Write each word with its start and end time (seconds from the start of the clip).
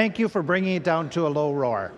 Thank 0.00 0.20
you 0.20 0.28
for 0.28 0.44
bringing 0.44 0.76
it 0.76 0.84
down 0.84 1.10
to 1.10 1.26
a 1.26 1.28
low 1.28 1.52
roar. 1.52 1.90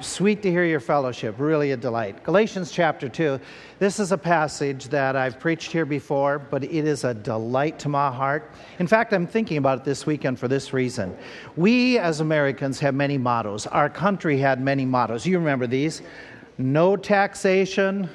Sweet 0.00 0.42
to 0.42 0.48
hear 0.48 0.64
your 0.64 0.78
fellowship, 0.78 1.34
really 1.38 1.72
a 1.72 1.76
delight. 1.76 2.22
Galatians 2.22 2.70
chapter 2.70 3.08
2. 3.08 3.40
This 3.80 3.98
is 3.98 4.12
a 4.12 4.16
passage 4.16 4.84
that 4.90 5.16
I've 5.16 5.40
preached 5.40 5.72
here 5.72 5.86
before, 5.86 6.38
but 6.38 6.62
it 6.62 6.70
is 6.70 7.02
a 7.02 7.12
delight 7.12 7.80
to 7.80 7.88
my 7.88 8.12
heart. 8.12 8.48
In 8.78 8.86
fact, 8.86 9.12
I'm 9.12 9.26
thinking 9.26 9.56
about 9.56 9.80
it 9.80 9.84
this 9.84 10.06
weekend 10.06 10.38
for 10.38 10.46
this 10.46 10.72
reason. 10.72 11.16
We 11.56 11.98
as 11.98 12.20
Americans 12.20 12.78
have 12.78 12.94
many 12.94 13.18
mottos. 13.18 13.66
Our 13.66 13.90
country 13.90 14.38
had 14.38 14.60
many 14.60 14.84
mottos. 14.84 15.26
You 15.26 15.40
remember 15.40 15.66
these? 15.66 16.00
No 16.58 16.94
taxation. 16.94 18.08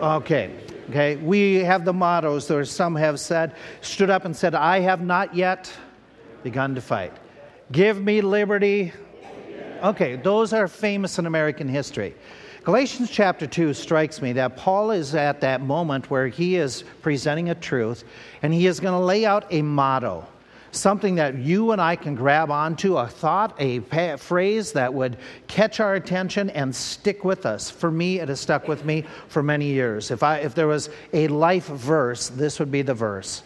Okay. 0.00 0.50
Okay. 0.88 1.16
We 1.16 1.56
have 1.56 1.84
the 1.84 1.92
mottos, 1.92 2.50
or 2.50 2.64
some 2.64 2.96
have 2.96 3.20
said, 3.20 3.54
stood 3.82 4.08
up 4.08 4.24
and 4.24 4.34
said, 4.34 4.54
I 4.54 4.80
have 4.80 5.02
not 5.02 5.34
yet 5.34 5.70
begun 6.42 6.74
to 6.74 6.80
fight. 6.80 7.12
Give 7.72 8.00
me 8.00 8.20
liberty. 8.20 8.92
Okay, 9.82 10.16
those 10.16 10.52
are 10.52 10.68
famous 10.68 11.18
in 11.18 11.26
American 11.26 11.68
history. 11.68 12.14
Galatians 12.62 13.10
chapter 13.10 13.46
2 13.46 13.74
strikes 13.74 14.22
me 14.22 14.32
that 14.34 14.56
Paul 14.56 14.92
is 14.92 15.14
at 15.14 15.40
that 15.40 15.60
moment 15.60 16.10
where 16.10 16.28
he 16.28 16.56
is 16.56 16.84
presenting 17.02 17.50
a 17.50 17.54
truth 17.54 18.04
and 18.42 18.54
he 18.54 18.66
is 18.66 18.80
going 18.80 18.92
to 18.94 19.04
lay 19.04 19.24
out 19.24 19.46
a 19.50 19.62
motto, 19.62 20.24
something 20.70 21.16
that 21.16 21.36
you 21.38 21.72
and 21.72 21.80
I 21.80 21.96
can 21.96 22.14
grab 22.14 22.50
onto, 22.50 22.98
a 22.98 23.06
thought, 23.08 23.54
a 23.60 23.80
phrase 24.16 24.72
that 24.72 24.94
would 24.94 25.16
catch 25.48 25.80
our 25.80 25.94
attention 25.94 26.50
and 26.50 26.74
stick 26.74 27.24
with 27.24 27.46
us. 27.46 27.68
For 27.68 27.90
me, 27.90 28.20
it 28.20 28.28
has 28.28 28.40
stuck 28.40 28.68
with 28.68 28.84
me 28.84 29.04
for 29.28 29.42
many 29.42 29.66
years. 29.66 30.12
If, 30.12 30.22
I, 30.22 30.38
if 30.38 30.54
there 30.54 30.68
was 30.68 30.88
a 31.12 31.26
life 31.28 31.66
verse, 31.66 32.28
this 32.28 32.60
would 32.60 32.70
be 32.70 32.82
the 32.82 32.94
verse 32.94 33.42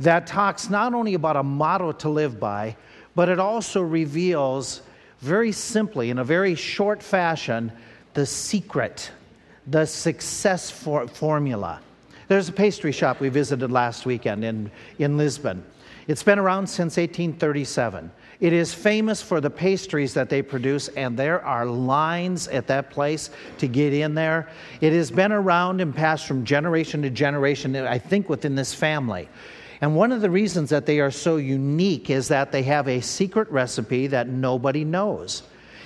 that 0.00 0.26
talks 0.26 0.70
not 0.70 0.94
only 0.94 1.14
about 1.14 1.36
a 1.36 1.42
motto 1.42 1.92
to 1.92 2.08
live 2.08 2.40
by, 2.40 2.76
but 3.14 3.28
it 3.28 3.38
also 3.38 3.80
reveals 3.80 4.82
very 5.20 5.52
simply, 5.52 6.10
in 6.10 6.18
a 6.18 6.24
very 6.24 6.54
short 6.54 7.02
fashion, 7.02 7.72
the 8.14 8.26
secret, 8.26 9.10
the 9.66 9.86
success 9.86 10.70
for- 10.70 11.08
formula. 11.08 11.80
There's 12.28 12.48
a 12.48 12.52
pastry 12.52 12.92
shop 12.92 13.20
we 13.20 13.28
visited 13.28 13.70
last 13.70 14.06
weekend 14.06 14.44
in, 14.44 14.70
in 14.98 15.16
Lisbon. 15.16 15.64
It's 16.06 16.22
been 16.22 16.38
around 16.38 16.66
since 16.66 16.96
1837. 16.96 18.10
It 18.40 18.52
is 18.52 18.74
famous 18.74 19.22
for 19.22 19.40
the 19.40 19.48
pastries 19.48 20.12
that 20.14 20.28
they 20.28 20.42
produce, 20.42 20.88
and 20.88 21.16
there 21.16 21.42
are 21.42 21.64
lines 21.64 22.48
at 22.48 22.66
that 22.66 22.90
place 22.90 23.30
to 23.58 23.68
get 23.68 23.94
in 23.94 24.14
there. 24.14 24.50
It 24.80 24.92
has 24.92 25.10
been 25.10 25.32
around 25.32 25.80
and 25.80 25.94
passed 25.94 26.26
from 26.26 26.44
generation 26.44 27.00
to 27.02 27.10
generation, 27.10 27.74
I 27.76 27.98
think, 27.98 28.28
within 28.28 28.54
this 28.54 28.74
family. 28.74 29.28
And 29.80 29.96
one 29.96 30.12
of 30.12 30.20
the 30.20 30.30
reasons 30.30 30.70
that 30.70 30.86
they 30.86 31.00
are 31.00 31.10
so 31.10 31.36
unique 31.36 32.10
is 32.10 32.28
that 32.28 32.52
they 32.52 32.62
have 32.64 32.88
a 32.88 33.00
secret 33.00 33.50
recipe 33.50 34.06
that 34.08 34.28
nobody 34.28 34.84
knows. 34.84 35.42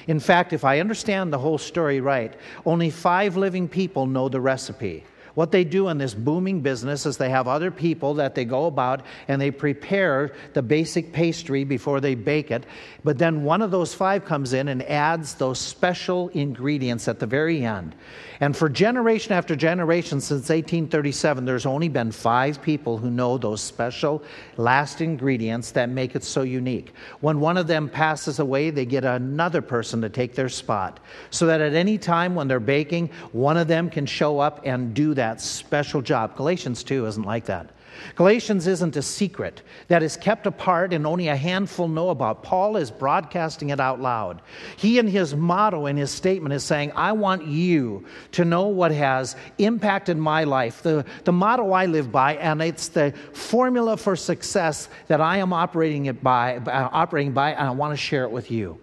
In 0.06 0.20
fact, 0.20 0.52
if 0.52 0.64
I 0.64 0.80
understand 0.80 1.32
the 1.32 1.38
whole 1.38 1.58
story 1.58 2.00
right, 2.00 2.34
only 2.64 2.90
five 2.90 3.36
living 3.36 3.68
people 3.68 4.06
know 4.06 4.28
the 4.28 4.40
recipe. 4.40 5.04
What 5.38 5.52
they 5.52 5.62
do 5.62 5.86
in 5.86 5.98
this 5.98 6.14
booming 6.14 6.62
business 6.62 7.06
is 7.06 7.16
they 7.16 7.30
have 7.30 7.46
other 7.46 7.70
people 7.70 8.14
that 8.14 8.34
they 8.34 8.44
go 8.44 8.66
about 8.66 9.02
and 9.28 9.40
they 9.40 9.52
prepare 9.52 10.32
the 10.52 10.62
basic 10.62 11.12
pastry 11.12 11.62
before 11.62 12.00
they 12.00 12.16
bake 12.16 12.50
it. 12.50 12.66
But 13.04 13.18
then 13.18 13.44
one 13.44 13.62
of 13.62 13.70
those 13.70 13.94
five 13.94 14.24
comes 14.24 14.52
in 14.52 14.66
and 14.66 14.82
adds 14.82 15.34
those 15.34 15.60
special 15.60 16.26
ingredients 16.30 17.06
at 17.06 17.20
the 17.20 17.26
very 17.26 17.64
end. 17.64 17.94
And 18.40 18.56
for 18.56 18.68
generation 18.68 19.32
after 19.32 19.54
generation 19.54 20.20
since 20.20 20.48
1837, 20.48 21.44
there's 21.44 21.66
only 21.66 21.88
been 21.88 22.10
five 22.10 22.60
people 22.60 22.98
who 22.98 23.08
know 23.08 23.38
those 23.38 23.60
special 23.60 24.24
last 24.56 25.00
ingredients 25.00 25.70
that 25.72 25.88
make 25.88 26.16
it 26.16 26.24
so 26.24 26.42
unique. 26.42 26.92
When 27.20 27.38
one 27.38 27.56
of 27.56 27.68
them 27.68 27.88
passes 27.88 28.40
away, 28.40 28.70
they 28.70 28.86
get 28.86 29.04
another 29.04 29.62
person 29.62 30.00
to 30.02 30.08
take 30.08 30.34
their 30.34 30.48
spot 30.48 30.98
so 31.30 31.46
that 31.46 31.60
at 31.60 31.74
any 31.74 31.96
time 31.96 32.34
when 32.34 32.48
they're 32.48 32.58
baking, 32.58 33.10
one 33.30 33.56
of 33.56 33.68
them 33.68 33.88
can 33.88 34.04
show 34.04 34.40
up 34.40 34.62
and 34.64 34.94
do 34.94 35.14
that 35.14 35.27
that 35.28 35.42
special 35.42 36.00
job. 36.00 36.36
Galatians 36.36 36.82
2 36.82 37.04
isn't 37.04 37.24
like 37.24 37.44
that. 37.44 37.70
Galatians 38.14 38.66
isn't 38.66 38.96
a 38.96 39.02
secret 39.02 39.60
that 39.88 40.02
is 40.02 40.16
kept 40.16 40.46
apart 40.46 40.94
and 40.94 41.06
only 41.06 41.28
a 41.28 41.36
handful 41.36 41.86
know 41.86 42.08
about. 42.10 42.42
Paul 42.42 42.76
is 42.76 42.90
broadcasting 42.90 43.70
it 43.70 43.80
out 43.80 44.00
loud. 44.00 44.40
He, 44.76 44.98
in 44.98 45.06
his 45.06 45.34
motto, 45.34 45.84
in 45.86 45.96
his 45.98 46.10
statement, 46.10 46.54
is 46.54 46.64
saying, 46.64 46.92
I 46.94 47.12
want 47.12 47.46
you 47.46 48.06
to 48.32 48.44
know 48.44 48.68
what 48.68 48.90
has 48.92 49.36
impacted 49.58 50.16
my 50.16 50.44
life, 50.44 50.80
the, 50.80 51.04
the 51.24 51.32
motto 51.32 51.72
I 51.72 51.86
live 51.86 52.10
by, 52.10 52.36
and 52.36 52.62
it's 52.62 52.88
the 52.88 53.12
formula 53.34 53.96
for 53.96 54.16
success 54.16 54.88
that 55.08 55.20
I 55.20 55.38
am 55.38 55.52
operating, 55.52 56.06
it 56.06 56.22
by, 56.22 56.56
uh, 56.56 56.88
operating 56.90 57.32
by, 57.32 57.52
and 57.52 57.68
I 57.68 57.72
want 57.72 57.92
to 57.92 57.98
share 57.98 58.24
it 58.24 58.30
with 58.30 58.50
you. 58.50 58.78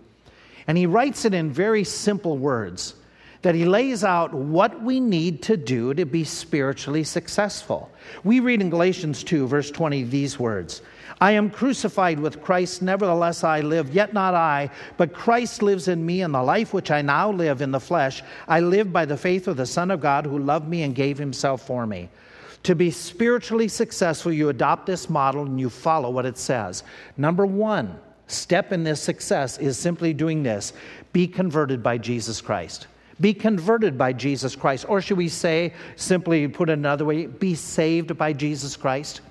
And 0.67 0.77
he 0.77 0.85
writes 0.85 1.25
it 1.25 1.33
in 1.33 1.51
very 1.51 1.83
simple 1.83 2.37
words 2.37 2.95
that 3.45 3.53
he 3.53 3.63
lays 3.63 4.03
out 4.03 4.33
what 4.33 4.81
we 4.81 4.99
need 4.99 5.43
to 5.43 5.55
do 5.55 5.93
to 5.93 6.03
be 6.03 6.23
spiritually 6.23 7.03
successful. 7.03 7.91
We 8.23 8.39
read 8.39 8.59
in 8.59 8.71
Galatians 8.71 9.23
2, 9.23 9.45
verse 9.45 9.69
20, 9.69 10.01
these 10.05 10.39
words 10.39 10.81
I 11.21 11.33
am 11.33 11.51
crucified 11.51 12.19
with 12.19 12.41
Christ, 12.41 12.81
nevertheless 12.81 13.43
I 13.43 13.61
live, 13.61 13.93
yet 13.93 14.13
not 14.13 14.33
I, 14.33 14.71
but 14.97 15.13
Christ 15.13 15.61
lives 15.61 15.87
in 15.87 16.03
me, 16.03 16.23
and 16.23 16.33
the 16.33 16.41
life 16.41 16.73
which 16.73 16.89
I 16.89 17.03
now 17.03 17.31
live 17.31 17.61
in 17.61 17.69
the 17.69 17.79
flesh, 17.79 18.23
I 18.47 18.61
live 18.61 18.91
by 18.91 19.05
the 19.05 19.15
faith 19.15 19.47
of 19.47 19.57
the 19.57 19.67
Son 19.67 19.91
of 19.91 20.01
God 20.01 20.25
who 20.25 20.39
loved 20.39 20.67
me 20.67 20.81
and 20.81 20.95
gave 20.95 21.19
himself 21.19 21.67
for 21.67 21.85
me. 21.85 22.09
To 22.63 22.73
be 22.73 22.89
spiritually 22.89 23.67
successful, 23.67 24.33
you 24.33 24.49
adopt 24.49 24.87
this 24.87 25.07
model 25.07 25.43
and 25.43 25.59
you 25.59 25.69
follow 25.69 26.09
what 26.09 26.25
it 26.25 26.39
says. 26.39 26.81
Number 27.15 27.45
one 27.45 27.99
step 28.25 28.71
in 28.71 28.83
this 28.83 29.01
success 29.01 29.59
is 29.59 29.77
simply 29.77 30.15
doing 30.15 30.41
this 30.41 30.73
be 31.13 31.27
converted 31.27 31.83
by 31.83 31.99
Jesus 31.99 32.41
Christ. 32.41 32.87
Be 33.19 33.33
converted 33.33 33.97
by 33.97 34.13
Jesus 34.13 34.55
Christ. 34.55 34.85
Or 34.87 35.01
should 35.01 35.17
we 35.17 35.29
say, 35.29 35.73
simply 35.95 36.47
put 36.47 36.69
another 36.69 37.05
way, 37.05 37.27
be 37.27 37.55
saved 37.55 38.17
by 38.17 38.33
Jesus 38.33 38.75
Christ? 38.75 39.21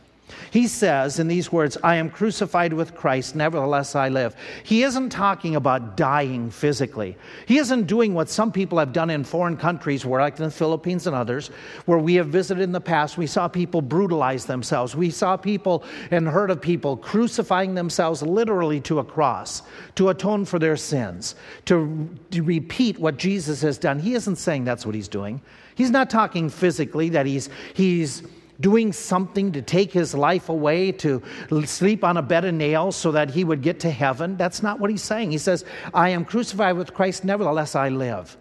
He 0.50 0.66
says 0.66 1.18
in 1.18 1.28
these 1.28 1.50
words, 1.50 1.76
I 1.82 1.96
am 1.96 2.10
crucified 2.10 2.72
with 2.72 2.94
Christ, 2.94 3.34
nevertheless 3.34 3.94
I 3.94 4.08
live. 4.08 4.36
He 4.62 4.82
isn't 4.82 5.10
talking 5.10 5.56
about 5.56 5.96
dying 5.96 6.50
physically. 6.50 7.16
He 7.46 7.58
isn't 7.58 7.86
doing 7.86 8.14
what 8.14 8.28
some 8.28 8.52
people 8.52 8.78
have 8.78 8.92
done 8.92 9.10
in 9.10 9.24
foreign 9.24 9.56
countries, 9.56 10.06
where, 10.06 10.20
like 10.20 10.38
in 10.38 10.44
the 10.44 10.50
Philippines 10.50 11.06
and 11.06 11.16
others, 11.16 11.48
where 11.86 11.98
we 11.98 12.14
have 12.14 12.28
visited 12.28 12.62
in 12.62 12.72
the 12.72 12.80
past. 12.80 13.18
We 13.18 13.26
saw 13.26 13.48
people 13.48 13.82
brutalize 13.82 14.46
themselves. 14.46 14.94
We 14.94 15.10
saw 15.10 15.36
people 15.36 15.84
and 16.10 16.28
heard 16.28 16.50
of 16.50 16.60
people 16.60 16.96
crucifying 16.96 17.74
themselves 17.74 18.22
literally 18.22 18.80
to 18.82 18.98
a 18.98 19.04
cross 19.04 19.62
to 19.96 20.08
atone 20.08 20.44
for 20.44 20.58
their 20.58 20.76
sins, 20.76 21.34
to, 21.66 22.08
to 22.30 22.42
repeat 22.42 22.98
what 22.98 23.16
Jesus 23.16 23.62
has 23.62 23.78
done. 23.78 23.98
He 23.98 24.14
isn't 24.14 24.36
saying 24.36 24.64
that's 24.64 24.86
what 24.86 24.94
he's 24.94 25.08
doing. 25.08 25.40
He's 25.74 25.90
not 25.90 26.10
talking 26.10 26.48
physically 26.48 27.08
that 27.10 27.26
he's, 27.26 27.48
he's 27.74 28.22
doing 28.60 28.92
something 28.92 29.52
to 29.52 29.62
take 29.62 29.92
his 29.92 30.14
life 30.14 30.48
away, 30.48 30.92
to 30.92 31.22
sleep 31.64 32.04
on 32.04 32.16
a 32.16 32.22
bed 32.22 32.44
of 32.44 32.54
nails 32.54 32.96
so 32.96 33.12
that 33.12 33.30
he 33.30 33.44
would 33.44 33.62
get 33.62 33.80
to 33.80 33.90
heaven. 33.90 34.36
That's 34.36 34.62
not 34.62 34.80
what 34.80 34.90
he's 34.90 35.02
saying. 35.02 35.30
He 35.30 35.38
says, 35.38 35.64
I 35.92 36.10
am 36.10 36.24
crucified 36.24 36.76
with 36.76 36.94
Christ, 36.94 37.24
nevertheless 37.24 37.74
I 37.74 37.88
live. 37.88 38.36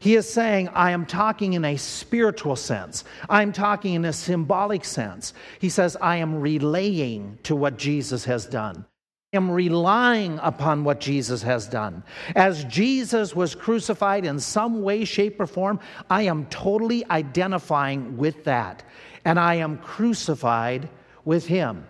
He 0.00 0.14
is 0.14 0.32
saying, 0.32 0.68
I 0.68 0.92
am 0.92 1.06
talking 1.06 1.54
in 1.54 1.64
a 1.64 1.76
spiritual 1.76 2.54
sense. 2.54 3.02
I'm 3.28 3.52
talking 3.52 3.94
in 3.94 4.04
a 4.04 4.12
symbolic 4.12 4.84
sense. 4.84 5.34
He 5.58 5.68
says, 5.68 5.96
I 6.00 6.16
am 6.16 6.40
relaying 6.40 7.40
to 7.42 7.56
what 7.56 7.78
Jesus 7.78 8.24
has 8.24 8.46
done. 8.46 8.86
I 9.34 9.36
am 9.36 9.50
relying 9.50 10.38
upon 10.40 10.84
what 10.84 11.00
Jesus 11.00 11.42
has 11.42 11.66
done. 11.66 12.04
As 12.36 12.64
Jesus 12.64 13.34
was 13.34 13.54
crucified 13.54 14.24
in 14.24 14.38
some 14.38 14.82
way, 14.82 15.04
shape, 15.04 15.40
or 15.40 15.46
form, 15.46 15.80
I 16.08 16.22
am 16.22 16.46
totally 16.46 17.04
identifying 17.10 18.16
with 18.16 18.44
that 18.44 18.84
and 19.28 19.38
I 19.38 19.56
am 19.56 19.76
crucified 19.76 20.88
with 21.26 21.46
him. 21.46 21.86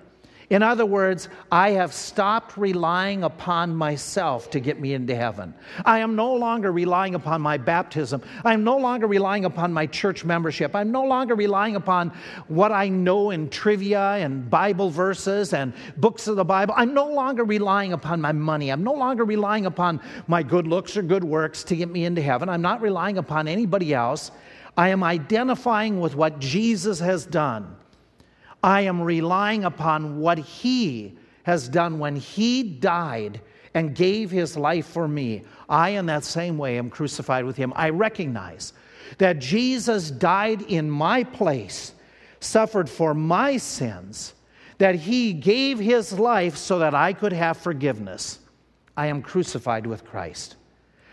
In 0.51 0.61
other 0.61 0.85
words, 0.85 1.29
I 1.53 1.71
have 1.73 1.93
stopped 1.93 2.57
relying 2.57 3.23
upon 3.23 3.77
myself 3.77 4.51
to 4.51 4.59
get 4.59 4.81
me 4.81 4.93
into 4.93 5.15
heaven. 5.15 5.55
I 5.85 6.01
am 6.01 6.17
no 6.17 6.35
longer 6.35 6.73
relying 6.73 7.15
upon 7.15 7.41
my 7.41 7.57
baptism. 7.57 8.23
I 8.45 8.55
am 8.55 8.65
no 8.65 8.77
longer 8.77 9.07
relying 9.07 9.45
upon 9.45 9.73
my 9.73 9.87
church 9.87 10.25
membership. 10.25 10.75
I'm 10.75 10.91
no 10.91 11.05
longer 11.05 11.37
relying 11.37 11.77
upon 11.77 12.11
what 12.49 12.73
I 12.73 12.89
know 12.89 13.31
in 13.31 13.51
trivia 13.51 14.15
and 14.15 14.51
Bible 14.51 14.91
verses 14.91 15.53
and 15.53 15.73
books 15.97 16.27
of 16.27 16.35
the 16.35 16.45
Bible. 16.45 16.75
I'm 16.77 16.93
no 16.93 17.07
longer 17.07 17.45
relying 17.45 17.93
upon 17.93 18.21
my 18.21 18.33
money. 18.33 18.71
I'm 18.71 18.83
no 18.83 18.95
longer 18.95 19.25
relying 19.25 19.67
upon 19.67 20.01
my 20.27 20.43
good 20.43 20.67
looks 20.67 20.97
or 20.97 21.03
good 21.03 21.23
works 21.23 21.63
to 21.65 21.77
get 21.77 21.89
me 21.89 22.05
into 22.05 22.21
heaven. 22.21 22.49
I'm 22.49 22.63
not 22.63 22.83
relying 22.83 23.17
upon 23.17 23.47
anybody 23.47 23.95
else. 23.95 24.33
I 24.79 24.91
am 24.91 25.03
identifying 25.03 25.99
with 25.99 26.15
what 26.15 26.39
Jesus 26.39 27.01
has 27.01 27.27
done. 27.27 27.75
I 28.63 28.83
am 28.83 29.03
relying 29.03 29.65
upon 29.65 30.21
what 30.21 30.39
He 30.39 31.19
has 31.43 31.69
done 31.69 31.99
when 31.99 32.15
He 32.15 32.63
died 32.63 33.41
and 33.75 33.97
gave 33.97 34.31
His 34.31 34.57
life 34.57 34.87
for 34.87 35.09
me. 35.09 35.43
I, 35.69 35.91
in 35.91 36.07
that 36.07 36.23
same 36.23 36.59
way, 36.59 36.79
am 36.79 36.91
crucified 36.91 37.45
with 37.45 37.57
Him. 37.57 37.73
I 37.75 37.91
recognize 37.91 38.73
that 39.19 39.41
Jesus 39.41 40.13
died 40.13 40.63
in 40.63 40.89
my 40.89 41.25
place, 41.25 41.93
suffered 42.39 42.89
for 42.89 43.15
my 43.15 43.57
sins, 43.57 44.35
that 44.79 44.95
He 44.95 45.33
gave 45.33 45.81
His 45.81 46.17
life 46.21 46.57
so 46.57 46.79
that 46.79 46.95
I 46.95 47.15
could 47.15 47.33
have 47.33 47.57
forgiveness. 47.57 48.39
I 48.97 49.09
am 49.09 49.23
crucified 49.23 49.89
with 49.89 50.05
Christ. 50.05 50.55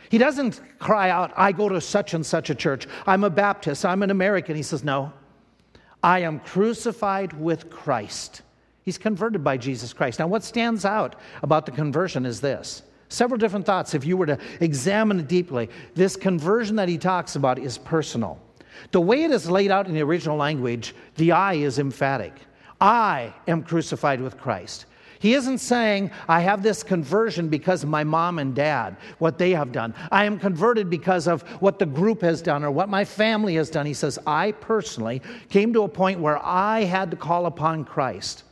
He 0.10 0.18
doesn't 0.18 0.62
cry 0.80 1.10
out, 1.10 1.34
I 1.36 1.52
go 1.52 1.70
to 1.70 1.82
such 1.82 2.14
and 2.14 2.26
such 2.26 2.50
a 2.50 2.56
church. 2.56 2.88
I'm 3.08 3.24
a 3.24 3.30
Baptist. 3.30 3.86
I'm 3.86 4.04
an 4.04 4.12
American. 4.12 4.56
He 4.56 4.64
says, 4.64 4.84
No, 4.84 5.14
I 6.04 6.20
am 6.20 6.40
crucified 6.40 7.34
with 7.34 7.70
Christ. 7.70 8.42
He's 8.84 8.98
converted 9.00 9.44
by 9.44 9.58
Jesus 9.58 9.94
Christ. 9.94 10.20
Now, 10.20 10.28
what 10.28 10.44
stands 10.44 10.86
out 10.86 11.16
about 11.42 11.66
the 11.66 11.72
conversion 11.72 12.26
is 12.26 12.40
this 12.40 12.84
several 13.10 13.38
different 13.38 13.66
thoughts. 13.66 13.94
If 13.94 14.06
you 14.06 14.18
were 14.18 14.26
to 14.28 14.38
examine 14.60 15.20
it 15.20 15.28
deeply, 15.28 15.70
this 15.96 16.16
conversion 16.16 16.76
that 16.76 16.90
he 16.90 16.98
talks 16.98 17.36
about 17.36 17.58
is 17.58 17.78
personal. 17.78 18.40
The 18.92 19.02
way 19.02 19.24
it 19.24 19.32
is 19.32 19.50
laid 19.50 19.72
out 19.72 19.88
in 19.88 19.94
the 19.94 20.04
original 20.04 20.38
language, 20.38 20.94
the 21.16 21.32
I 21.32 21.54
is 21.54 21.80
emphatic. 21.80 22.34
I 22.80 23.34
am 23.48 23.64
crucified 23.64 24.22
with 24.22 24.38
Christ. 24.38 24.86
He 25.26 25.34
isn't 25.34 25.58
saying, 25.58 26.12
I 26.30 26.42
have 26.42 26.62
this 26.62 26.84
conversion 26.84 27.50
because 27.50 27.82
of 27.82 27.90
my 27.90 28.04
mom 28.04 28.38
and 28.38 28.54
dad, 28.54 28.96
what 29.18 29.40
they 29.40 29.54
have 29.54 29.72
done. 29.72 29.96
I 30.12 30.26
am 30.26 30.38
converted 30.38 30.88
because 30.88 31.28
of 31.28 31.42
what 31.64 31.80
the 31.80 31.88
group 31.88 32.22
has 32.22 32.44
done 32.44 32.64
or 32.64 32.70
what 32.70 32.90
my 32.90 33.06
family 33.06 33.56
has 33.56 33.72
done. 33.72 33.88
He 33.88 33.96
says, 33.96 34.20
I 34.28 34.52
personally 34.52 35.24
came 35.50 35.74
to 35.74 35.82
a 35.82 35.88
point 35.88 36.20
where 36.20 36.38
I 36.46 36.84
had 36.84 37.10
to 37.10 37.18
call 37.18 37.48
upon 37.48 37.86
Christ. 37.86 38.44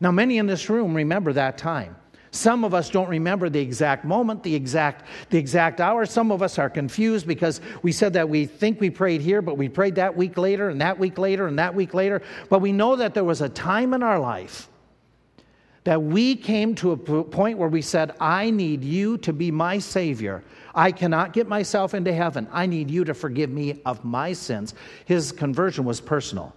Now, 0.00 0.10
many 0.10 0.36
in 0.36 0.44
this 0.46 0.68
room 0.68 0.92
remember 0.92 1.32
that 1.32 1.56
time. 1.56 1.96
Some 2.30 2.62
of 2.62 2.74
us 2.74 2.90
don't 2.90 3.08
remember 3.08 3.48
the 3.48 3.60
exact 3.60 4.04
moment, 4.04 4.42
the 4.42 4.54
exact, 4.54 5.06
the 5.30 5.38
exact 5.38 5.80
hour. 5.80 6.04
Some 6.04 6.30
of 6.30 6.42
us 6.42 6.58
are 6.58 6.68
confused 6.68 7.26
because 7.26 7.62
we 7.80 7.90
said 7.90 8.12
that 8.12 8.28
we 8.28 8.44
think 8.44 8.82
we 8.82 8.90
prayed 8.90 9.22
here, 9.22 9.40
but 9.40 9.56
we 9.56 9.70
prayed 9.70 9.94
that 9.94 10.14
week 10.14 10.36
later, 10.36 10.68
and 10.68 10.82
that 10.82 10.98
week 10.98 11.16
later, 11.16 11.46
and 11.46 11.58
that 11.58 11.74
week 11.74 11.94
later. 11.94 12.20
But 12.50 12.58
we 12.58 12.72
know 12.72 12.96
that 12.96 13.14
there 13.14 13.24
was 13.24 13.40
a 13.40 13.48
time 13.48 13.94
in 13.94 14.02
our 14.02 14.20
life 14.20 14.68
that 15.88 16.02
we 16.02 16.36
came 16.36 16.74
to 16.74 16.92
a 16.92 17.24
point 17.24 17.56
where 17.56 17.70
we 17.70 17.80
said, 17.80 18.14
I 18.20 18.50
need 18.50 18.84
you 18.84 19.16
to 19.16 19.32
be 19.32 19.50
my 19.50 19.78
Savior. 19.78 20.44
I 20.74 20.92
cannot 20.92 21.32
get 21.32 21.48
myself 21.48 21.94
into 21.94 22.12
heaven. 22.12 22.46
I 22.52 22.66
need 22.66 22.90
you 22.90 23.04
to 23.04 23.14
forgive 23.14 23.48
me 23.48 23.80
of 23.86 24.04
my 24.04 24.34
sins. 24.34 24.74
His 25.06 25.32
conversion 25.32 25.86
was 25.86 25.98
personal. 25.98 26.54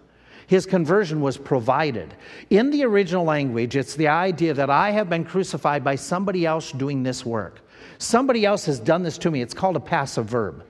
His 0.47 0.65
conversion 0.65 1.21
was 1.21 1.37
provided. 1.37 2.13
In 2.49 2.71
the 2.71 2.83
original 2.83 3.23
language, 3.23 3.77
it's 3.77 3.95
the 3.95 4.09
idea 4.09 4.53
that 4.53 4.69
I 4.69 4.91
have 4.91 5.09
been 5.09 5.23
crucified 5.23 5.81
by 5.81 5.95
somebody 5.95 6.45
else 6.45 6.73
doing 6.73 7.01
this 7.01 7.25
work. 7.25 7.61
Somebody 7.99 8.45
else 8.45 8.65
has 8.65 8.81
done 8.81 9.01
this 9.01 9.17
to 9.19 9.31
me. 9.31 9.41
It's 9.41 9.53
called 9.53 9.77
a 9.77 9.79
passive 9.79 10.25
verb. 10.25 10.65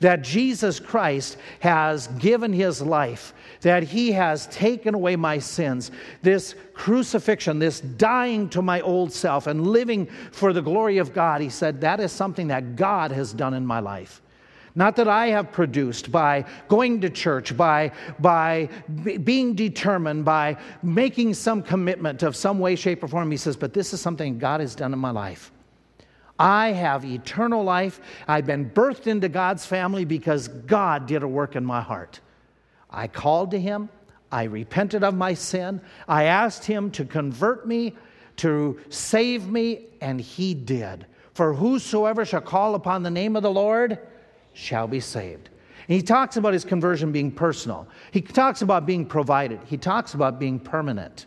That 0.00 0.22
Jesus 0.22 0.80
Christ 0.80 1.36
has 1.60 2.08
given 2.18 2.52
his 2.52 2.80
life, 2.80 3.34
that 3.60 3.82
he 3.82 4.12
has 4.12 4.46
taken 4.48 4.94
away 4.94 5.16
my 5.16 5.38
sins. 5.38 5.90
This 6.22 6.54
crucifixion, 6.74 7.58
this 7.58 7.80
dying 7.80 8.48
to 8.50 8.62
my 8.62 8.80
old 8.80 9.12
self 9.12 9.46
and 9.46 9.66
living 9.66 10.06
for 10.32 10.52
the 10.52 10.62
glory 10.62 10.98
of 10.98 11.12
God, 11.12 11.40
he 11.40 11.48
said, 11.48 11.80
that 11.80 12.00
is 12.00 12.12
something 12.12 12.48
that 12.48 12.76
God 12.76 13.10
has 13.12 13.32
done 13.32 13.54
in 13.54 13.66
my 13.66 13.80
life 13.80 14.20
not 14.74 14.96
that 14.96 15.08
I 15.08 15.28
have 15.28 15.52
produced 15.52 16.10
by 16.10 16.44
going 16.68 17.00
to 17.02 17.10
church, 17.10 17.56
by, 17.56 17.92
by 18.18 18.68
being 19.22 19.54
determined, 19.54 20.24
by 20.24 20.56
making 20.82 21.34
some 21.34 21.62
commitment 21.62 22.22
of 22.22 22.34
some 22.34 22.58
way, 22.58 22.74
shape, 22.74 23.02
or 23.02 23.08
form. 23.08 23.30
He 23.30 23.36
says, 23.36 23.56
but 23.56 23.72
this 23.72 23.92
is 23.92 24.00
something 24.00 24.38
God 24.38 24.60
has 24.60 24.74
done 24.74 24.92
in 24.92 24.98
my 24.98 25.10
life. 25.10 25.52
I 26.38 26.72
have 26.72 27.04
eternal 27.04 27.62
life. 27.62 28.00
I've 28.26 28.46
been 28.46 28.70
birthed 28.70 29.06
into 29.06 29.28
God's 29.28 29.64
family 29.64 30.04
because 30.04 30.48
God 30.48 31.06
did 31.06 31.22
a 31.22 31.28
work 31.28 31.56
in 31.56 31.64
my 31.64 31.80
heart. 31.80 32.20
I 32.90 33.06
called 33.08 33.52
to 33.52 33.60
Him. 33.60 33.88
I 34.32 34.44
repented 34.44 35.04
of 35.04 35.14
my 35.14 35.34
sin. 35.34 35.80
I 36.08 36.24
asked 36.24 36.64
Him 36.64 36.90
to 36.92 37.04
convert 37.04 37.68
me, 37.68 37.94
to 38.36 38.80
save 38.88 39.46
me, 39.46 39.86
and 40.00 40.20
He 40.20 40.54
did. 40.54 41.06
For 41.34 41.54
whosoever 41.54 42.24
shall 42.24 42.40
call 42.40 42.74
upon 42.74 43.02
the 43.02 43.10
name 43.10 43.36
of 43.36 43.42
the 43.42 43.50
Lord 43.50 43.98
shall 44.52 44.86
be 44.86 45.00
saved. 45.00 45.50
And 45.86 45.96
he 45.96 46.02
talks 46.02 46.36
about 46.36 46.54
his 46.54 46.64
conversion 46.64 47.12
being 47.12 47.30
personal. 47.30 47.86
He 48.10 48.22
talks 48.22 48.62
about 48.62 48.86
being 48.86 49.04
provided. 49.04 49.60
He 49.66 49.76
talks 49.76 50.14
about 50.14 50.38
being 50.38 50.58
permanent. 50.58 51.26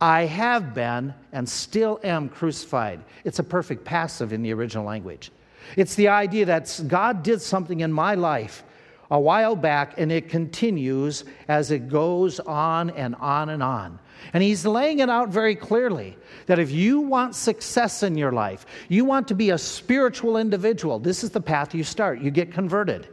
I 0.00 0.24
have 0.24 0.74
been 0.74 1.14
and 1.32 1.48
still 1.48 2.00
am 2.02 2.28
crucified. 2.28 3.00
It's 3.24 3.38
a 3.38 3.44
perfect 3.44 3.84
passive 3.84 4.32
in 4.32 4.42
the 4.42 4.52
original 4.52 4.84
language. 4.84 5.30
It's 5.76 5.94
the 5.94 6.08
idea 6.08 6.46
that 6.46 6.82
God 6.88 7.22
did 7.22 7.42
something 7.42 7.80
in 7.80 7.92
my 7.92 8.14
life 8.14 8.64
a 9.10 9.20
while 9.20 9.56
back 9.56 9.98
and 9.98 10.10
it 10.12 10.28
continues 10.28 11.24
as 11.48 11.70
it 11.70 11.88
goes 11.88 12.38
on 12.40 12.90
and 12.90 13.14
on 13.16 13.50
and 13.50 13.62
on. 13.62 13.98
And 14.32 14.42
he's 14.42 14.64
laying 14.64 15.00
it 15.00 15.10
out 15.10 15.30
very 15.30 15.56
clearly 15.56 16.16
that 16.46 16.58
if 16.58 16.70
you 16.70 17.00
want 17.00 17.34
success 17.34 18.02
in 18.02 18.16
your 18.16 18.32
life, 18.32 18.66
you 18.88 19.04
want 19.04 19.26
to 19.28 19.34
be 19.34 19.50
a 19.50 19.58
spiritual 19.58 20.36
individual, 20.36 20.98
this 20.98 21.24
is 21.24 21.30
the 21.30 21.40
path 21.40 21.74
you 21.74 21.82
start. 21.82 22.20
You 22.20 22.30
get 22.30 22.52
converted. 22.52 23.08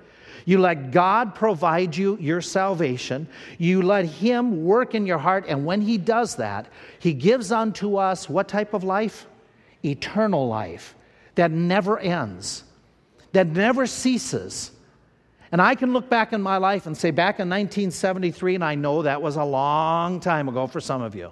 You 0.47 0.59
let 0.59 0.91
God 0.91 1.35
provide 1.35 1.97
you 1.97 2.17
your 2.21 2.39
salvation. 2.39 3.27
You 3.57 3.81
let 3.81 4.05
Him 4.05 4.63
work 4.63 4.95
in 4.95 5.05
your 5.05 5.17
heart. 5.17 5.43
And 5.45 5.65
when 5.65 5.81
He 5.81 5.97
does 5.97 6.37
that, 6.37 6.67
He 6.99 7.13
gives 7.13 7.51
unto 7.51 7.97
us 7.97 8.29
what 8.29 8.47
type 8.47 8.73
of 8.73 8.85
life? 8.85 9.27
Eternal 9.83 10.47
life 10.47 10.95
that 11.35 11.51
never 11.51 11.99
ends, 11.99 12.63
that 13.33 13.47
never 13.47 13.85
ceases. 13.85 14.71
And 15.51 15.61
I 15.61 15.75
can 15.75 15.91
look 15.91 16.09
back 16.09 16.31
in 16.31 16.41
my 16.41 16.55
life 16.55 16.85
and 16.87 16.95
say, 16.95 17.11
back 17.11 17.41
in 17.41 17.49
1973, 17.49 18.55
and 18.55 18.63
I 18.63 18.75
know 18.75 19.01
that 19.01 19.21
was 19.21 19.35
a 19.35 19.43
long 19.43 20.21
time 20.21 20.47
ago 20.47 20.65
for 20.65 20.79
some 20.79 21.01
of 21.01 21.13
you. 21.13 21.25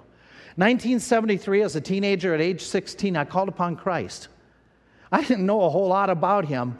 1973, 0.56 1.62
as 1.62 1.74
a 1.74 1.80
teenager 1.80 2.34
at 2.34 2.42
age 2.42 2.60
16, 2.60 3.16
I 3.16 3.24
called 3.24 3.48
upon 3.48 3.76
Christ. 3.76 4.28
I 5.10 5.22
didn't 5.22 5.46
know 5.46 5.62
a 5.62 5.70
whole 5.70 5.88
lot 5.88 6.10
about 6.10 6.44
him. 6.44 6.78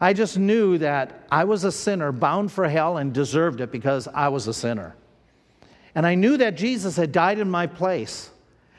I 0.00 0.12
just 0.12 0.38
knew 0.38 0.78
that 0.78 1.26
I 1.30 1.44
was 1.44 1.64
a 1.64 1.72
sinner 1.72 2.12
bound 2.12 2.52
for 2.52 2.68
hell 2.68 2.96
and 2.96 3.12
deserved 3.12 3.60
it 3.60 3.70
because 3.70 4.08
I 4.08 4.28
was 4.28 4.46
a 4.48 4.54
sinner. 4.54 4.96
And 5.94 6.06
I 6.06 6.14
knew 6.14 6.36
that 6.38 6.56
Jesus 6.56 6.96
had 6.96 7.12
died 7.12 7.38
in 7.38 7.48
my 7.48 7.66
place. 7.66 8.30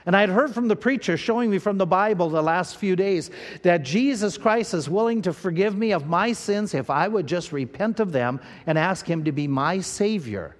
And 0.06 0.15
I 0.15 0.21
had 0.21 0.29
heard 0.29 0.53
from 0.53 0.67
the 0.67 0.75
preacher 0.75 1.17
showing 1.17 1.50
me 1.50 1.57
from 1.57 1.77
the 1.77 1.85
Bible 1.85 2.29
the 2.29 2.44
last 2.44 2.77
few 2.77 2.95
days 2.95 3.31
that 3.63 3.81
Jesus 3.81 4.38
Christ 4.38 4.73
is 4.75 4.88
willing 4.88 5.23
to 5.23 5.33
forgive 5.33 5.75
me 5.75 5.94
of 5.94 6.06
my 6.06 6.31
sins 6.33 6.75
if 6.75 6.89
I 6.89 7.07
would 7.07 7.25
just 7.25 7.51
repent 7.51 8.00
of 8.00 8.12
them 8.12 8.39
and 8.67 8.77
ask 8.77 9.07
Him 9.09 9.23
to 9.23 9.31
be 9.31 9.47
my 9.47 9.79
Savior. 9.79 10.56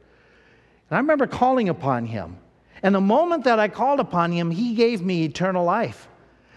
And 0.90 0.98
I 0.98 1.00
remember 1.00 1.28
calling 1.28 1.70
upon 1.70 2.08
Him. 2.08 2.38
And 2.82 2.96
the 2.96 3.02
moment 3.02 3.44
that 3.44 3.60
I 3.60 3.68
called 3.68 4.00
upon 4.00 4.32
Him, 4.32 4.50
He 4.50 4.74
gave 4.74 5.02
me 5.02 5.26
eternal 5.26 5.64
life. 5.64 6.08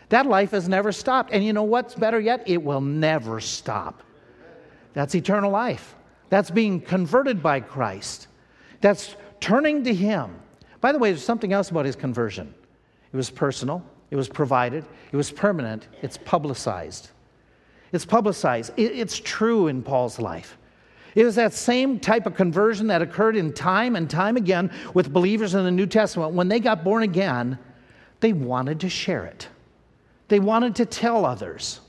That 0.08 0.26
life 0.26 0.52
has 0.52 0.68
never 0.68 0.92
stopped. 0.92 1.32
And 1.32 1.44
you 1.44 1.52
know 1.52 1.64
what's 1.64 1.94
better 1.94 2.18
yet? 2.18 2.42
It 2.46 2.62
will 2.62 2.80
never 2.80 3.40
stop. 3.40 4.02
That's 4.94 5.14
eternal 5.14 5.50
life. 5.50 5.94
That's 6.30 6.50
being 6.50 6.80
converted 6.80 7.42
by 7.42 7.60
Christ. 7.60 8.28
That's 8.80 9.16
turning 9.40 9.84
to 9.84 9.94
Him. 9.94 10.34
By 10.80 10.92
the 10.92 10.98
way, 10.98 11.10
there's 11.10 11.24
something 11.24 11.52
else 11.52 11.70
about 11.70 11.86
His 11.86 11.96
conversion. 11.96 12.54
It 13.12 13.16
was 13.16 13.30
personal, 13.30 13.82
it 14.10 14.16
was 14.16 14.28
provided, 14.28 14.84
it 15.12 15.16
was 15.16 15.30
permanent, 15.30 15.88
it's 16.02 16.18
publicized. 16.18 17.10
It's 17.92 18.04
publicized. 18.04 18.72
It's 18.76 19.18
true 19.18 19.68
in 19.68 19.82
Paul's 19.82 20.18
life. 20.18 20.58
It 21.14 21.24
was 21.24 21.36
that 21.36 21.54
same 21.54 21.98
type 21.98 22.26
of 22.26 22.34
conversion 22.34 22.88
that 22.88 23.00
occurred 23.00 23.34
in 23.34 23.52
time 23.52 23.96
and 23.96 24.10
time 24.10 24.36
again 24.36 24.70
with 24.92 25.10
believers 25.10 25.54
in 25.54 25.64
the 25.64 25.70
New 25.70 25.86
Testament. 25.86 26.34
When 26.34 26.48
they 26.48 26.60
got 26.60 26.84
born 26.84 27.02
again, 27.02 27.58
they 28.20 28.34
wanted 28.34 28.80
to 28.80 28.90
share 28.90 29.24
it, 29.24 29.48
they 30.28 30.38
wanted 30.38 30.76
to 30.76 30.86
tell 30.86 31.24
others. 31.24 31.80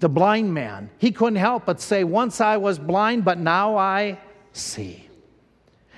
The 0.00 0.08
blind 0.08 0.52
man, 0.52 0.90
he 0.98 1.12
couldn't 1.12 1.36
help 1.36 1.66
but 1.66 1.80
say, 1.80 2.02
Once 2.02 2.40
I 2.40 2.56
was 2.56 2.78
blind, 2.78 3.24
but 3.24 3.38
now 3.38 3.76
I 3.76 4.18
see. 4.52 5.08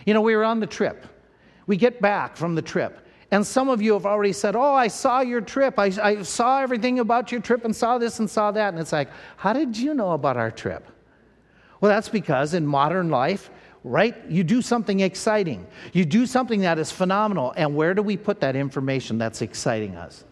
You 0.04 0.12
know, 0.12 0.20
we 0.20 0.36
were 0.36 0.44
on 0.44 0.60
the 0.60 0.66
trip. 0.66 1.06
We 1.66 1.76
get 1.76 2.02
back 2.02 2.36
from 2.36 2.54
the 2.54 2.62
trip. 2.62 3.00
And 3.30 3.46
some 3.46 3.68
of 3.68 3.80
you 3.80 3.94
have 3.94 4.04
already 4.04 4.32
said, 4.32 4.54
Oh, 4.54 4.74
I 4.74 4.88
saw 4.88 5.20
your 5.20 5.40
trip. 5.40 5.78
I, 5.78 5.90
I, 6.02 6.22
saw 6.22 6.60
everything 6.60 6.98
about 6.98 7.32
your 7.32 7.40
trip 7.40 7.64
and 7.64 7.74
saw 7.74 7.96
this 7.96 8.18
and 8.18 8.28
saw 8.28 8.50
that. 8.52 8.74
And 8.74 8.78
it's 8.78 8.92
like, 8.92 9.08
How 9.36 9.52
did 9.52 9.76
you 9.76 9.94
know 9.94 10.12
about 10.12 10.36
our 10.36 10.50
trip? 10.50 10.86
Well, 11.80 11.90
that's 11.90 12.08
because 12.08 12.54
in 12.54 12.66
modern 12.66 13.10
life, 13.10 13.50
right, 13.82 14.14
you 14.28 14.44
do 14.44 14.60
something 14.60 15.00
exciting. 15.00 15.66
You 15.92 16.04
do 16.04 16.26
something 16.26 16.60
that 16.60 16.78
is 16.78 16.90
phenomenal. 16.90 17.54
And 17.56 17.74
where 17.74 17.94
do 17.94 18.02
we 18.02 18.16
put 18.16 18.40
that 18.40 18.56
information 18.56 19.18
that's 19.18 19.42
exciting 19.42 19.96
us? 19.96 20.24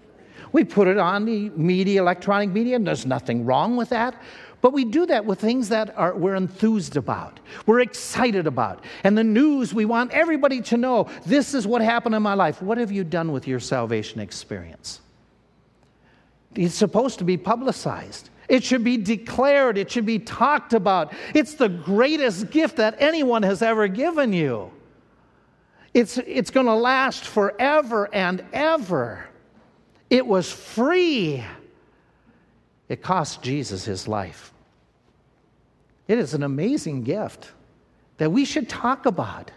We 0.53 0.65
put 0.65 0.87
it 0.87 0.99
on 0.99 1.25
the 1.25 1.51
media, 1.51 2.01
electronic 2.01 2.51
media, 2.51 2.77
and 2.77 2.87
there's 2.87 3.07
nothing 3.07 3.45
wrong 3.45 3.77
with 3.77 3.89
that. 3.89 4.21
But 4.61 4.73
we 4.73 4.85
do 4.85 5.07
that 5.07 5.25
with 5.25 5.41
things 5.41 5.69
that 5.71 5.97
are, 5.99 6.15
we're 6.15 6.37
enthused 6.37 6.97
about, 6.97 7.41
we're 7.67 7.81
excited 7.81 8.47
about. 8.47 8.85
And 9.03 9.19
the 9.19 9.25
news, 9.25 9.75
we 9.75 9.85
want 9.85 10.13
everybody 10.13 10.61
to 10.63 10.77
know 10.77 11.09
this 11.27 11.53
is 11.53 11.67
what 11.67 11.83
happened 11.83 12.15
in 12.15 12.23
my 12.23 12.35
life. 12.35 12.63
What 12.63 12.79
have 12.79 12.93
you 12.93 13.03
done 13.03 13.33
with 13.33 13.49
your 13.49 13.59
salvation 13.59 14.21
experience? 14.21 15.01
It's 16.55 16.75
supposed 16.75 17.19
to 17.19 17.25
be 17.25 17.37
publicized. 17.37 18.31
It 18.49 18.63
should 18.63 18.85
be 18.85 18.97
declared. 18.99 19.79
It 19.79 19.91
should 19.91 20.07
be 20.07 20.19
talked 20.19 20.75
about. 20.75 21.13
It's 21.35 21.55
the 21.55 21.69
greatest 21.69 22.51
gift 22.51 22.77
that 22.77 22.97
anyone 22.99 23.43
has 23.43 23.63
ever 23.63 23.89
given 23.89 24.33
you. 24.33 24.71
It's, 25.95 26.19
it's 26.19 26.51
going 26.51 26.67
to 26.67 26.75
last 26.75 27.25
forever 27.25 28.09
and 28.13 28.45
ever. 28.53 29.27
It 30.13 30.27
was 30.27 30.53
free. 30.53 31.43
It 32.91 33.01
cost 33.01 33.41
Jesus 33.41 33.87
his 33.87 34.07
life. 34.07 34.53
It 36.07 36.19
is 36.19 36.35
an 36.35 36.43
amazing 36.43 37.03
gift 37.03 37.51
that 38.19 38.31
we 38.31 38.45
should 38.45 38.69
talk 38.69 39.07
about. 39.07 39.51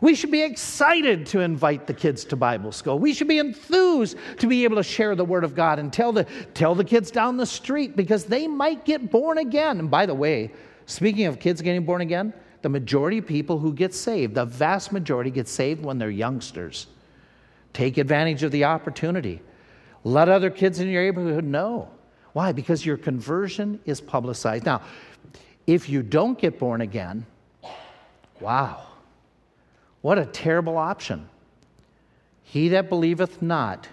We 0.00 0.14
should 0.14 0.30
be 0.30 0.40
excited 0.40 1.26
to 1.26 1.40
invite 1.40 1.86
the 1.86 1.92
kids 1.92 2.24
to 2.24 2.36
Bible 2.36 2.72
school. 2.72 2.98
We 2.98 3.12
should 3.12 3.28
be 3.28 3.38
enthused 3.38 4.16
to 4.38 4.46
be 4.46 4.64
able 4.64 4.76
to 4.76 4.82
share 4.82 5.14
the 5.14 5.26
Word 5.26 5.44
of 5.44 5.54
God 5.54 5.78
and 5.78 5.92
tell 5.92 6.12
the, 6.12 6.24
tell 6.54 6.74
the 6.74 6.84
kids 6.84 7.10
down 7.10 7.36
the 7.36 7.44
street 7.44 7.94
because 7.94 8.24
they 8.24 8.46
might 8.46 8.86
get 8.86 9.10
born 9.10 9.36
again. 9.36 9.78
And 9.78 9.90
by 9.90 10.06
the 10.06 10.14
way, 10.14 10.52
speaking 10.86 11.26
of 11.26 11.38
kids 11.38 11.60
getting 11.60 11.84
born 11.84 12.00
again, 12.00 12.32
the 12.62 12.70
majority 12.70 13.18
of 13.18 13.26
people 13.26 13.58
who 13.58 13.74
get 13.74 13.92
saved, 13.92 14.34
the 14.36 14.46
vast 14.46 14.90
majority 14.90 15.30
get 15.30 15.48
saved 15.48 15.84
when 15.84 15.98
they're 15.98 16.08
youngsters. 16.08 16.86
Take 17.74 17.98
advantage 17.98 18.42
of 18.42 18.52
the 18.52 18.64
opportunity. 18.64 19.42
Let 20.04 20.28
other 20.28 20.50
kids 20.50 20.80
in 20.80 20.88
your 20.88 21.02
neighborhood 21.02 21.44
know. 21.44 21.88
Why? 22.32 22.52
Because 22.52 22.86
your 22.86 22.96
conversion 22.96 23.80
is 23.84 24.00
publicized. 24.00 24.64
Now, 24.64 24.82
if 25.66 25.88
you 25.88 26.02
don't 26.02 26.38
get 26.38 26.58
born 26.58 26.80
again, 26.80 27.26
wow, 28.40 28.86
what 30.00 30.18
a 30.18 30.26
terrible 30.26 30.78
option. 30.78 31.28
He 32.42 32.68
that 32.68 32.88
believeth 32.88 33.42
not 33.42 33.88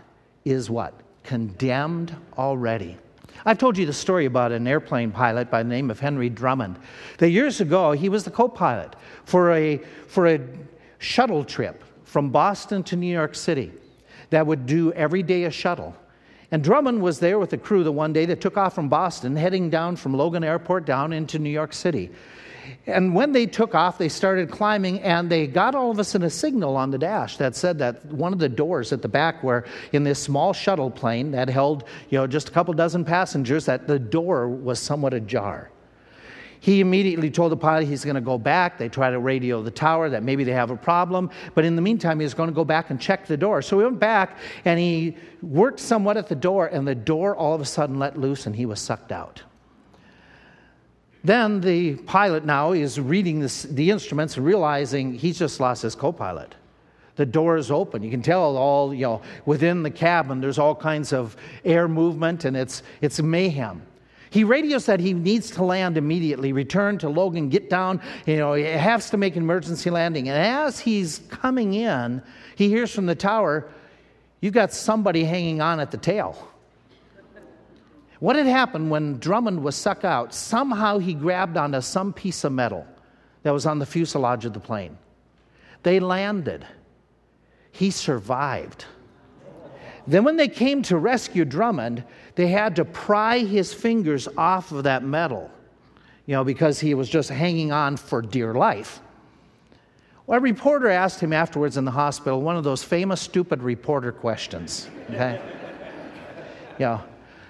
is 0.45 0.69
what? 0.69 0.93
Condemned 1.23 2.15
already. 2.37 2.97
I've 3.45 3.57
told 3.57 3.77
you 3.77 3.85
the 3.85 3.93
story 3.93 4.25
about 4.25 4.51
an 4.51 4.67
airplane 4.67 5.11
pilot 5.11 5.51
by 5.51 5.63
the 5.63 5.69
name 5.69 5.91
of 5.91 5.99
Henry 5.99 6.29
Drummond. 6.29 6.77
That 7.17 7.29
years 7.29 7.61
ago, 7.61 7.91
he 7.91 8.09
was 8.09 8.23
the 8.23 8.31
co 8.31 8.47
pilot 8.47 8.95
for 9.25 9.51
a, 9.51 9.77
for 10.07 10.27
a 10.27 10.39
shuttle 10.99 11.43
trip 11.43 11.83
from 12.05 12.29
Boston 12.29 12.83
to 12.83 12.95
New 12.95 13.11
York 13.11 13.35
City 13.35 13.71
that 14.35 14.45
would 14.45 14.65
do 14.65 14.91
every 14.91 15.23
day 15.23 15.45
a 15.45 15.49
shuttle. 15.49 15.95
And 16.51 16.61
Drummond 16.61 17.01
was 17.01 17.19
there 17.19 17.39
with 17.39 17.51
the 17.51 17.57
crew 17.57 17.85
the 17.85 17.91
one 17.93 18.11
day 18.11 18.25
that 18.25 18.41
took 18.41 18.57
off 18.57 18.75
from 18.75 18.89
Boston, 18.89 19.33
heading 19.37 19.69
down 19.69 19.95
from 19.95 20.13
Logan 20.13 20.43
Airport 20.43 20.85
down 20.85 21.13
into 21.13 21.39
New 21.39 21.49
York 21.49 21.71
City. 21.71 22.11
And 22.85 23.15
when 23.15 23.31
they 23.31 23.45
took 23.45 23.73
off, 23.73 23.97
they 23.97 24.09
started 24.09 24.51
climbing, 24.51 24.99
and 24.99 25.29
they 25.29 25.47
got 25.47 25.73
all 25.73 25.89
of 25.89 25.99
us 25.99 26.15
in 26.15 26.23
a 26.23 26.29
signal 26.29 26.75
on 26.75 26.91
the 26.91 26.97
dash 26.97 27.37
that 27.37 27.55
said 27.55 27.79
that 27.79 28.03
one 28.07 28.33
of 28.33 28.39
the 28.39 28.49
doors 28.49 28.91
at 28.91 29.01
the 29.01 29.07
back, 29.07 29.41
where 29.41 29.63
in 29.93 30.03
this 30.03 30.21
small 30.21 30.51
shuttle 30.51 30.91
plane 30.91 31.31
that 31.31 31.47
held, 31.47 31.85
you 32.09 32.17
know, 32.17 32.27
just 32.27 32.49
a 32.49 32.51
couple 32.51 32.73
dozen 32.73 33.05
passengers, 33.05 33.67
that 33.67 33.87
the 33.87 33.97
door 33.97 34.49
was 34.49 34.79
somewhat 34.79 35.13
ajar. 35.13 35.71
He 36.65 36.79
immediately 36.79 37.29
told 37.29 37.51
the 37.51 37.57
pilot 37.57 37.85
he's 37.85 38.03
going 38.03 38.15
to 38.15 38.21
go 38.21 38.39
back. 38.39 38.79
They 38.79 38.89
try 38.89 39.11
to 39.11 39.19
radio 39.19 39.61
the 39.61 39.69
tower 39.69 40.09
that 40.09 40.23
maybe 40.23 40.43
they 40.43 40.53
have 40.53 40.71
a 40.71 40.75
problem. 40.75 41.29
But 41.53 41.63
in 41.63 41.75
the 41.75 41.81
meantime, 41.83 42.19
he's 42.19 42.33
going 42.33 42.49
to 42.49 42.55
go 42.55 42.65
back 42.65 42.89
and 42.89 42.99
check 42.99 43.27
the 43.27 43.37
door. 43.37 43.61
So 43.61 43.77
he 43.77 43.85
went 43.85 43.99
back 43.99 44.39
and 44.65 44.79
he 44.79 45.15
worked 45.43 45.79
somewhat 45.79 46.17
at 46.17 46.27
the 46.27 46.33
door, 46.33 46.65
and 46.65 46.87
the 46.87 46.95
door 46.95 47.35
all 47.35 47.53
of 47.53 47.61
a 47.61 47.65
sudden 47.65 47.99
let 47.99 48.17
loose 48.17 48.47
and 48.47 48.55
he 48.55 48.65
was 48.65 48.79
sucked 48.79 49.11
out. 49.11 49.43
Then 51.23 51.61
the 51.61 51.97
pilot 51.97 52.45
now 52.45 52.71
is 52.71 52.99
reading 52.99 53.41
this, 53.41 53.61
the 53.61 53.91
instruments 53.91 54.35
and 54.35 54.43
realizing 54.43 55.13
he's 55.13 55.37
just 55.37 55.59
lost 55.59 55.83
his 55.83 55.93
co 55.93 56.11
pilot. 56.11 56.55
The 57.15 57.27
door 57.27 57.57
is 57.57 57.69
open. 57.69 58.01
You 58.01 58.09
can 58.09 58.23
tell 58.23 58.57
all, 58.57 58.91
you 58.91 59.03
know, 59.03 59.21
within 59.45 59.83
the 59.83 59.91
cabin, 59.91 60.41
there's 60.41 60.57
all 60.57 60.73
kinds 60.73 61.13
of 61.13 61.37
air 61.63 61.87
movement 61.87 62.43
and 62.43 62.57
it's, 62.57 62.81
it's 63.01 63.21
mayhem. 63.21 63.83
He 64.35 64.43
radios 64.43 64.85
that 64.87 64.99
he 64.99 65.13
needs 65.13 65.49
to 65.51 65.63
land 65.63 65.97
immediately, 65.97 66.51
return 66.51 66.97
to 66.97 67.07
Logan, 67.07 67.47
get 67.47 67.69
down. 67.69 68.01
You 68.25 68.35
know, 68.35 68.53
he 68.53 68.63
has 68.63 69.09
to 69.11 69.17
make 69.17 69.37
an 69.37 69.43
emergency 69.43 69.89
landing. 69.89 70.27
And 70.27 70.37
as 70.37 70.77
he's 70.77 71.21
coming 71.29 71.73
in, 71.73 72.21
he 72.57 72.67
hears 72.67 72.93
from 72.93 73.05
the 73.05 73.15
tower, 73.15 73.69
You've 74.41 74.53
got 74.53 74.73
somebody 74.73 75.23
hanging 75.23 75.61
on 75.61 75.79
at 75.79 75.89
the 75.89 75.97
tail. 75.97 76.49
What 78.19 78.35
had 78.35 78.45
happened 78.45 78.91
when 78.91 79.19
Drummond 79.19 79.63
was 79.63 79.77
sucked 79.77 80.03
out? 80.03 80.33
Somehow 80.33 80.97
he 80.97 81.13
grabbed 81.13 81.55
onto 81.55 81.79
some 81.79 82.11
piece 82.11 82.43
of 82.43 82.51
metal 82.51 82.85
that 83.43 83.53
was 83.53 83.65
on 83.65 83.79
the 83.79 83.85
fuselage 83.85 84.43
of 84.43 84.51
the 84.51 84.59
plane. 84.59 84.97
They 85.83 86.01
landed. 86.01 86.67
He 87.71 87.89
survived. 87.89 88.83
Then, 90.07 90.25
when 90.25 90.35
they 90.35 90.49
came 90.49 90.81
to 90.83 90.97
rescue 90.97 91.45
Drummond, 91.45 92.03
they 92.35 92.47
had 92.47 92.75
to 92.75 92.85
pry 92.85 93.39
his 93.39 93.73
fingers 93.73 94.27
off 94.37 94.71
of 94.71 94.83
that 94.83 95.03
metal, 95.03 95.49
you 96.25 96.33
know, 96.35 96.43
because 96.43 96.79
he 96.79 96.93
was 96.93 97.09
just 97.09 97.29
hanging 97.29 97.71
on 97.71 97.97
for 97.97 98.21
dear 98.21 98.53
life. 98.53 98.99
Well, 100.27 100.39
a 100.39 100.41
reporter 100.41 100.89
asked 100.89 101.19
him 101.19 101.33
afterwards 101.33 101.77
in 101.77 101.85
the 101.85 101.91
hospital 101.91 102.41
one 102.41 102.57
of 102.57 102.63
those 102.63 102.83
famous 102.83 103.21
stupid 103.21 103.61
reporter 103.61 104.11
questions. 104.11 104.89
Okay? 105.09 105.39
you 106.79 106.85
know, 106.85 107.03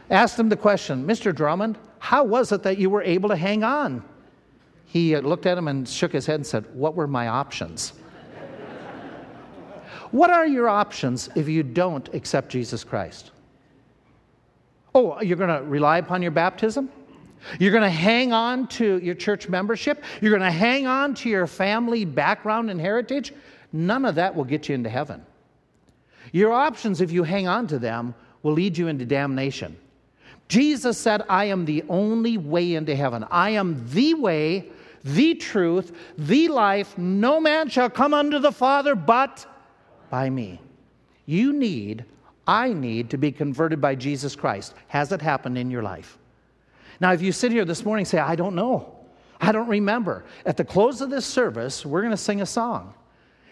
asked 0.10 0.38
him 0.38 0.50
the 0.50 0.58
question, 0.58 1.06
Mr. 1.06 1.34
Drummond, 1.34 1.78
how 2.00 2.24
was 2.24 2.52
it 2.52 2.64
that 2.64 2.78
you 2.78 2.90
were 2.90 3.02
able 3.02 3.30
to 3.30 3.36
hang 3.36 3.64
on? 3.64 4.04
He 4.86 5.16
uh, 5.16 5.22
looked 5.22 5.46
at 5.46 5.58
him 5.58 5.68
and 5.68 5.88
shook 5.88 6.12
his 6.12 6.26
head 6.26 6.36
and 6.36 6.46
said, 6.46 6.66
What 6.74 6.96
were 6.96 7.08
my 7.08 7.28
options? 7.28 7.94
what 10.12 10.30
are 10.30 10.46
your 10.46 10.70
options 10.70 11.30
if 11.36 11.48
you 11.48 11.64
don't 11.64 12.14
accept 12.14 12.50
Jesus 12.50 12.84
Christ? 12.84 13.32
Oh, 14.96 15.22
you're 15.22 15.38
going 15.38 15.50
to 15.50 15.62
rely 15.68 15.98
upon 15.98 16.22
your 16.22 16.32
baptism? 16.32 16.90
You're 17.60 17.74
going 17.74 17.84
to 17.84 17.90
hang 17.90 18.32
on 18.32 18.68
to 18.70 18.98
your 19.00 19.14
church 19.14 19.50
membership? 19.50 20.02
You're 20.22 20.32
going 20.32 20.42
to 20.42 20.58
hang 20.58 20.88
on 20.88 21.14
to 21.16 21.30
your 21.30 21.48
family 21.48 22.06
background 22.06 22.72
and 22.72 22.80
heritage? 22.80 23.34
None 23.74 24.06
of 24.06 24.16
that 24.16 24.34
will 24.34 24.46
get 24.46 24.70
you 24.70 24.76
into 24.76 24.90
heaven. 24.90 25.24
Your 26.32 26.54
options, 26.54 27.02
if 27.02 27.12
you 27.12 27.24
hang 27.24 27.46
on 27.46 27.68
to 27.68 27.78
them, 27.78 28.16
will 28.42 28.54
lead 28.54 28.78
you 28.78 28.88
into 28.88 29.06
damnation. 29.06 29.78
Jesus 30.48 30.98
said, 30.98 31.24
I 31.28 31.46
am 31.46 31.66
the 31.66 31.84
only 31.90 32.38
way 32.38 32.76
into 32.76 32.96
heaven. 32.96 33.26
I 33.30 33.52
am 33.52 33.86
the 33.90 34.14
way, 34.14 34.70
the 35.04 35.36
truth, 35.36 35.92
the 36.18 36.48
life. 36.48 36.98
No 36.98 37.42
man 37.42 37.68
shall 37.68 37.90
come 37.90 38.14
unto 38.14 38.40
the 38.40 38.52
Father 38.52 38.96
but 38.96 39.46
by 40.10 40.30
me. 40.30 40.62
You 41.26 41.52
need 41.52 42.06
I 42.48 42.74
need 42.74 43.10
to 43.10 43.18
be 43.18 43.32
converted 43.32 43.82
by 43.82 43.96
Jesus 43.96 44.36
Christ. 44.36 44.74
Has 44.88 45.12
it 45.12 45.22
happened 45.22 45.58
in 45.58 45.72
your 45.72 45.84
life? 45.84 46.18
Now, 47.00 47.12
if 47.14 47.22
you 47.22 47.32
sit 47.32 47.52
here 47.52 47.66
this 47.66 47.84
morning 47.84 48.04
and 48.04 48.08
say, 48.08 48.20
I 48.20 48.36
don't 48.36 48.56
know, 48.56 48.96
I 49.42 49.52
don't 49.52 49.68
remember, 49.68 50.26
at 50.46 50.58
the 50.58 50.64
close 50.64 51.02
of 51.02 51.10
this 51.10 51.26
service, 51.26 51.86
we're 51.86 52.02
going 52.02 52.12
to 52.12 52.18
sing 52.18 52.42
a 52.42 52.46
song. 52.46 52.94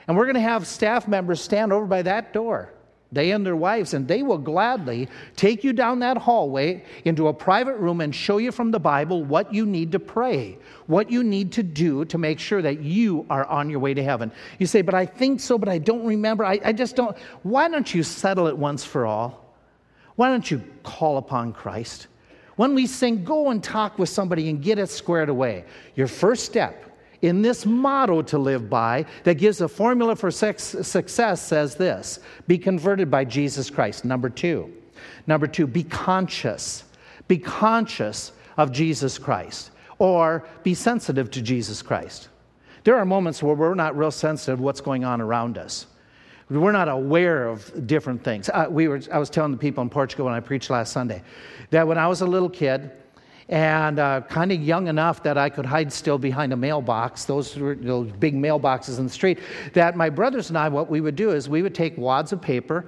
And 0.08 0.18
we're 0.18 0.26
going 0.26 0.36
to 0.36 0.42
have 0.42 0.68
staff 0.68 1.08
members 1.08 1.42
stand 1.42 1.74
over 1.74 1.86
by 1.86 2.02
that 2.04 2.34
door 2.34 2.74
they 3.14 3.32
and 3.32 3.46
their 3.46 3.56
wives, 3.56 3.94
and 3.94 4.08
they 4.08 4.24
will 4.24 4.38
gladly 4.38 5.08
take 5.36 5.64
you 5.64 5.74
down 5.74 6.00
that 6.00 6.18
hallway 6.18 6.84
into 7.06 7.28
a 7.28 7.34
private 7.34 7.78
room 7.78 8.02
and 8.02 8.14
show 8.14 8.38
you 8.38 8.52
from 8.52 8.72
the 8.72 8.80
Bible 8.80 9.24
what 9.24 9.54
you 9.54 9.66
need 9.66 9.92
to 9.92 10.00
pray, 10.00 10.58
what 10.88 11.12
you 11.12 11.24
need 11.24 11.52
to 11.54 11.64
do 11.64 12.06
to 12.06 12.18
make 12.18 12.40
sure 12.40 12.62
that 12.62 12.82
you 12.82 13.26
are 13.30 13.46
on 13.46 13.70
your 13.70 13.80
way 13.80 13.94
to 13.94 14.04
heaven. 14.04 14.32
You 14.60 14.66
say, 14.66 14.82
But 14.82 14.96
I 14.96 15.06
think 15.06 15.40
so, 15.40 15.58
but 15.58 15.70
I 15.70 15.78
don't 15.78 16.06
remember. 16.06 16.46
I, 16.46 16.60
I 16.64 16.74
just 16.74 16.96
don't. 16.96 17.18
Why 17.44 17.68
don't 17.70 17.94
you 17.94 18.04
settle 18.04 18.48
it 18.48 18.58
once 18.58 18.84
for 18.84 19.06
all? 19.06 19.56
Why 20.16 20.30
don't 20.30 20.50
you 20.50 20.64
call 20.84 21.18
upon 21.18 21.54
Christ? 21.54 22.08
When 22.56 22.76
we 22.76 22.86
sing, 22.86 23.24
go 23.24 23.50
and 23.50 23.64
talk 23.64 23.98
with 23.98 24.10
somebody 24.10 24.50
and 24.50 24.62
get 24.62 24.78
it 24.78 24.90
squared 24.90 25.30
away. 25.30 25.66
Your 25.96 26.08
first 26.08 26.46
step 26.46 26.93
in 27.24 27.42
this 27.42 27.66
motto 27.66 28.22
to 28.22 28.38
live 28.38 28.70
by 28.70 29.06
that 29.24 29.36
gives 29.36 29.62
a 29.62 29.68
formula 29.68 30.16
for 30.16 30.30
success 30.30 31.42
says 31.42 31.76
this 31.76 32.20
be 32.48 32.58
converted 32.58 33.10
by 33.10 33.26
Jesus 33.26 33.70
Christ. 33.72 34.06
Number 34.06 34.30
two. 34.30 34.72
Number 35.26 35.48
two, 35.48 35.66
be 35.66 35.84
conscious. 35.84 36.84
Be 37.28 37.38
conscious 37.38 38.34
of 38.58 38.72
Jesus 38.72 39.18
Christ 39.18 39.72
or 39.98 40.46
be 40.64 40.74
sensitive 40.74 41.32
to 41.32 41.42
Jesus 41.42 41.82
Christ. 41.82 42.28
There 42.84 42.98
are 42.98 43.06
moments 43.06 43.42
where 43.42 43.56
we're 43.56 43.74
not 43.74 43.98
real 43.98 44.12
sensitive 44.12 44.60
to 44.60 44.64
what's 44.64 44.82
going 44.82 45.06
on 45.06 45.22
around 45.22 45.58
us. 45.58 45.88
We're 46.50 46.74
not 46.74 46.90
aware 46.90 47.48
of 47.48 47.88
different 47.88 48.22
things. 48.22 48.50
Uh, 48.50 48.68
we 48.70 48.90
were, 48.90 49.02
I 49.12 49.18
was 49.18 49.30
telling 49.30 49.54
the 49.54 49.58
people 49.58 49.82
in 49.82 49.90
Portugal 49.90 50.26
when 50.26 50.36
I 50.36 50.42
preached 50.42 50.70
last 50.70 50.92
Sunday 50.92 51.24
that 51.70 51.88
when 51.88 51.98
I 51.98 52.08
was 52.08 52.20
a 52.20 52.26
little 52.26 52.50
kid, 52.50 52.92
and 53.54 54.00
uh, 54.00 54.22
kind 54.22 54.52
of 54.52 54.60
young 54.64 54.88
enough 54.88 55.22
that 55.22 55.38
I 55.38 55.48
could 55.48 55.68
hide 55.68 55.94
still 55.94 56.18
behind 56.18 56.54
a 56.54 56.56
mailbox. 56.56 57.26
Those 57.26 57.56
were 57.56 57.76
those 57.76 58.12
big 58.14 58.34
mailboxes 58.34 58.98
in 58.98 59.04
the 59.04 59.12
street. 59.12 59.42
That 59.74 59.96
my 59.96 60.10
brothers 60.10 60.50
and 60.50 60.58
I, 60.58 60.70
what 60.70 60.90
we 60.90 61.02
would 61.02 61.16
do 61.16 61.30
is 61.30 61.48
we 61.48 61.62
would 61.62 61.76
take 61.76 61.96
wads 61.96 62.34
of 62.34 62.42
paper, 62.42 62.88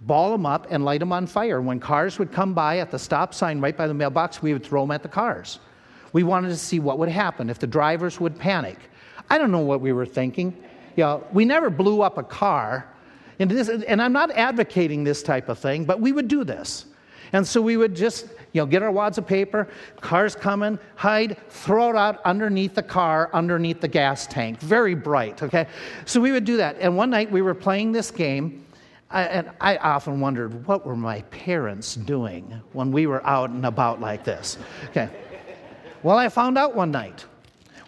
ball 0.00 0.32
them 0.32 0.46
up, 0.46 0.68
and 0.70 0.86
light 0.86 1.00
them 1.00 1.12
on 1.12 1.26
fire. 1.26 1.60
When 1.60 1.78
cars 1.78 2.18
would 2.18 2.32
come 2.32 2.54
by 2.54 2.78
at 2.78 2.90
the 2.90 2.98
stop 2.98 3.34
sign 3.34 3.60
right 3.60 3.76
by 3.76 3.86
the 3.86 3.92
mailbox, 3.92 4.40
we 4.40 4.54
would 4.54 4.64
throw 4.64 4.84
them 4.84 4.90
at 4.90 5.02
the 5.02 5.08
cars. 5.10 5.58
We 6.14 6.22
wanted 6.22 6.48
to 6.48 6.56
see 6.56 6.80
what 6.80 6.98
would 6.98 7.10
happen 7.10 7.50
if 7.50 7.58
the 7.58 7.66
drivers 7.66 8.18
would 8.18 8.38
panic. 8.38 8.78
I 9.28 9.36
don't 9.36 9.52
know 9.52 9.58
what 9.58 9.82
we 9.82 9.92
were 9.92 10.06
thinking. 10.06 10.56
You 10.96 11.04
know, 11.04 11.24
we 11.30 11.44
never 11.44 11.68
blew 11.68 12.00
up 12.00 12.16
a 12.16 12.22
car. 12.22 12.88
And, 13.38 13.50
this, 13.50 13.68
and 13.68 14.00
I'm 14.00 14.14
not 14.14 14.30
advocating 14.30 15.04
this 15.04 15.22
type 15.22 15.50
of 15.50 15.58
thing, 15.58 15.84
but 15.84 16.00
we 16.00 16.12
would 16.12 16.26
do 16.26 16.42
this. 16.42 16.86
And 17.34 17.46
so 17.46 17.60
we 17.60 17.76
would 17.76 17.94
just, 17.94 18.28
you 18.56 18.62
know, 18.62 18.66
get 18.66 18.82
our 18.82 18.90
wads 18.90 19.18
of 19.18 19.26
paper, 19.26 19.68
car's 20.00 20.34
coming, 20.34 20.78
hide, 20.94 21.36
throw 21.50 21.90
it 21.90 21.96
out 21.96 22.20
underneath 22.24 22.74
the 22.74 22.82
car, 22.82 23.28
underneath 23.34 23.82
the 23.82 23.88
gas 23.88 24.26
tank. 24.26 24.58
Very 24.60 24.94
bright, 24.94 25.42
okay? 25.42 25.66
So 26.06 26.22
we 26.22 26.32
would 26.32 26.46
do 26.46 26.56
that. 26.56 26.76
And 26.80 26.96
one 26.96 27.10
night 27.10 27.30
we 27.30 27.42
were 27.42 27.54
playing 27.54 27.92
this 27.92 28.10
game 28.10 28.64
and 29.10 29.50
I 29.60 29.76
often 29.76 30.20
wondered 30.20 30.66
what 30.66 30.84
were 30.84 30.96
my 30.96 31.20
parents 31.22 31.94
doing 31.94 32.60
when 32.72 32.90
we 32.90 33.06
were 33.06 33.24
out 33.24 33.50
and 33.50 33.64
about 33.64 34.00
like 34.00 34.24
this. 34.24 34.58
Okay. 34.88 35.08
Well, 36.02 36.18
I 36.18 36.28
found 36.28 36.58
out 36.58 36.74
one 36.74 36.90
night. 36.90 37.24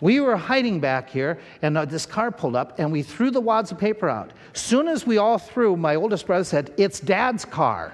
We 0.00 0.20
were 0.20 0.36
hiding 0.36 0.78
back 0.78 1.10
here, 1.10 1.40
and 1.60 1.76
uh, 1.76 1.84
this 1.84 2.06
car 2.06 2.30
pulled 2.30 2.54
up, 2.54 2.78
and 2.78 2.92
we 2.92 3.02
threw 3.02 3.32
the 3.32 3.40
wads 3.40 3.72
of 3.72 3.78
paper 3.78 4.08
out. 4.08 4.32
Soon 4.52 4.86
as 4.86 5.04
we 5.04 5.18
all 5.18 5.38
threw, 5.38 5.76
my 5.76 5.96
oldest 5.96 6.26
brother 6.26 6.44
said, 6.44 6.72
It's 6.76 7.00
dad's 7.00 7.44
car. 7.44 7.92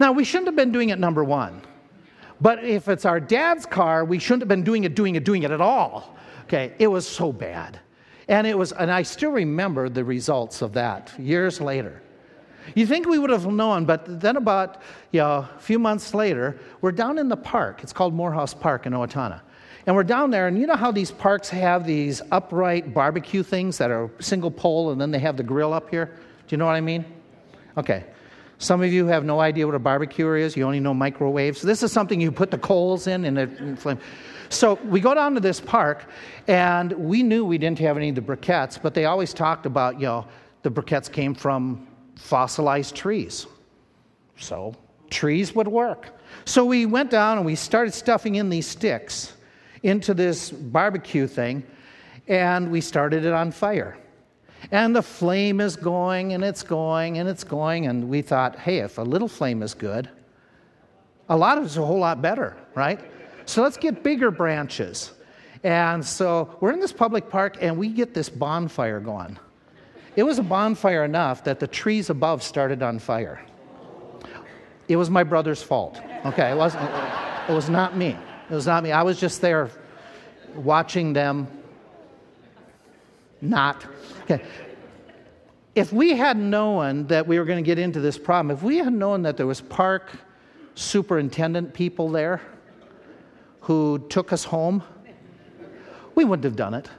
Now, 0.00 0.12
we 0.12 0.24
shouldn't 0.24 0.48
have 0.48 0.56
been 0.56 0.72
doing 0.72 0.90
it 0.90 0.98
number 0.98 1.22
one. 1.22 1.62
But 2.40 2.64
if 2.64 2.88
it's 2.88 3.04
our 3.04 3.20
dad's 3.20 3.64
car, 3.64 4.04
we 4.04 4.18
shouldn't 4.18 4.42
have 4.42 4.48
been 4.48 4.64
doing 4.64 4.84
it, 4.84 4.94
doing 4.94 5.14
it, 5.14 5.24
doing 5.24 5.44
it 5.44 5.50
at 5.50 5.60
all. 5.60 6.16
Okay, 6.44 6.74
it 6.78 6.88
was 6.88 7.06
so 7.06 7.32
bad. 7.32 7.80
And 8.28 8.46
it 8.46 8.56
was, 8.56 8.72
and 8.72 8.90
I 8.90 9.02
still 9.02 9.30
remember 9.30 9.88
the 9.88 10.04
results 10.04 10.62
of 10.62 10.72
that 10.74 11.12
years 11.18 11.60
later. 11.60 12.02
You 12.74 12.86
think 12.86 13.06
we 13.06 13.18
would 13.18 13.30
have 13.30 13.46
known, 13.46 13.84
but 13.84 14.20
then 14.20 14.36
about 14.36 14.80
you 15.12 15.20
know, 15.20 15.48
a 15.54 15.58
few 15.58 15.78
months 15.78 16.14
later, 16.14 16.58
we're 16.80 16.92
down 16.92 17.18
in 17.18 17.28
the 17.28 17.36
park. 17.36 17.82
It's 17.82 17.92
called 17.92 18.14
Morehouse 18.14 18.54
Park 18.54 18.86
in 18.86 18.92
Owatonna. 18.94 19.42
And 19.86 19.94
we're 19.94 20.02
down 20.04 20.30
there, 20.30 20.46
and 20.46 20.58
you 20.58 20.66
know 20.66 20.76
how 20.76 20.90
these 20.90 21.10
parks 21.10 21.50
have 21.50 21.86
these 21.86 22.22
upright 22.32 22.94
barbecue 22.94 23.42
things 23.42 23.76
that 23.76 23.90
are 23.90 24.10
single 24.18 24.50
pole, 24.50 24.92
and 24.92 25.00
then 25.00 25.10
they 25.10 25.18
have 25.18 25.36
the 25.36 25.42
grill 25.42 25.74
up 25.74 25.90
here? 25.90 26.06
Do 26.06 26.54
you 26.54 26.56
know 26.56 26.64
what 26.64 26.74
I 26.74 26.80
mean? 26.80 27.04
Okay. 27.76 28.04
Some 28.58 28.82
of 28.82 28.92
you 28.92 29.06
have 29.06 29.24
no 29.24 29.40
idea 29.40 29.66
what 29.66 29.74
a 29.74 29.80
barbecue 29.80 30.32
is. 30.34 30.56
You 30.56 30.64
only 30.64 30.80
know 30.80 30.94
microwaves. 30.94 31.60
This 31.60 31.82
is 31.82 31.92
something 31.92 32.20
you 32.20 32.30
put 32.32 32.50
the 32.50 32.58
coals 32.58 33.06
in 33.06 33.24
and 33.24 33.38
it 33.38 33.78
flame. 33.78 33.98
So 34.48 34.74
we 34.84 35.00
go 35.00 35.14
down 35.14 35.34
to 35.34 35.40
this 35.40 35.60
park, 35.60 36.04
and 36.46 36.92
we 36.92 37.22
knew 37.22 37.44
we 37.44 37.58
didn't 37.58 37.80
have 37.80 37.96
any 37.96 38.10
of 38.10 38.14
the 38.14 38.20
briquettes, 38.20 38.80
but 38.80 38.94
they 38.94 39.06
always 39.06 39.34
talked 39.34 39.66
about, 39.66 39.98
you 39.98 40.06
know, 40.06 40.26
the 40.62 40.70
briquettes 40.70 41.10
came 41.10 41.34
from 41.34 41.88
fossilized 42.16 42.94
trees. 42.94 43.46
So 44.38 44.76
trees 45.10 45.54
would 45.54 45.66
work. 45.66 46.10
So 46.44 46.64
we 46.64 46.86
went 46.86 47.10
down 47.10 47.38
and 47.38 47.46
we 47.46 47.56
started 47.56 47.94
stuffing 47.94 48.36
in 48.36 48.48
these 48.48 48.66
sticks 48.66 49.32
into 49.82 50.14
this 50.14 50.50
barbecue 50.50 51.26
thing, 51.26 51.64
and 52.28 52.70
we 52.70 52.80
started 52.80 53.24
it 53.24 53.32
on 53.32 53.50
fire. 53.50 53.98
And 54.70 54.94
the 54.94 55.02
flame 55.02 55.60
is 55.60 55.76
going 55.76 56.32
and 56.32 56.42
it's 56.42 56.62
going 56.62 57.18
and 57.18 57.28
it's 57.28 57.44
going, 57.44 57.86
and 57.86 58.08
we 58.08 58.22
thought, 58.22 58.58
hey, 58.58 58.78
if 58.78 58.98
a 58.98 59.02
little 59.02 59.28
flame 59.28 59.62
is 59.62 59.74
good, 59.74 60.08
a 61.28 61.36
lot 61.36 61.58
of 61.58 61.64
it's 61.64 61.76
a 61.76 61.84
whole 61.84 61.98
lot 61.98 62.20
better, 62.22 62.56
right? 62.74 63.00
So 63.46 63.62
let's 63.62 63.76
get 63.76 64.02
bigger 64.02 64.30
branches. 64.30 65.12
And 65.62 66.04
so 66.04 66.56
we're 66.60 66.72
in 66.72 66.80
this 66.80 66.92
public 66.92 67.30
park 67.30 67.56
and 67.60 67.76
we 67.78 67.88
get 67.88 68.14
this 68.14 68.28
bonfire 68.28 69.00
going. 69.00 69.38
It 70.16 70.22
was 70.22 70.38
a 70.38 70.42
bonfire 70.42 71.04
enough 71.04 71.42
that 71.44 71.58
the 71.58 71.66
trees 71.66 72.10
above 72.10 72.42
started 72.42 72.82
on 72.82 72.98
fire. 72.98 73.44
It 74.86 74.96
was 74.96 75.10
my 75.10 75.24
brother's 75.24 75.62
fault. 75.62 76.00
Okay, 76.26 76.50
it 76.50 76.56
wasn't 76.56 76.84
it 77.48 77.52
was 77.52 77.68
not 77.68 77.96
me. 77.96 78.16
It 78.50 78.54
was 78.54 78.66
not 78.66 78.82
me. 78.82 78.92
I 78.92 79.02
was 79.02 79.18
just 79.18 79.40
there 79.40 79.70
watching 80.54 81.12
them 81.12 81.48
not. 83.44 83.86
Okay. 84.22 84.42
If 85.74 85.92
we 85.92 86.16
had 86.16 86.36
known 86.36 87.06
that 87.08 87.26
we 87.26 87.38
were 87.38 87.44
going 87.44 87.62
to 87.62 87.66
get 87.66 87.78
into 87.78 88.00
this 88.00 88.16
problem, 88.16 88.56
if 88.56 88.62
we 88.62 88.78
had 88.78 88.92
known 88.92 89.22
that 89.22 89.36
there 89.36 89.46
was 89.46 89.60
park 89.60 90.10
superintendent 90.74 91.74
people 91.74 92.10
there, 92.10 92.40
who 93.64 93.98
took 94.10 94.32
us 94.32 94.44
home, 94.44 94.82
we 96.14 96.24
wouldn't 96.24 96.44
have 96.44 96.56
done 96.56 96.74
it. 96.74 96.90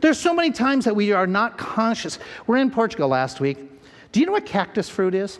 There's 0.00 0.18
so 0.18 0.32
many 0.32 0.50
times 0.50 0.86
that 0.86 0.96
we 0.96 1.12
are 1.12 1.26
not 1.26 1.58
conscious. 1.58 2.18
We're 2.46 2.56
in 2.56 2.70
Portugal 2.70 3.08
last 3.08 3.38
week. 3.38 3.58
Do 4.10 4.20
you 4.20 4.26
know 4.26 4.32
what 4.32 4.46
cactus 4.46 4.88
fruit 4.88 5.14
is? 5.14 5.38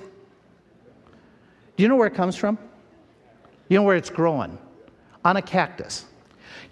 Do 1.76 1.82
you 1.82 1.88
know 1.88 1.96
where 1.96 2.08
it 2.08 2.14
comes 2.14 2.36
from? 2.36 2.58
You 3.68 3.78
know 3.78 3.84
where 3.84 3.96
it's 3.96 4.10
growing? 4.10 4.58
On 5.24 5.36
a 5.36 5.42
cactus. 5.42 6.04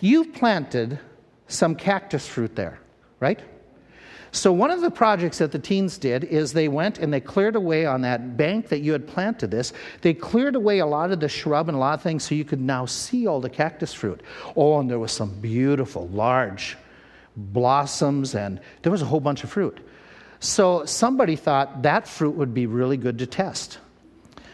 You've 0.01 0.35
planted 0.35 0.99
some 1.47 1.75
cactus 1.75 2.29
fruit 2.29 2.55
there, 2.55 2.79
right? 3.21 3.41
So, 4.31 4.53
one 4.53 4.71
of 4.71 4.83
the 4.83 4.91
projects 4.91 5.39
that 5.39 5.53
the 5.53 5.59
teens 5.59 5.97
did 5.97 6.25
is 6.25 6.53
they 6.53 6.69
went 6.69 6.99
and 6.99 7.13
they 7.13 7.21
cleared 7.21 7.57
away 7.57 7.87
on 7.87 8.03
that 8.03 8.37
bank 8.37 8.69
that 8.69 8.81
you 8.81 8.93
had 8.93 9.07
planted 9.07 9.51
this. 9.51 9.73
They 10.03 10.13
cleared 10.13 10.55
away 10.55 10.81
a 10.81 10.87
lot 10.87 11.11
of 11.11 11.21
the 11.21 11.29
shrub 11.29 11.69
and 11.69 11.77
a 11.77 11.81
lot 11.81 11.95
of 11.95 12.03
things 12.03 12.25
so 12.25 12.35
you 12.35 12.45
could 12.45 12.61
now 12.61 12.85
see 12.85 13.27
all 13.27 13.41
the 13.41 13.49
cactus 13.49 13.95
fruit. 13.95 14.23
Oh, 14.55 14.79
and 14.79 14.91
there 14.91 14.99
was 14.99 15.13
some 15.13 15.31
beautiful, 15.41 16.09
large 16.09 16.77
blossoms, 17.37 18.35
and 18.35 18.61
there 18.83 18.93
was 18.93 19.03
a 19.03 19.07
whole 19.07 19.21
bunch 19.21 19.45
of 19.45 19.51
fruit. 19.51 19.79
So, 20.41 20.85
somebody 20.85 21.35
thought 21.35 21.83
that 21.83 22.07
fruit 22.07 22.35
would 22.35 22.53
be 22.53 22.67
really 22.67 22.99
good 22.99 23.19
to 23.21 23.27
test. 23.27 23.79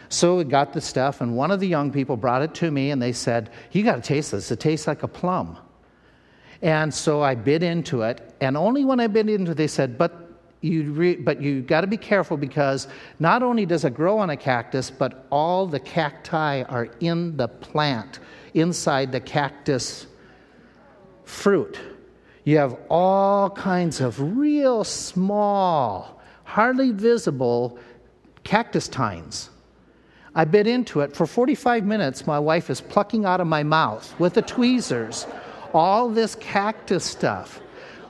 So, 0.08 0.36
we 0.36 0.44
got 0.44 0.72
the 0.72 0.80
stuff, 0.80 1.20
and 1.20 1.36
one 1.36 1.50
of 1.50 1.58
the 1.58 1.68
young 1.68 1.90
people 1.90 2.16
brought 2.16 2.42
it 2.42 2.54
to 2.56 2.70
me 2.70 2.92
and 2.92 3.02
they 3.02 3.12
said, 3.12 3.50
You 3.72 3.82
got 3.82 3.96
to 3.96 4.02
taste 4.02 4.30
this. 4.30 4.52
It 4.52 4.60
tastes 4.60 4.86
like 4.86 5.02
a 5.02 5.08
plum. 5.08 5.58
And 6.64 6.94
so 6.94 7.22
I 7.22 7.34
bit 7.34 7.62
into 7.62 8.00
it, 8.02 8.34
and 8.40 8.56
only 8.56 8.86
when 8.86 8.98
I 8.98 9.06
bit 9.06 9.28
into 9.28 9.52
it, 9.52 9.56
they 9.58 9.66
said, 9.66 9.98
but 9.98 10.24
you 10.62 10.92
re- 10.92 11.16
but 11.16 11.42
you 11.42 11.60
got 11.60 11.82
to 11.82 11.86
be 11.86 11.98
careful 11.98 12.38
because 12.38 12.88
not 13.18 13.42
only 13.42 13.66
does 13.66 13.84
it 13.84 13.92
grow 13.92 14.18
on 14.18 14.30
a 14.30 14.36
cactus, 14.36 14.90
but 14.90 15.26
all 15.30 15.66
the 15.66 15.78
cacti 15.78 16.62
are 16.62 16.88
in 17.00 17.36
the 17.36 17.48
plant, 17.48 18.18
inside 18.54 19.12
the 19.12 19.20
cactus 19.20 20.06
fruit. 21.24 21.78
You 22.44 22.56
have 22.56 22.78
all 22.88 23.50
kinds 23.50 24.00
of 24.00 24.18
real 24.38 24.84
small, 24.84 26.22
hardly 26.44 26.92
visible 26.92 27.78
cactus 28.42 28.88
tines. 28.88 29.50
I 30.34 30.46
bit 30.46 30.66
into 30.66 31.00
it. 31.00 31.14
For 31.14 31.26
45 31.26 31.84
minutes, 31.84 32.26
my 32.26 32.38
wife 32.38 32.70
is 32.70 32.80
plucking 32.80 33.26
out 33.26 33.42
of 33.42 33.46
my 33.46 33.62
mouth 33.62 34.18
with 34.18 34.32
the 34.32 34.42
tweezers 34.42 35.26
all 35.74 36.08
this 36.08 36.34
cactus 36.36 37.04
stuff. 37.04 37.60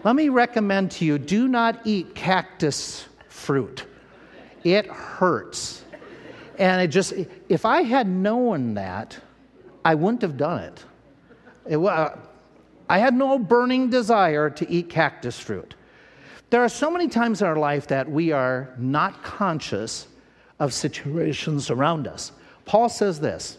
Let 0.04 0.14
me 0.14 0.28
recommend 0.28 0.90
to 0.92 1.04
you 1.04 1.18
do 1.18 1.48
not 1.48 1.80
eat 1.84 2.14
cactus 2.14 3.06
fruit, 3.28 3.86
it 4.62 4.86
hurts. 4.86 5.82
And 6.56 6.80
it 6.80 6.88
just, 6.88 7.14
if 7.48 7.64
I 7.64 7.82
had 7.82 8.06
known 8.06 8.74
that, 8.74 9.18
I 9.84 9.96
wouldn't 9.96 10.22
have 10.22 10.36
done 10.36 10.62
it. 10.62 10.84
it 11.66 11.76
uh, 11.78 12.10
I 12.88 12.98
had 12.98 13.14
no 13.14 13.38
burning 13.38 13.90
desire 13.90 14.50
to 14.50 14.70
eat 14.70 14.88
cactus 14.88 15.38
fruit. 15.38 15.74
There 16.50 16.62
are 16.62 16.68
so 16.68 16.90
many 16.90 17.08
times 17.08 17.40
in 17.40 17.48
our 17.48 17.56
life 17.56 17.88
that 17.88 18.08
we 18.08 18.30
are 18.30 18.72
not 18.78 19.24
conscious 19.24 20.06
of 20.60 20.72
situations 20.72 21.70
around 21.70 22.06
us. 22.06 22.30
Paul 22.64 22.88
says 22.88 23.18
this 23.20 23.58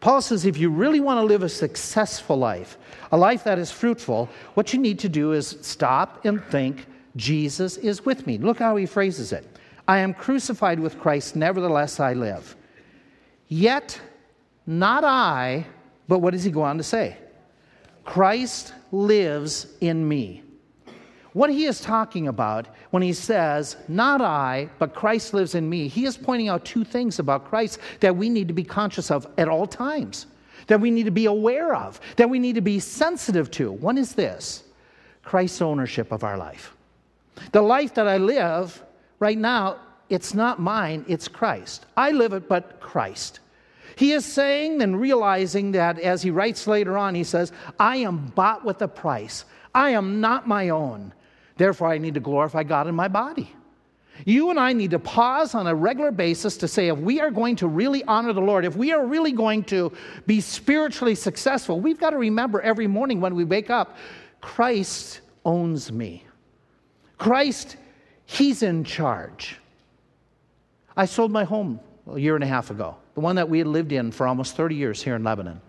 Paul 0.00 0.20
says 0.20 0.44
if 0.44 0.58
you 0.58 0.68
really 0.68 1.00
want 1.00 1.18
to 1.18 1.24
live 1.24 1.42
a 1.42 1.48
successful 1.48 2.36
life, 2.36 2.76
a 3.12 3.16
life 3.16 3.44
that 3.44 3.58
is 3.58 3.70
fruitful, 3.70 4.28
what 4.54 4.72
you 4.72 4.78
need 4.78 4.98
to 5.00 5.08
do 5.08 5.32
is 5.32 5.58
stop 5.60 6.24
and 6.24 6.42
think, 6.44 6.86
Jesus 7.16 7.76
is 7.76 8.04
with 8.04 8.26
me. 8.26 8.38
Look 8.38 8.58
how 8.58 8.76
he 8.76 8.86
phrases 8.86 9.32
it 9.32 9.46
I 9.86 9.98
am 9.98 10.14
crucified 10.14 10.80
with 10.80 10.98
Christ, 10.98 11.36
nevertheless 11.36 12.00
I 12.00 12.14
live. 12.14 12.56
Yet, 13.48 14.00
not 14.66 15.04
I, 15.04 15.66
but 16.08 16.20
what 16.20 16.32
does 16.32 16.44
he 16.44 16.50
go 16.50 16.62
on 16.62 16.78
to 16.78 16.82
say? 16.82 17.18
Christ 18.04 18.72
lives 18.92 19.66
in 19.80 20.06
me. 20.06 20.42
What 21.32 21.50
he 21.50 21.64
is 21.64 21.80
talking 21.80 22.28
about 22.28 22.68
when 22.90 23.02
he 23.02 23.12
says, 23.12 23.76
Not 23.88 24.20
I, 24.20 24.70
but 24.78 24.94
Christ 24.94 25.34
lives 25.34 25.54
in 25.54 25.68
me, 25.68 25.88
he 25.88 26.04
is 26.04 26.16
pointing 26.16 26.48
out 26.48 26.64
two 26.64 26.84
things 26.84 27.18
about 27.18 27.44
Christ 27.44 27.80
that 28.00 28.16
we 28.16 28.28
need 28.28 28.48
to 28.48 28.54
be 28.54 28.64
conscious 28.64 29.10
of 29.10 29.26
at 29.36 29.48
all 29.48 29.66
times, 29.66 30.26
that 30.66 30.80
we 30.80 30.90
need 30.90 31.04
to 31.04 31.10
be 31.10 31.26
aware 31.26 31.74
of, 31.74 32.00
that 32.16 32.30
we 32.30 32.38
need 32.38 32.54
to 32.54 32.60
be 32.60 32.80
sensitive 32.80 33.50
to. 33.52 33.72
One 33.72 33.98
is 33.98 34.14
this 34.14 34.64
Christ's 35.22 35.62
ownership 35.62 36.12
of 36.12 36.24
our 36.24 36.36
life. 36.36 36.74
The 37.52 37.62
life 37.62 37.94
that 37.94 38.06
I 38.06 38.18
live 38.18 38.82
right 39.18 39.38
now, 39.38 39.78
it's 40.08 40.34
not 40.34 40.60
mine, 40.60 41.04
it's 41.08 41.28
Christ. 41.28 41.86
I 41.96 42.10
live 42.12 42.32
it, 42.32 42.48
but 42.48 42.80
Christ. 42.80 43.40
He 43.96 44.12
is 44.12 44.24
saying 44.24 44.82
and 44.82 45.00
realizing 45.00 45.72
that 45.72 45.98
as 46.00 46.22
he 46.22 46.30
writes 46.30 46.66
later 46.66 46.98
on, 46.98 47.14
he 47.14 47.24
says, 47.24 47.52
I 47.78 47.96
am 47.98 48.26
bought 48.34 48.64
with 48.64 48.82
a 48.82 48.88
price. 48.88 49.44
I 49.74 49.90
am 49.90 50.20
not 50.20 50.48
my 50.48 50.70
own. 50.70 51.12
Therefore, 51.56 51.88
I 51.88 51.98
need 51.98 52.14
to 52.14 52.20
glorify 52.20 52.64
God 52.64 52.88
in 52.88 52.94
my 52.94 53.08
body. 53.08 53.54
You 54.24 54.50
and 54.50 54.60
I 54.60 54.72
need 54.72 54.92
to 54.92 54.98
pause 54.98 55.54
on 55.54 55.66
a 55.66 55.74
regular 55.74 56.10
basis 56.10 56.56
to 56.58 56.68
say, 56.68 56.88
if 56.88 56.98
we 56.98 57.20
are 57.20 57.30
going 57.30 57.56
to 57.56 57.66
really 57.66 58.04
honor 58.04 58.32
the 58.32 58.40
Lord, 58.40 58.64
if 58.64 58.76
we 58.76 58.92
are 58.92 59.04
really 59.04 59.32
going 59.32 59.64
to 59.64 59.92
be 60.26 60.40
spiritually 60.40 61.14
successful, 61.14 61.80
we've 61.80 61.98
got 61.98 62.10
to 62.10 62.18
remember 62.18 62.60
every 62.60 62.86
morning 62.86 63.20
when 63.20 63.34
we 63.34 63.44
wake 63.44 63.70
up 63.70 63.96
Christ 64.40 65.20
owns 65.44 65.90
me. 65.90 66.24
Christ, 67.18 67.76
He's 68.26 68.62
in 68.62 68.84
charge. 68.84 69.58
I 70.96 71.06
sold 71.06 71.30
my 71.30 71.44
home 71.44 71.80
a 72.10 72.18
year 72.18 72.34
and 72.34 72.44
a 72.44 72.46
half 72.46 72.70
ago, 72.70 72.96
the 73.14 73.20
one 73.20 73.36
that 73.36 73.48
we 73.48 73.58
had 73.58 73.66
lived 73.66 73.92
in 73.92 74.12
for 74.12 74.26
almost 74.26 74.56
30 74.56 74.74
years 74.74 75.02
here 75.02 75.16
in 75.16 75.24
Lebanon. 75.24 75.60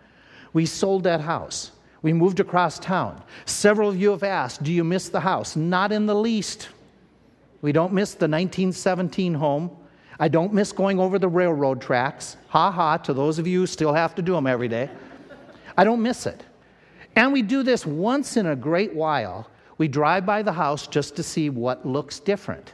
We 0.54 0.66
sold 0.66 1.04
that 1.04 1.22
house. 1.22 1.72
We 2.02 2.14
moved 2.14 2.40
across 2.40 2.80
town. 2.80 3.24
Several 3.46 3.90
of 3.90 4.00
you 4.00 4.12
have 4.12 4.24
asked, 4.24 4.64
Do 4.64 4.72
you 4.72 4.84
miss 4.84 5.10
the 5.10 5.20
house? 5.20 5.56
Not 5.56 5.92
in 5.92 6.06
the 6.06 6.16
least. 6.16 6.70
We 7.66 7.72
don't 7.72 7.94
miss 7.94 8.12
the 8.12 8.28
1917 8.28 9.34
home. 9.34 9.76
I 10.20 10.28
don't 10.28 10.54
miss 10.54 10.72
going 10.72 11.00
over 11.00 11.18
the 11.18 11.28
railroad 11.28 11.82
tracks. 11.82 12.38
Ha 12.50 12.70
ha, 12.70 12.98
to 12.98 13.12
those 13.12 13.40
of 13.40 13.48
you 13.48 13.62
who 13.62 13.66
still 13.66 13.92
have 13.92 14.14
to 14.16 14.22
do 14.22 14.34
them 14.34 14.46
every 14.46 14.68
day. 14.68 14.88
I 15.76 15.84
don't 15.84 16.04
miss 16.04 16.28
it. 16.28 16.44
And 17.16 17.34
we 17.34 17.42
do 17.42 17.64
this 17.64 17.84
once 17.84 18.38
in 18.38 18.46
a 18.46 18.56
great 18.56 18.94
while. 18.94 19.50
We 19.80 19.88
drive 19.88 20.28
by 20.28 20.44
the 20.44 20.52
house 20.52 20.86
just 20.86 21.16
to 21.16 21.24
see 21.24 21.50
what 21.50 21.88
looks 21.88 22.20
different. 22.20 22.74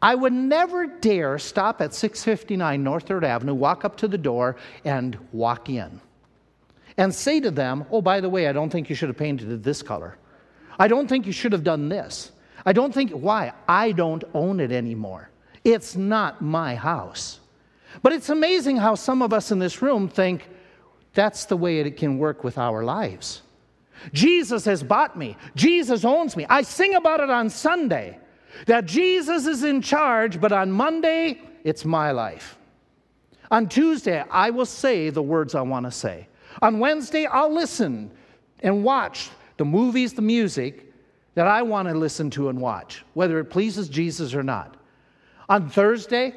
I 0.00 0.14
would 0.14 0.32
never 0.32 0.86
dare 0.86 1.36
stop 1.40 1.80
at 1.80 1.92
659 1.92 2.84
North 2.84 3.06
3rd 3.06 3.24
Avenue, 3.24 3.54
walk 3.54 3.84
up 3.84 3.96
to 3.96 4.06
the 4.06 4.16
door, 4.16 4.54
and 4.84 5.18
walk 5.32 5.68
in. 5.68 6.00
And 6.96 7.12
say 7.12 7.40
to 7.40 7.50
them, 7.50 7.84
Oh, 7.90 8.02
by 8.02 8.20
the 8.20 8.28
way, 8.28 8.46
I 8.46 8.52
don't 8.52 8.70
think 8.70 8.88
you 8.88 8.94
should 8.94 9.08
have 9.08 9.18
painted 9.18 9.50
it 9.50 9.64
this 9.64 9.82
color. 9.82 10.16
I 10.78 10.86
don't 10.86 11.08
think 11.08 11.26
you 11.26 11.32
should 11.32 11.50
have 11.50 11.64
done 11.64 11.88
this. 11.88 12.30
I 12.66 12.72
don't 12.72 12.92
think, 12.92 13.12
why? 13.12 13.52
I 13.68 13.92
don't 13.92 14.24
own 14.34 14.58
it 14.58 14.72
anymore. 14.72 15.30
It's 15.64 15.96
not 15.96 16.42
my 16.42 16.74
house. 16.74 17.40
But 18.02 18.12
it's 18.12 18.28
amazing 18.28 18.76
how 18.76 18.96
some 18.96 19.22
of 19.22 19.32
us 19.32 19.52
in 19.52 19.60
this 19.60 19.80
room 19.80 20.08
think 20.08 20.48
that's 21.14 21.46
the 21.46 21.56
way 21.56 21.78
it 21.78 21.96
can 21.96 22.18
work 22.18 22.44
with 22.44 22.58
our 22.58 22.84
lives. 22.84 23.42
Jesus 24.12 24.64
has 24.66 24.82
bought 24.82 25.16
me, 25.16 25.36
Jesus 25.54 26.04
owns 26.04 26.36
me. 26.36 26.44
I 26.50 26.62
sing 26.62 26.96
about 26.96 27.20
it 27.20 27.30
on 27.30 27.48
Sunday 27.48 28.18
that 28.66 28.84
Jesus 28.84 29.46
is 29.46 29.64
in 29.64 29.80
charge, 29.80 30.40
but 30.40 30.52
on 30.52 30.70
Monday, 30.70 31.40
it's 31.64 31.84
my 31.84 32.10
life. 32.10 32.58
On 33.50 33.68
Tuesday, 33.68 34.24
I 34.30 34.50
will 34.50 34.66
say 34.66 35.10
the 35.10 35.22
words 35.22 35.54
I 35.54 35.62
want 35.62 35.86
to 35.86 35.92
say. 35.92 36.28
On 36.62 36.78
Wednesday, 36.78 37.26
I'll 37.26 37.52
listen 37.52 38.10
and 38.60 38.82
watch 38.82 39.30
the 39.56 39.64
movies, 39.64 40.12
the 40.12 40.22
music 40.22 40.85
that 41.36 41.46
I 41.46 41.60
want 41.62 41.86
to 41.88 41.94
listen 41.94 42.30
to 42.30 42.48
and 42.48 42.58
watch, 42.58 43.04
whether 43.12 43.38
it 43.38 43.44
pleases 43.44 43.90
Jesus 43.90 44.34
or 44.34 44.42
not. 44.42 44.74
On 45.50 45.68
Thursday, 45.68 46.34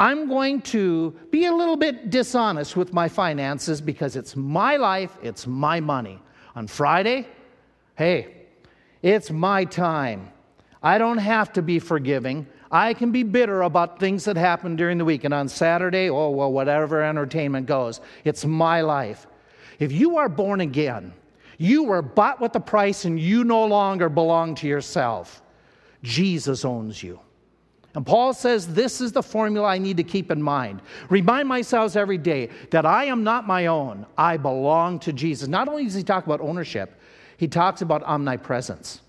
I'm 0.00 0.28
going 0.28 0.60
to 0.62 1.12
be 1.30 1.46
a 1.46 1.52
little 1.52 1.76
bit 1.76 2.10
dishonest 2.10 2.76
with 2.76 2.92
my 2.92 3.08
finances 3.08 3.80
because 3.80 4.16
it's 4.16 4.34
my 4.34 4.76
life, 4.76 5.16
it's 5.22 5.46
my 5.46 5.78
money. 5.78 6.20
On 6.56 6.66
Friday, 6.66 7.28
hey, 7.94 8.34
it's 9.02 9.30
my 9.30 9.64
time. 9.64 10.30
I 10.82 10.98
don't 10.98 11.18
have 11.18 11.52
to 11.52 11.62
be 11.62 11.78
forgiving. 11.78 12.48
I 12.72 12.92
can 12.92 13.12
be 13.12 13.22
bitter 13.22 13.62
about 13.62 14.00
things 14.00 14.24
that 14.24 14.36
happen 14.36 14.74
during 14.74 14.98
the 14.98 15.04
week. 15.04 15.22
And 15.22 15.32
on 15.32 15.48
Saturday, 15.48 16.10
oh, 16.10 16.30
well, 16.30 16.52
whatever 16.52 17.02
entertainment 17.02 17.66
goes, 17.66 18.00
it's 18.24 18.44
my 18.44 18.80
life. 18.80 19.28
If 19.78 19.92
you 19.92 20.16
are 20.16 20.28
born 20.28 20.60
again, 20.60 21.14
you 21.58 21.84
were 21.84 22.02
bought 22.02 22.40
with 22.40 22.54
a 22.56 22.60
price 22.60 23.04
and 23.04 23.18
you 23.18 23.44
no 23.44 23.64
longer 23.66 24.08
belong 24.08 24.54
to 24.56 24.66
yourself. 24.66 25.42
Jesus 26.02 26.64
owns 26.64 27.02
you. 27.02 27.20
And 27.94 28.04
Paul 28.04 28.34
says 28.34 28.74
this 28.74 29.00
is 29.00 29.12
the 29.12 29.22
formula 29.22 29.68
I 29.68 29.78
need 29.78 29.96
to 29.98 30.02
keep 30.02 30.30
in 30.30 30.42
mind. 30.42 30.82
Remind 31.10 31.48
myself 31.48 31.94
every 31.94 32.18
day 32.18 32.50
that 32.70 32.84
I 32.84 33.04
am 33.04 33.22
not 33.22 33.46
my 33.46 33.66
own, 33.66 34.04
I 34.18 34.36
belong 34.36 34.98
to 35.00 35.12
Jesus. 35.12 35.48
Not 35.48 35.68
only 35.68 35.84
does 35.84 35.94
he 35.94 36.02
talk 36.02 36.26
about 36.26 36.40
ownership, 36.40 37.00
he 37.36 37.46
talks 37.46 37.82
about 37.82 38.02
omnipresence. 38.02 39.00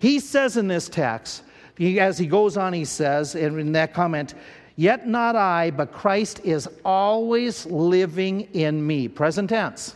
He 0.00 0.20
says 0.20 0.56
in 0.56 0.68
this 0.68 0.88
text, 0.88 1.42
he, 1.76 2.00
as 2.00 2.16
he 2.16 2.26
goes 2.26 2.56
on, 2.56 2.72
he 2.72 2.84
says 2.84 3.34
in 3.34 3.72
that 3.72 3.92
comment, 3.92 4.34
Yet 4.76 5.06
not 5.06 5.36
I, 5.36 5.70
but 5.70 5.92
Christ 5.92 6.40
is 6.42 6.68
always 6.84 7.64
living 7.66 8.42
in 8.54 8.84
me. 8.84 9.06
Present 9.06 9.50
tense, 9.50 9.94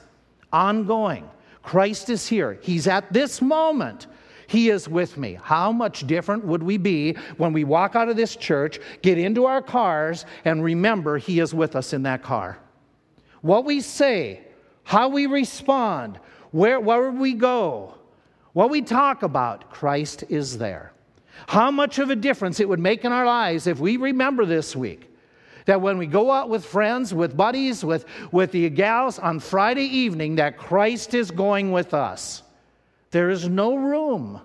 ongoing. 0.52 1.28
Christ 1.68 2.08
is 2.08 2.26
here. 2.26 2.58
He's 2.62 2.86
at 2.88 3.12
this 3.12 3.42
moment. 3.42 4.06
He 4.46 4.70
is 4.70 4.88
with 4.88 5.18
me. 5.18 5.38
How 5.42 5.70
much 5.70 6.06
different 6.06 6.46
would 6.46 6.62
we 6.62 6.78
be 6.78 7.12
when 7.36 7.52
we 7.52 7.62
walk 7.64 7.94
out 7.94 8.08
of 8.08 8.16
this 8.16 8.36
church, 8.36 8.80
get 9.02 9.18
into 9.18 9.44
our 9.44 9.60
cars, 9.60 10.24
and 10.46 10.64
remember 10.64 11.18
He 11.18 11.40
is 11.40 11.52
with 11.52 11.76
us 11.76 11.92
in 11.92 12.04
that 12.04 12.22
car? 12.22 12.58
What 13.42 13.66
we 13.66 13.82
say, 13.82 14.40
how 14.82 15.10
we 15.10 15.26
respond, 15.26 16.18
where, 16.52 16.80
where 16.80 17.10
we 17.10 17.34
go, 17.34 17.98
what 18.54 18.70
we 18.70 18.80
talk 18.80 19.22
about, 19.22 19.70
Christ 19.70 20.24
is 20.30 20.56
there. 20.56 20.94
How 21.48 21.70
much 21.70 21.98
of 21.98 22.08
a 22.08 22.16
difference 22.16 22.60
it 22.60 22.68
would 22.70 22.80
make 22.80 23.04
in 23.04 23.12
our 23.12 23.26
lives 23.26 23.66
if 23.66 23.78
we 23.78 23.98
remember 23.98 24.46
this 24.46 24.74
week 24.74 25.10
that 25.68 25.82
when 25.82 25.98
we 25.98 26.06
go 26.06 26.30
out 26.30 26.48
with 26.48 26.64
friends, 26.64 27.12
with 27.12 27.36
buddies, 27.36 27.84
with, 27.84 28.06
with 28.32 28.52
the 28.52 28.70
gals 28.70 29.18
on 29.18 29.38
Friday 29.38 29.84
evening, 29.84 30.36
that 30.36 30.56
Christ 30.56 31.12
is 31.12 31.30
going 31.30 31.72
with 31.72 31.92
us. 31.92 32.42
There 33.10 33.28
is 33.28 33.50
no 33.50 33.76
room 33.76 34.40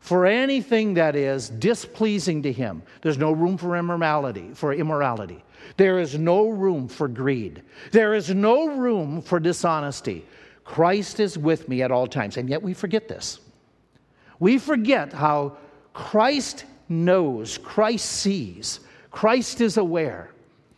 for 0.00 0.26
anything 0.26 0.94
that 0.94 1.14
is 1.14 1.50
displeasing 1.50 2.42
to 2.42 2.50
him. 2.50 2.82
There's 3.00 3.16
no 3.16 3.30
room 3.30 3.56
for 3.56 3.76
immorality, 3.76 4.50
for 4.54 4.74
immorality. 4.74 5.44
There 5.76 6.00
is 6.00 6.18
no 6.18 6.48
room 6.48 6.88
for 6.88 7.06
greed. 7.06 7.62
There 7.92 8.14
is 8.14 8.34
no 8.34 8.66
room 8.66 9.22
for 9.22 9.38
dishonesty. 9.38 10.26
Christ 10.64 11.20
is 11.20 11.38
with 11.38 11.68
me 11.68 11.80
at 11.80 11.92
all 11.92 12.08
times. 12.08 12.38
And 12.38 12.48
yet 12.48 12.60
we 12.60 12.74
forget 12.74 13.06
this. 13.06 13.38
We 14.40 14.58
forget 14.58 15.12
how 15.12 15.58
Christ 15.92 16.64
knows, 16.88 17.56
Christ 17.56 18.06
sees, 18.06 18.80
Christ 19.14 19.60
is 19.60 19.76
aware. 19.76 20.33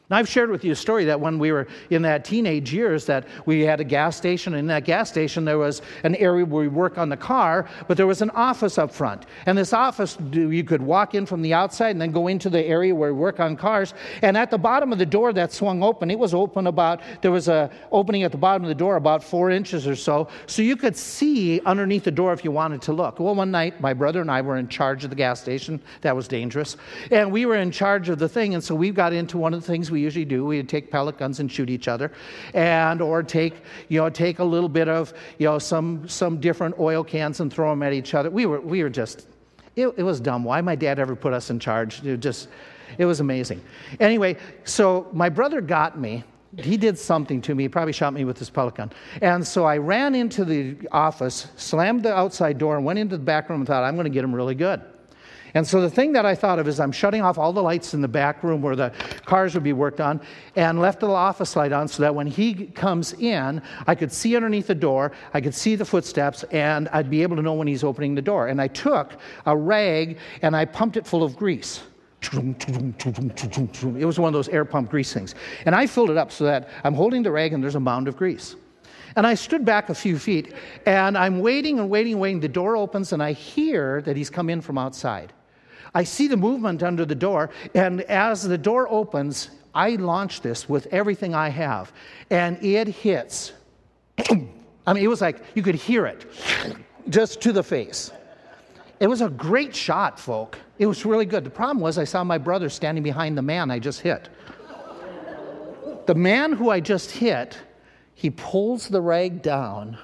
Now, 0.08 0.18
I've 0.18 0.28
shared 0.28 0.50
with 0.50 0.64
you 0.64 0.70
a 0.70 0.76
story 0.76 1.04
that 1.06 1.20
when 1.20 1.36
we 1.36 1.50
were 1.50 1.66
in 1.90 2.02
that 2.02 2.24
teenage 2.24 2.72
years 2.72 3.06
that 3.06 3.26
we 3.44 3.62
had 3.62 3.80
a 3.80 3.84
gas 3.84 4.16
station. 4.16 4.54
And 4.54 4.60
in 4.60 4.66
that 4.68 4.84
gas 4.84 5.08
station, 5.08 5.44
there 5.44 5.58
was 5.58 5.82
an 6.04 6.14
area 6.14 6.44
where 6.44 6.62
we 6.62 6.68
work 6.68 6.96
on 6.96 7.08
the 7.08 7.16
car, 7.16 7.68
but 7.88 7.96
there 7.96 8.06
was 8.06 8.22
an 8.22 8.30
office 8.30 8.78
up 8.78 8.92
front. 8.92 9.26
And 9.46 9.58
this 9.58 9.72
office, 9.72 10.16
you 10.30 10.62
could 10.62 10.80
walk 10.80 11.16
in 11.16 11.26
from 11.26 11.42
the 11.42 11.52
outside 11.52 11.90
and 11.90 12.00
then 12.00 12.12
go 12.12 12.28
into 12.28 12.48
the 12.48 12.64
area 12.64 12.94
where 12.94 13.12
we 13.12 13.18
work 13.18 13.40
on 13.40 13.56
cars. 13.56 13.94
And 14.22 14.36
at 14.36 14.48
the 14.52 14.58
bottom 14.58 14.92
of 14.92 14.98
the 14.98 15.06
door 15.06 15.32
that 15.32 15.52
swung 15.52 15.82
open, 15.82 16.08
it 16.08 16.18
was 16.18 16.34
open 16.34 16.68
about, 16.68 17.00
there 17.20 17.32
was 17.32 17.48
a 17.48 17.68
opening 17.90 18.22
at 18.22 18.30
the 18.30 18.38
bottom 18.38 18.62
of 18.62 18.68
the 18.68 18.76
door 18.76 18.94
about 18.94 19.24
four 19.24 19.50
inches 19.50 19.88
or 19.88 19.96
so. 19.96 20.28
So 20.46 20.62
you 20.62 20.76
could 20.76 20.96
see 20.96 21.60
underneath 21.62 22.04
the 22.04 22.12
door 22.12 22.32
if 22.32 22.44
you 22.44 22.52
wanted 22.52 22.80
to 22.82 22.92
look. 22.92 23.18
Well, 23.18 23.34
one 23.34 23.50
night, 23.50 23.80
my 23.80 23.92
brother 23.92 24.20
and 24.20 24.30
I 24.30 24.40
were 24.40 24.56
in 24.56 24.68
charge 24.68 25.02
of 25.02 25.10
the 25.10 25.16
gas 25.16 25.40
station. 25.40 25.80
That 26.02 26.14
was 26.14 26.28
dangerous. 26.28 26.76
And 27.10 27.32
we 27.32 27.44
were 27.44 27.56
in 27.56 27.72
charge 27.72 28.08
of 28.08 28.20
the 28.20 28.28
thing. 28.28 28.54
And 28.54 28.62
so 28.62 28.72
we 28.76 28.92
got 28.92 29.12
into 29.12 29.36
one 29.36 29.52
of 29.52 29.60
the 29.60 29.66
things 29.66 29.90
usually 30.00 30.24
do. 30.24 30.44
We'd 30.44 30.68
take 30.68 30.90
pellet 30.90 31.18
guns 31.18 31.40
and 31.40 31.50
shoot 31.50 31.70
each 31.70 31.88
other, 31.88 32.12
and 32.54 33.00
or 33.00 33.22
take 33.22 33.54
you 33.88 34.00
know 34.00 34.11
take 34.11 34.38
a 34.38 34.44
little 34.44 34.68
bit 34.68 34.88
of 34.88 35.12
you 35.38 35.46
know 35.46 35.59
some 35.59 36.09
some 36.09 36.40
different 36.40 36.78
oil 36.78 37.04
cans 37.04 37.40
and 37.40 37.52
throw 37.52 37.70
them 37.70 37.82
at 37.82 37.92
each 37.92 38.14
other. 38.14 38.30
We 38.30 38.46
were 38.46 38.61
we 38.61 38.82
were 38.82 38.90
just 38.90 39.28
it, 39.74 39.88
it 39.96 40.02
was 40.02 40.20
dumb. 40.20 40.44
Why 40.44 40.61
my 40.61 40.74
dad 40.74 40.98
ever 40.98 41.14
put 41.14 41.32
us 41.32 41.50
in 41.50 41.59
charge? 41.59 42.04
It 42.04 42.20
just 42.20 42.48
it 42.98 43.04
was 43.04 43.20
amazing. 43.20 43.62
Anyway, 44.00 44.37
so 44.64 45.09
my 45.12 45.28
brother 45.28 45.61
got 45.61 45.98
me 45.98 46.24
he 46.59 46.76
did 46.76 46.98
something 46.98 47.42
to 47.42 47.54
me. 47.54 47.64
He 47.64 47.68
probably 47.68 47.92
shot 47.92 48.14
me 48.14 48.24
with 48.24 48.38
his 48.38 48.48
pellet 48.48 48.76
gun. 48.76 48.90
And 49.20 49.46
so 49.46 49.64
I 49.64 49.76
ran 49.76 50.14
into 50.14 50.44
the 50.44 50.76
office, 50.90 51.48
slammed 51.56 52.02
the 52.02 52.14
outside 52.14 52.59
door, 52.59 52.76
and 52.76 52.85
went 52.85 52.98
into 52.98 53.16
the 53.16 53.22
back 53.22 53.48
room 53.48 53.61
and 53.61 53.66
thought, 53.66 53.85
I'm 53.85 53.94
going 53.94 54.04
to 54.04 54.11
get 54.11 54.24
him 54.24 54.35
really 54.35 54.54
good. 54.54 54.80
And 55.56 55.66
so 55.66 55.80
the 55.80 55.88
thing 55.88 56.12
that 56.12 56.26
I 56.26 56.34
thought 56.34 56.58
of 56.58 56.68
is 56.68 56.78
I'm 56.78 56.92
shutting 56.92 57.22
off 57.22 57.38
all 57.38 57.50
the 57.50 57.62
lights 57.62 57.94
in 57.94 58.02
the 58.02 58.08
back 58.08 58.42
room 58.42 58.60
where 58.60 58.76
the 58.76 58.92
cars 59.24 59.54
would 59.54 59.62
be 59.62 59.72
worked 59.72 60.02
on 60.02 60.20
and 60.54 60.82
left 60.82 61.00
the 61.00 61.08
office 61.08 61.56
light 61.56 61.72
on 61.72 61.88
so 61.88 62.02
that 62.02 62.14
when 62.14 62.26
he 62.26 62.66
comes 62.66 63.14
in, 63.14 63.62
I 63.86 63.94
could 63.94 64.12
see 64.12 64.36
underneath 64.36 64.66
the 64.66 64.74
door, 64.74 65.12
I 65.32 65.40
could 65.40 65.54
see 65.54 65.74
the 65.74 65.86
footsteps, 65.86 66.42
and 66.52 66.90
I'd 66.92 67.08
be 67.08 67.22
able 67.22 67.36
to 67.36 67.42
know 67.42 67.54
when 67.54 67.66
he's 67.66 67.84
opening 67.84 68.14
the 68.14 68.20
door. 68.20 68.48
And 68.48 68.60
I 68.60 68.68
took 68.68 69.16
a 69.46 69.56
rag 69.56 70.18
and 70.42 70.54
I 70.54 70.66
pumped 70.66 70.98
it 70.98 71.06
full 71.06 71.22
of 71.22 71.38
grease. 71.38 71.84
It 72.20 74.04
was 74.04 74.18
one 74.18 74.28
of 74.28 74.34
those 74.34 74.50
air 74.50 74.66
pump 74.66 74.90
grease 74.90 75.14
things. 75.14 75.34
And 75.64 75.74
I 75.74 75.86
filled 75.86 76.10
it 76.10 76.18
up 76.18 76.32
so 76.32 76.44
that 76.44 76.68
I'm 76.84 76.92
holding 76.92 77.22
the 77.22 77.32
rag 77.32 77.54
and 77.54 77.62
there's 77.62 77.76
a 77.76 77.80
mound 77.80 78.08
of 78.08 78.16
grease. 78.18 78.56
And 79.16 79.26
I 79.26 79.32
stood 79.32 79.64
back 79.64 79.88
a 79.88 79.94
few 79.94 80.18
feet 80.18 80.52
and 80.84 81.16
I'm 81.16 81.40
waiting 81.40 81.78
and 81.78 81.88
waiting 81.88 82.12
and 82.12 82.20
waiting. 82.20 82.40
The 82.40 82.48
door 82.48 82.76
opens 82.76 83.14
and 83.14 83.22
I 83.22 83.32
hear 83.32 84.02
that 84.02 84.18
he's 84.18 84.28
come 84.28 84.50
in 84.50 84.60
from 84.60 84.76
outside. 84.76 85.32
I 85.96 86.04
see 86.04 86.28
the 86.28 86.37
movement 86.37 86.82
under 86.82 87.06
the 87.06 87.14
door, 87.14 87.48
and 87.74 88.02
as 88.02 88.42
the 88.42 88.59
door 88.59 88.87
opens, 88.87 89.48
I 89.74 89.92
launch 89.92 90.42
this 90.42 90.68
with 90.68 90.88
everything 90.88 91.35
I 91.35 91.48
have, 91.48 91.90
and 92.28 92.62
it 92.62 92.87
hits. 92.87 93.54
I 94.18 94.92
mean, 94.92 95.02
it 95.02 95.09
was 95.09 95.22
like 95.22 95.42
you 95.54 95.62
could 95.62 95.74
hear 95.74 96.04
it 96.04 96.26
just 97.09 97.40
to 97.40 97.50
the 97.50 97.62
face. 97.62 98.12
It 99.00 99.06
was 99.06 99.22
a 99.22 99.30
great 99.30 99.74
shot, 99.74 100.20
folk. 100.20 100.59
It 100.78 100.85
was 100.85 101.06
really 101.06 101.24
good. 101.24 101.44
The 101.44 101.50
problem 101.50 101.80
was, 101.80 101.96
I 101.96 102.04
saw 102.04 102.22
my 102.22 102.37
brother 102.37 102.68
standing 102.68 103.02
behind 103.02 103.38
the 103.38 103.42
man 103.42 103.70
I 103.70 103.78
just 103.78 104.02
hit. 104.02 104.28
the 106.04 106.14
man 106.14 106.52
who 106.52 106.68
I 106.68 106.78
just 106.78 107.11
hit, 107.11 107.56
he 108.14 108.28
pulls 108.28 108.87
the 108.88 109.00
rag 109.00 109.40
down, 109.40 109.96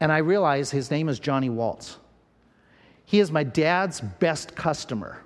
and 0.00 0.10
I 0.10 0.18
realize 0.18 0.72
his 0.72 0.90
name 0.90 1.08
is 1.08 1.20
Johnny 1.20 1.50
Waltz. 1.50 1.99
He 3.10 3.18
is 3.18 3.32
my 3.32 3.42
dad's 3.42 4.00
best 4.00 4.54
customer. 4.54 5.20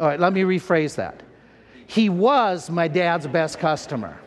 All 0.00 0.08
right, 0.08 0.18
let 0.18 0.32
me 0.32 0.40
rephrase 0.40 0.96
that. 0.96 1.22
He 1.86 2.08
was 2.08 2.68
my 2.68 2.88
dad's 2.88 3.28
best 3.28 3.60
customer. 3.60 4.18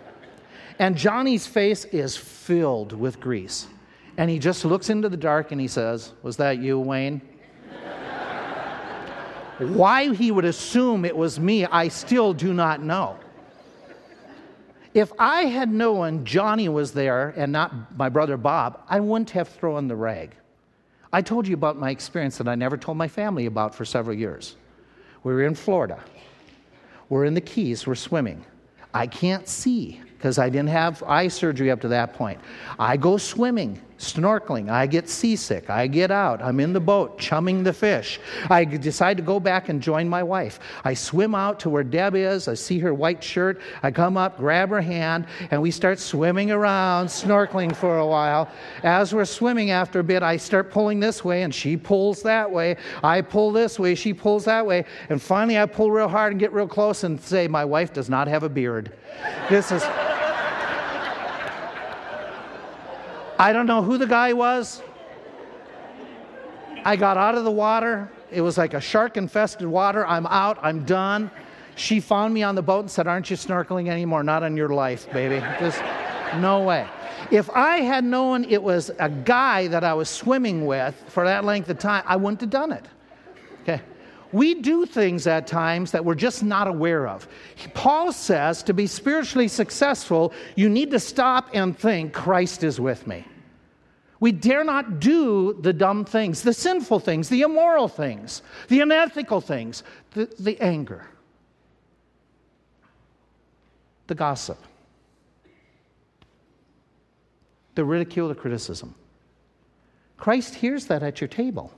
And 0.80 0.96
Johnny's 0.96 1.46
face 1.46 1.84
is 1.84 2.16
filled 2.16 2.94
with 2.94 3.20
grease. 3.20 3.68
And 4.16 4.30
he 4.30 4.40
just 4.40 4.64
looks 4.64 4.90
into 4.90 5.10
the 5.10 5.18
dark 5.18 5.52
and 5.52 5.60
he 5.60 5.68
says, 5.68 6.14
Was 6.24 6.38
that 6.38 6.60
you, 6.60 6.80
Wayne? 6.80 7.20
Why 9.60 10.14
he 10.14 10.32
would 10.32 10.46
assume 10.46 11.04
it 11.04 11.18
was 11.18 11.38
me, 11.38 11.66
I 11.66 11.90
still 11.90 12.32
do 12.34 12.54
not 12.54 12.82
know. 12.82 13.20
If 14.94 15.12
I 15.20 15.48
had 15.48 15.70
known 15.70 16.24
Johnny 16.24 16.70
was 16.70 16.94
there 16.94 17.34
and 17.36 17.52
not 17.52 17.98
my 17.98 18.08
brother 18.08 18.38
Bob, 18.38 18.86
I 18.88 19.02
wouldn't 19.02 19.32
have 19.32 19.50
thrown 19.50 19.90
the 19.90 19.98
rag. 19.98 20.34
I 21.14 21.22
told 21.22 21.48
you 21.48 21.54
about 21.54 21.78
my 21.78 21.90
experience 21.90 22.38
that 22.38 22.48
I 22.48 22.56
never 22.56 22.78
told 22.78 22.98
my 22.98 23.08
family 23.08 23.46
about 23.46 23.76
for 23.76 23.84
several 23.84 24.16
years. 24.16 24.56
We 25.24 25.34
were 25.34 25.44
in 25.44 25.56
Florida. 25.56 26.00
We're 27.10 27.26
in 27.26 27.34
the 27.34 27.42
Keys, 27.42 27.86
we're 27.86 27.96
swimming. 27.96 28.46
I 28.94 29.08
can't 29.08 29.48
see 29.48 30.02
because 30.18 30.38
I 30.38 30.50
didn't 30.50 30.70
have 30.70 31.04
eye 31.04 31.28
surgery 31.28 31.72
up 31.72 31.82
to 31.82 31.88
that 31.90 32.14
point. 32.14 32.40
I 32.80 32.96
go 32.96 33.18
swimming, 33.18 33.82
snorkeling. 34.02 34.70
I 34.70 34.88
get 34.88 35.08
seasick. 35.08 35.70
I 35.70 35.88
get 35.88 36.12
out. 36.12 36.42
I'm 36.42 36.60
in 36.60 36.74
the 36.74 36.80
boat, 36.80 37.20
chumming 37.20 37.64
the 37.64 37.74
fish. 37.74 38.20
I 38.50 38.66
decide 38.66 39.18
to 39.18 39.24
go 39.24 39.40
back 39.40 39.70
and 39.70 39.82
join 39.82 40.10
my 40.10 40.24
wife. 40.24 40.60
I 40.84 40.94
swim 40.94 41.36
out 41.36 41.60
to 41.62 41.70
where 41.70 41.84
Deb 41.84 42.16
is. 42.16 42.48
I 42.48 42.56
see 42.56 42.80
her 42.80 42.94
white 42.94 43.24
shirt. 43.24 43.62
I 43.84 43.92
come 43.92 44.18
up, 44.18 44.38
grab 44.38 44.70
her 44.70 44.82
hand, 44.82 45.28
and 45.52 45.62
we 45.62 45.72
start 45.72 46.00
swimming 46.00 46.52
around, 46.52 47.08
snorkeling 47.08 47.76
for 47.76 48.00
a 48.00 48.08
while. 48.08 48.50
As 48.84 49.14
we're 49.14 49.26
swimming 49.26 49.72
after 49.72 50.00
a 50.00 50.04
bit, 50.04 50.24
I 50.24 50.38
start 50.38 50.72
pulling 50.72 51.00
this 51.00 51.24
way, 51.24 51.44
and 51.44 51.54
she 51.54 51.78
pulls 51.78 52.24
that 52.24 52.50
way. 52.50 52.78
I 53.04 53.22
pull 53.22 53.52
this 53.52 53.78
way, 53.78 53.96
she 53.96 54.14
pulls 54.14 54.46
that 54.46 54.66
way. 54.66 54.86
And 55.10 55.22
finally, 55.22 55.60
I 55.60 55.66
pull 55.68 55.92
real 55.92 56.08
hard 56.08 56.34
and 56.34 56.40
get 56.40 56.52
real 56.52 56.68
close 56.68 57.04
and 57.04 57.22
say, 57.22 57.48
My 57.48 57.66
wife 57.66 57.94
does 57.94 58.10
not 58.10 58.28
have 58.28 58.44
a 58.44 58.50
beard. 58.50 58.94
This 59.50 59.72
is. 59.72 59.84
I 63.42 63.54
don't 63.54 63.66
know 63.66 63.82
who 63.82 63.98
the 63.98 64.06
guy 64.06 64.34
was. 64.34 64.84
I 66.86 66.96
got 66.96 67.18
out 67.18 67.34
of 67.34 67.44
the 67.44 67.50
water. 67.50 68.08
It 68.30 68.42
was 68.42 68.56
like 68.56 68.76
a 68.76 68.80
shark 68.80 69.18
infested 69.18 69.66
water. 69.66 70.06
I'm 70.06 70.28
out. 70.28 70.60
I'm 70.62 70.86
done. 70.86 71.32
She 71.76 72.02
found 72.02 72.36
me 72.36 72.44
on 72.44 72.54
the 72.54 72.62
boat 72.62 72.82
and 72.82 72.92
said, 72.92 73.08
Aren't 73.08 73.32
you 73.32 73.36
snorkeling 73.36 73.88
anymore? 73.90 74.22
Not 74.22 74.44
on 74.44 74.56
your 74.56 74.70
life, 74.70 75.12
baby. 75.12 75.40
Just 75.60 75.82
no 76.36 76.62
way. 76.62 76.88
If 77.32 77.50
I 77.50 77.78
had 77.78 78.04
known 78.04 78.44
it 78.44 78.62
was 78.62 78.92
a 79.00 79.10
guy 79.10 79.68
that 79.70 79.84
I 79.84 79.96
was 79.96 80.08
swimming 80.08 80.68
with 80.68 80.94
for 81.08 81.26
that 81.26 81.44
length 81.44 81.68
of 81.72 81.80
time, 81.80 82.04
I 82.06 82.18
wouldn't 82.18 82.42
have 82.42 82.52
done 82.52 82.72
it. 82.72 82.86
Okay. 83.64 83.82
We 84.32 84.56
do 84.56 84.86
things 84.86 85.28
at 85.28 85.48
times 85.48 85.92
that 85.92 86.06
we're 86.06 86.16
just 86.16 86.44
not 86.44 86.68
aware 86.68 87.08
of. 87.08 87.28
Paul 87.74 88.12
says 88.12 88.64
to 88.64 88.74
be 88.74 88.88
spiritually 88.88 89.48
successful, 89.48 90.34
you 90.56 90.70
need 90.70 90.92
to 90.92 91.00
stop 91.00 91.50
and 91.54 91.78
think, 91.78 92.14
Christ 92.14 92.64
is 92.64 92.80
with 92.80 93.08
me. 93.08 93.26
We 94.22 94.32
dare 94.32 94.64
not 94.64 95.00
do 95.00 95.54
the 95.54 95.74
dumb 95.74 96.06
things, 96.06 96.44
the 96.44 96.54
sinful 96.54 97.00
things, 97.00 97.28
the 97.28 97.42
immoral 97.42 97.88
things, 97.88 98.44
the 98.68 98.80
unethical 98.82 99.42
things, 99.42 99.84
the, 100.12 100.32
the 100.40 100.62
anger, 100.62 101.08
the 104.06 104.16
gossip, 104.16 104.60
the 107.74 107.84
ridicule, 107.84 108.28
the 108.28 108.36
criticism. 108.36 108.94
Christ 110.18 110.54
hears 110.54 110.86
that 110.86 111.02
at 111.02 111.20
your 111.20 111.28
table. 111.28 111.74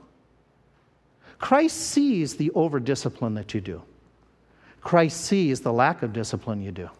Christ 1.38 1.76
sees 1.76 2.36
the 2.36 2.50
over 2.52 2.80
discipline 2.80 3.34
that 3.34 3.54
you 3.54 3.60
do. 3.60 3.82
Christ 4.80 5.22
sees 5.22 5.60
the 5.60 5.72
lack 5.72 6.02
of 6.02 6.12
discipline 6.12 6.62
you 6.62 6.72
do. 6.72 6.90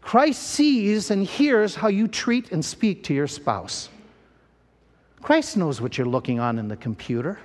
Christ 0.00 0.42
sees 0.42 1.10
and 1.10 1.26
hears 1.26 1.74
how 1.74 1.88
you 1.88 2.06
treat 2.08 2.52
and 2.52 2.64
speak 2.64 3.04
to 3.04 3.14
your 3.14 3.26
spouse. 3.26 3.88
Christ 5.22 5.56
knows 5.56 5.80
what 5.80 5.98
you're 5.98 6.06
looking 6.06 6.38
on 6.38 6.58
in 6.58 6.68
the 6.68 6.76
computer. 6.76 7.38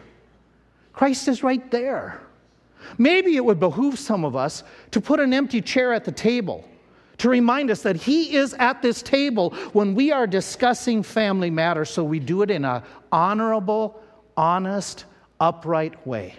Christ 0.93 1.27
is 1.27 1.41
right 1.43 1.71
there. 1.71 2.21
Maybe 2.97 3.35
it 3.35 3.45
would 3.45 3.59
behoove 3.59 3.97
some 3.97 4.25
of 4.25 4.35
us 4.35 4.63
to 4.91 5.01
put 5.01 5.19
an 5.19 5.33
empty 5.33 5.61
chair 5.61 5.93
at 5.93 6.05
the 6.05 6.11
table 6.11 6.67
to 7.21 7.29
remind 7.29 7.69
us 7.69 7.83
that 7.83 7.95
He 7.95 8.35
is 8.35 8.55
at 8.55 8.81
this 8.81 9.03
table 9.03 9.51
when 9.73 9.93
we 9.93 10.11
are 10.11 10.25
discussing 10.25 11.03
family 11.03 11.51
matters, 11.51 11.91
so 11.91 12.03
we 12.03 12.19
do 12.19 12.41
it 12.41 12.49
in 12.49 12.65
an 12.65 12.81
honorable, 13.11 14.01
honest, 14.35 15.05
upright 15.41 16.07
way. 16.07 16.35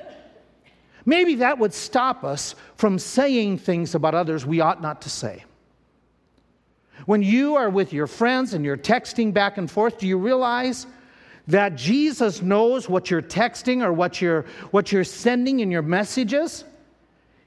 Maybe 1.05 1.35
that 1.37 1.59
would 1.59 1.75
stop 1.75 2.25
us 2.25 2.55
from 2.77 2.99
saying 2.99 3.59
things 3.59 3.95
about 3.95 4.15
others 4.15 4.47
we 4.47 4.61
ought 4.61 4.81
not 4.81 5.03
to 5.03 5.11
say. 5.11 5.45
When 7.07 7.23
you 7.23 7.57
are 7.57 7.69
with 7.69 7.93
your 7.93 8.07
friends 8.07 8.55
and 8.55 8.65
you're 8.65 8.77
texting 8.77 9.35
back 9.35 9.59
and 9.59 9.71
forth, 9.71 9.99
do 9.99 10.07
you 10.07 10.17
realize 10.17 10.87
that 11.49 11.75
Jesus 11.75 12.41
knows 12.41 12.88
what 12.88 13.11
you're 13.11 13.23
texting 13.23 13.83
or 13.83 13.93
what 13.93 14.21
you're, 14.21 14.43
what 14.71 14.93
you're 14.93 15.05
sending 15.05 15.61
in 15.61 15.71
your 15.71 15.83
messages. 15.83 16.65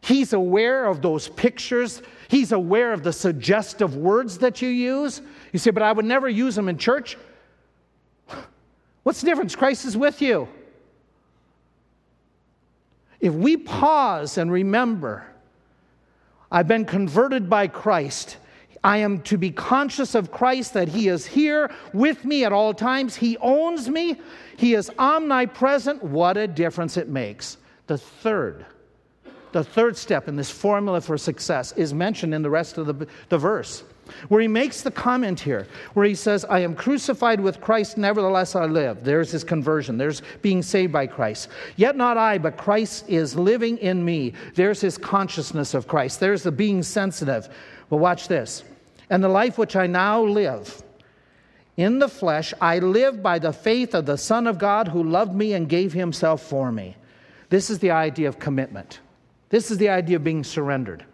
He's 0.01 0.33
aware 0.33 0.85
of 0.85 1.01
those 1.01 1.29
pictures. 1.29 2.01
He's 2.27 2.51
aware 2.51 2.93
of 2.93 3.03
the 3.03 3.13
suggestive 3.13 3.95
words 3.95 4.37
that 4.39 4.61
you 4.61 4.69
use. 4.69 5.21
You 5.53 5.59
say, 5.59 5.71
but 5.71 5.81
I 5.81 5.91
would 5.91 6.05
never 6.05 6.27
use 6.27 6.55
them 6.55 6.69
in 6.69 6.77
church. 6.77 7.17
What's 9.03 9.21
the 9.21 9.27
difference? 9.27 9.55
Christ 9.55 9.85
is 9.85 9.95
with 9.95 10.21
you. 10.21 10.47
If 13.19 13.33
we 13.33 13.57
pause 13.57 14.37
and 14.37 14.51
remember, 14.51 15.25
I've 16.51 16.67
been 16.67 16.85
converted 16.85 17.49
by 17.49 17.67
Christ 17.67 18.37
I 18.85 18.97
am 18.97 19.21
to 19.21 19.37
be 19.39 19.49
conscious 19.49 20.13
of 20.13 20.31
Christ 20.31 20.75
that 20.75 20.87
He 20.87 21.07
is 21.07 21.25
here 21.25 21.71
with 21.91 22.23
me 22.23 22.45
at 22.45 22.53
all 22.53 22.71
times. 22.71 23.15
He 23.15 23.35
owns 23.39 23.89
me, 23.89 24.21
He 24.57 24.75
is 24.75 24.91
omnipresent. 24.99 26.03
What 26.03 26.37
a 26.37 26.47
difference 26.47 26.95
it 26.95 27.09
makes. 27.09 27.57
The 27.87 27.97
third, 27.97 28.63
the 29.53 29.63
third 29.63 29.97
step 29.97 30.27
in 30.27 30.35
this 30.35 30.51
formula 30.51 31.01
for 31.01 31.17
success 31.17 31.71
is 31.71 31.95
mentioned 31.95 32.35
in 32.35 32.43
the 32.43 32.49
rest 32.51 32.77
of 32.77 32.85
the, 32.85 33.07
the 33.29 33.39
verse, 33.39 33.83
where 34.29 34.41
he 34.41 34.47
makes 34.47 34.81
the 34.81 34.91
comment 34.91 35.39
here, 35.39 35.67
where 35.93 36.05
he 36.05 36.15
says, 36.15 36.45
I 36.45 36.59
am 36.59 36.75
crucified 36.75 37.39
with 37.39 37.61
Christ, 37.61 37.97
nevertheless 37.97 38.55
I 38.55 38.65
live. 38.65 39.03
There's 39.03 39.31
his 39.31 39.43
conversion, 39.43 39.97
there's 39.97 40.21
being 40.41 40.61
saved 40.61 40.93
by 40.93 41.07
Christ. 41.07 41.49
Yet 41.75 41.95
not 41.95 42.17
I, 42.17 42.37
but 42.37 42.57
Christ 42.57 43.05
is 43.07 43.35
living 43.35 43.77
in 43.77 44.03
me. 44.03 44.33
There's 44.55 44.81
his 44.81 44.97
consciousness 44.97 45.73
of 45.73 45.87
Christ, 45.87 46.19
there's 46.19 46.43
the 46.43 46.51
being 46.51 46.83
sensitive. 46.83 47.49
But 47.89 47.97
watch 47.97 48.27
this. 48.27 48.63
And 49.09 49.23
the 49.23 49.29
life 49.29 49.57
which 49.57 49.75
I 49.75 49.85
now 49.85 50.23
live 50.23 50.81
in 51.77 51.99
the 51.99 52.09
flesh, 52.09 52.53
I 52.61 52.79
live 52.79 53.21
by 53.21 53.39
the 53.39 53.53
faith 53.53 53.93
of 53.93 54.05
the 54.05 54.17
Son 54.17 54.47
of 54.47 54.57
God 54.57 54.87
who 54.87 55.03
loved 55.03 55.35
me 55.35 55.53
and 55.53 55.69
gave 55.69 55.93
himself 55.93 56.41
for 56.41 56.71
me. 56.71 56.95
This 57.49 57.69
is 57.69 57.79
the 57.79 57.91
idea 57.91 58.27
of 58.27 58.39
commitment. 58.39 58.99
This 59.49 59.69
is 59.69 59.77
the 59.77 59.89
idea 59.89 60.15
of 60.15 60.23
being 60.23 60.43
surrendered. 60.43 61.05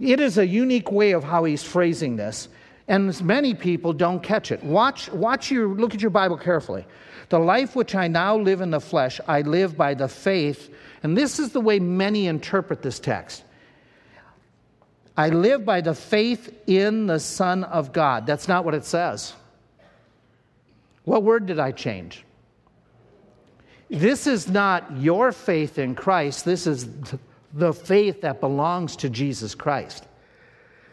It 0.00 0.18
is 0.18 0.38
a 0.38 0.46
unique 0.46 0.90
way 0.90 1.12
of 1.12 1.22
how 1.22 1.44
he's 1.44 1.62
phrasing 1.62 2.16
this, 2.16 2.48
and 2.88 3.22
many 3.22 3.54
people 3.54 3.92
don't 3.92 4.22
catch 4.22 4.50
it. 4.50 4.64
Watch, 4.64 5.10
watch 5.12 5.50
your, 5.50 5.68
look 5.68 5.94
at 5.94 6.00
your 6.00 6.10
Bible 6.10 6.38
carefully. 6.38 6.86
The 7.28 7.38
life 7.38 7.76
which 7.76 7.94
I 7.94 8.08
now 8.08 8.36
live 8.36 8.62
in 8.62 8.70
the 8.70 8.80
flesh, 8.80 9.20
I 9.28 9.42
live 9.42 9.76
by 9.76 9.94
the 9.94 10.08
faith, 10.08 10.74
and 11.02 11.16
this 11.16 11.38
is 11.38 11.50
the 11.50 11.60
way 11.60 11.78
many 11.78 12.26
interpret 12.26 12.82
this 12.82 12.98
text. 12.98 13.44
I 15.16 15.28
live 15.28 15.66
by 15.66 15.82
the 15.82 15.94
faith 15.94 16.52
in 16.66 17.06
the 17.06 17.20
Son 17.20 17.64
of 17.64 17.92
God. 17.92 18.26
That's 18.26 18.48
not 18.48 18.64
what 18.64 18.74
it 18.74 18.86
says. 18.86 19.34
What 21.04 21.22
word 21.24 21.44
did 21.44 21.58
I 21.58 21.72
change? 21.72 22.24
This 23.90 24.26
is 24.26 24.48
not 24.48 24.96
your 24.96 25.30
faith 25.32 25.78
in 25.78 25.94
Christ, 25.94 26.44
this 26.44 26.66
is 26.66 26.88
the 27.52 27.72
faith 27.72 28.20
that 28.20 28.40
belongs 28.40 28.96
to 28.96 29.10
Jesus 29.10 29.54
Christ. 29.54 30.06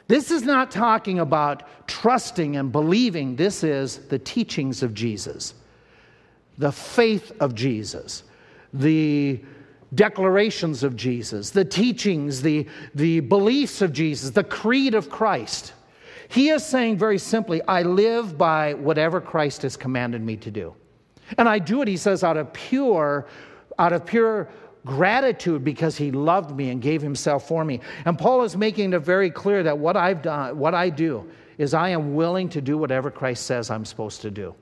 This 0.07 0.31
is 0.31 0.43
not 0.43 0.71
talking 0.71 1.19
about 1.19 1.63
trusting 1.87 2.55
and 2.55 2.71
believing, 2.71 3.35
this 3.35 3.63
is 3.63 4.07
the 4.07 4.19
teachings 4.19 4.81
of 4.81 4.93
Jesus, 4.93 5.53
the 6.57 6.71
faith 6.71 7.31
of 7.39 7.53
Jesus, 7.53 8.23
the 8.73 9.41
declarations 9.93 10.83
of 10.83 10.95
Jesus, 10.95 11.49
the 11.49 11.65
teachings, 11.65 12.41
the, 12.41 12.67
the 12.95 13.19
beliefs 13.21 13.81
of 13.81 13.93
Jesus, 13.93 14.31
the 14.31 14.43
creed 14.43 14.95
of 14.95 15.09
Christ. 15.09 15.73
He 16.29 16.49
is 16.49 16.65
saying 16.65 16.97
very 16.97 17.17
simply, 17.17 17.61
I 17.63 17.83
live 17.83 18.37
by 18.37 18.73
whatever 18.73 19.21
Christ 19.21 19.61
has 19.61 19.77
commanded 19.77 20.21
me 20.21 20.35
to 20.37 20.51
do. 20.51 20.73
And 21.37 21.47
I 21.47 21.59
do 21.59 21.81
it, 21.81 21.87
he 21.87 21.97
says, 21.97 22.23
out 22.23 22.37
of 22.37 22.51
pure, 22.53 23.27
out 23.79 23.93
of 23.93 24.05
pure 24.05 24.49
gratitude 24.87 25.63
because 25.63 25.97
he 25.97 26.11
loved 26.11 26.55
me 26.55 26.69
and 26.69 26.81
gave 26.81 27.01
himself 27.01 27.47
for 27.47 27.63
me. 27.63 27.81
And 28.05 28.17
Paul 28.17 28.43
is 28.43 28.57
making 28.57 28.93
it 28.93 28.99
very 28.99 29.29
clear 29.29 29.61
that 29.63 29.77
what 29.77 29.95
I've 29.95 30.21
done, 30.21 30.57
what 30.57 30.73
I 30.73 30.89
do, 30.89 31.29
is 31.57 31.73
I 31.73 31.89
am 31.89 32.15
willing 32.15 32.49
to 32.49 32.61
do 32.61 32.77
whatever 32.77 33.11
Christ 33.11 33.45
says 33.45 33.69
I'm 33.69 33.85
supposed 33.85 34.21
to 34.21 34.31
do. 34.31 34.55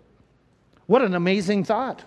What 0.87 1.01
an 1.01 1.13
amazing 1.13 1.63
thought. 1.63 2.03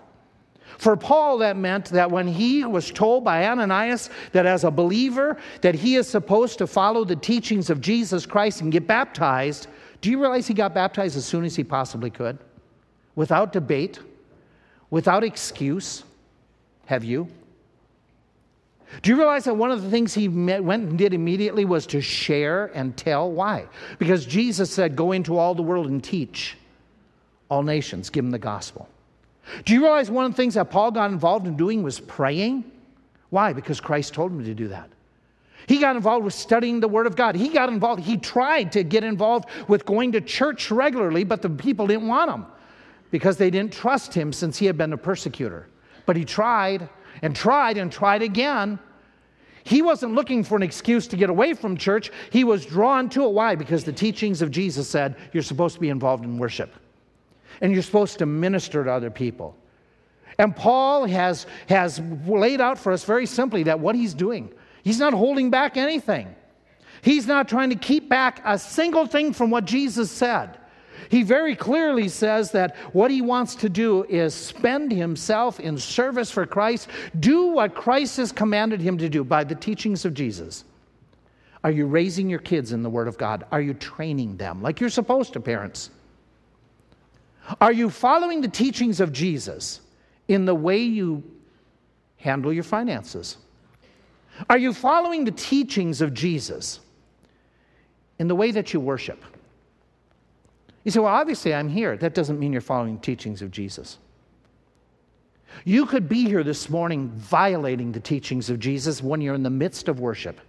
For 0.77 0.95
Paul, 0.95 1.39
that 1.39 1.57
meant 1.57 1.85
that 1.85 2.11
when 2.11 2.27
he 2.27 2.63
was 2.63 2.91
told 2.91 3.23
by 3.23 3.47
Ananias 3.47 4.09
that 4.33 4.45
as 4.45 4.63
a 4.63 4.71
believer 4.71 5.37
that 5.61 5.75
he 5.75 5.95
is 5.95 6.07
supposed 6.07 6.59
to 6.59 6.67
follow 6.67 7.03
the 7.03 7.15
teachings 7.15 7.69
of 7.69 7.81
Jesus 7.81 8.25
Christ 8.25 8.61
and 8.61 8.71
get 8.71 8.85
baptized, 8.87 9.67
do 10.01 10.09
you 10.11 10.19
realize 10.19 10.47
he 10.47 10.53
got 10.53 10.73
baptized 10.73 11.17
as 11.17 11.25
soon 11.25 11.43
as 11.43 11.55
he 11.55 11.63
possibly 11.63 12.09
could? 12.09 12.37
Without 13.15 13.51
debate, 13.51 13.99
without 14.89 15.23
excuse. 15.23 16.03
Have 16.85 17.03
you? 17.03 17.27
Do 19.01 19.11
you 19.11 19.17
realize 19.17 19.45
that 19.45 19.55
one 19.55 19.71
of 19.71 19.83
the 19.83 19.89
things 19.89 20.13
he 20.13 20.27
met, 20.27 20.63
went 20.63 20.89
and 20.89 20.97
did 20.97 21.13
immediately 21.13 21.63
was 21.63 21.85
to 21.87 22.01
share 22.01 22.67
and 22.73 22.97
tell? 22.97 23.31
Why? 23.31 23.67
Because 23.99 24.25
Jesus 24.25 24.71
said, 24.71 24.95
Go 24.95 25.11
into 25.11 25.37
all 25.37 25.53
the 25.53 25.61
world 25.61 25.87
and 25.87 26.03
teach 26.03 26.57
all 27.49 27.63
nations, 27.63 28.09
give 28.09 28.23
them 28.23 28.31
the 28.31 28.39
gospel. 28.39 28.89
Do 29.65 29.73
you 29.73 29.81
realize 29.81 30.11
one 30.11 30.25
of 30.25 30.31
the 30.31 30.37
things 30.37 30.55
that 30.55 30.69
Paul 30.69 30.91
got 30.91 31.11
involved 31.11 31.47
in 31.47 31.57
doing 31.57 31.83
was 31.83 31.99
praying? 31.99 32.69
Why? 33.29 33.53
Because 33.53 33.79
Christ 33.79 34.13
told 34.13 34.31
him 34.31 34.43
to 34.43 34.53
do 34.53 34.67
that. 34.69 34.89
He 35.67 35.79
got 35.79 35.95
involved 35.95 36.25
with 36.25 36.33
studying 36.33 36.79
the 36.79 36.87
Word 36.87 37.05
of 37.05 37.15
God. 37.15 37.35
He 37.35 37.49
got 37.49 37.69
involved, 37.69 38.01
he 38.01 38.17
tried 38.17 38.71
to 38.71 38.83
get 38.83 39.03
involved 39.03 39.49
with 39.67 39.85
going 39.85 40.11
to 40.13 40.21
church 40.21 40.71
regularly, 40.71 41.23
but 41.23 41.41
the 41.41 41.49
people 41.49 41.85
didn't 41.85 42.07
want 42.07 42.31
him 42.31 42.45
because 43.11 43.37
they 43.37 43.49
didn't 43.51 43.73
trust 43.73 44.13
him 44.13 44.33
since 44.33 44.57
he 44.57 44.65
had 44.65 44.77
been 44.77 44.93
a 44.93 44.97
persecutor. 44.97 45.67
But 46.05 46.15
he 46.15 46.25
tried 46.25 46.89
and 47.21 47.35
tried 47.35 47.77
and 47.77 47.91
tried 47.91 48.21
again. 48.21 48.79
He 49.63 49.81
wasn't 49.81 50.13
looking 50.15 50.43
for 50.43 50.55
an 50.55 50.63
excuse 50.63 51.07
to 51.07 51.17
get 51.17 51.29
away 51.29 51.53
from 51.53 51.77
church. 51.77 52.11
He 52.31 52.43
was 52.43 52.65
drawn 52.65 53.09
to 53.09 53.25
it. 53.25 53.31
Why? 53.31 53.55
Because 53.55 53.83
the 53.83 53.93
teachings 53.93 54.41
of 54.41 54.51
Jesus 54.51 54.89
said 54.89 55.15
you're 55.33 55.43
supposed 55.43 55.75
to 55.75 55.81
be 55.81 55.89
involved 55.89 56.23
in 56.23 56.37
worship 56.37 56.73
and 57.61 57.71
you're 57.73 57.81
supposed 57.81 58.19
to 58.19 58.25
minister 58.25 58.83
to 58.83 58.91
other 58.91 59.11
people. 59.11 59.55
And 60.37 60.55
Paul 60.55 61.05
has, 61.05 61.45
has 61.67 61.99
laid 62.25 62.61
out 62.61 62.79
for 62.79 62.93
us 62.93 63.03
very 63.03 63.25
simply 63.25 63.63
that 63.63 63.79
what 63.79 63.95
he's 63.95 64.13
doing, 64.13 64.53
he's 64.83 64.99
not 64.99 65.13
holding 65.13 65.49
back 65.49 65.75
anything. 65.75 66.33
He's 67.01 67.27
not 67.27 67.47
trying 67.47 67.69
to 67.69 67.75
keep 67.75 68.09
back 68.09 68.41
a 68.45 68.57
single 68.57 69.05
thing 69.05 69.33
from 69.33 69.49
what 69.49 69.65
Jesus 69.65 70.11
said. 70.11 70.57
He 71.09 71.23
very 71.23 71.55
clearly 71.55 72.07
says 72.07 72.51
that 72.51 72.75
what 72.93 73.09
he 73.09 73.21
wants 73.21 73.55
to 73.55 73.69
do 73.69 74.03
is 74.03 74.33
spend 74.33 74.91
himself 74.91 75.59
in 75.59 75.77
service 75.77 76.29
for 76.29 76.45
Christ, 76.45 76.87
do 77.19 77.47
what 77.47 77.73
Christ 77.73 78.17
has 78.17 78.31
commanded 78.31 78.79
him 78.79 78.97
to 78.99 79.09
do 79.09 79.23
by 79.23 79.43
the 79.43 79.55
teachings 79.55 80.05
of 80.05 80.13
Jesus. 80.13 80.63
Are 81.63 81.71
you 81.71 81.87
raising 81.87 82.29
your 82.29 82.39
kids 82.39 82.71
in 82.71 82.83
the 82.83 82.89
Word 82.89 83.07
of 83.07 83.17
God? 83.17 83.45
Are 83.51 83.59
you 83.59 83.73
training 83.73 84.37
them 84.37 84.61
like 84.61 84.79
you're 84.79 84.89
supposed 84.91 85.33
to, 85.33 85.39
parents? 85.39 85.89
Are 87.59 87.71
you 87.71 87.89
following 87.89 88.41
the 88.41 88.47
teachings 88.47 88.99
of 88.99 89.11
Jesus 89.11 89.81
in 90.27 90.45
the 90.45 90.55
way 90.55 90.77
you 90.77 91.23
handle 92.17 92.53
your 92.53 92.63
finances? 92.63 93.37
Are 94.47 94.59
you 94.59 94.73
following 94.73 95.25
the 95.25 95.31
teachings 95.31 96.01
of 96.01 96.13
Jesus 96.13 96.79
in 98.19 98.27
the 98.27 98.35
way 98.35 98.51
that 98.51 98.73
you 98.73 98.79
worship? 98.79 99.23
You 100.89 100.91
say, 100.93 101.01
well, 101.01 101.13
obviously 101.13 101.53
I'm 101.53 101.69
here. 101.69 101.95
That 101.97 102.15
doesn't 102.15 102.39
mean 102.39 102.51
you're 102.51 102.61
following 102.61 102.95
the 102.95 103.01
teachings 103.01 103.43
of 103.43 103.51
Jesus. 103.51 103.99
You 105.63 105.85
could 105.85 106.09
be 106.09 106.25
here 106.25 106.43
this 106.43 106.67
morning 106.67 107.09
violating 107.09 107.91
the 107.91 107.99
teachings 107.99 108.49
of 108.49 108.57
Jesus 108.57 109.03
when 109.03 109.21
you're 109.21 109.35
in 109.35 109.43
the 109.43 109.51
midst 109.51 109.87
of 109.87 109.99
worship. 109.99 110.41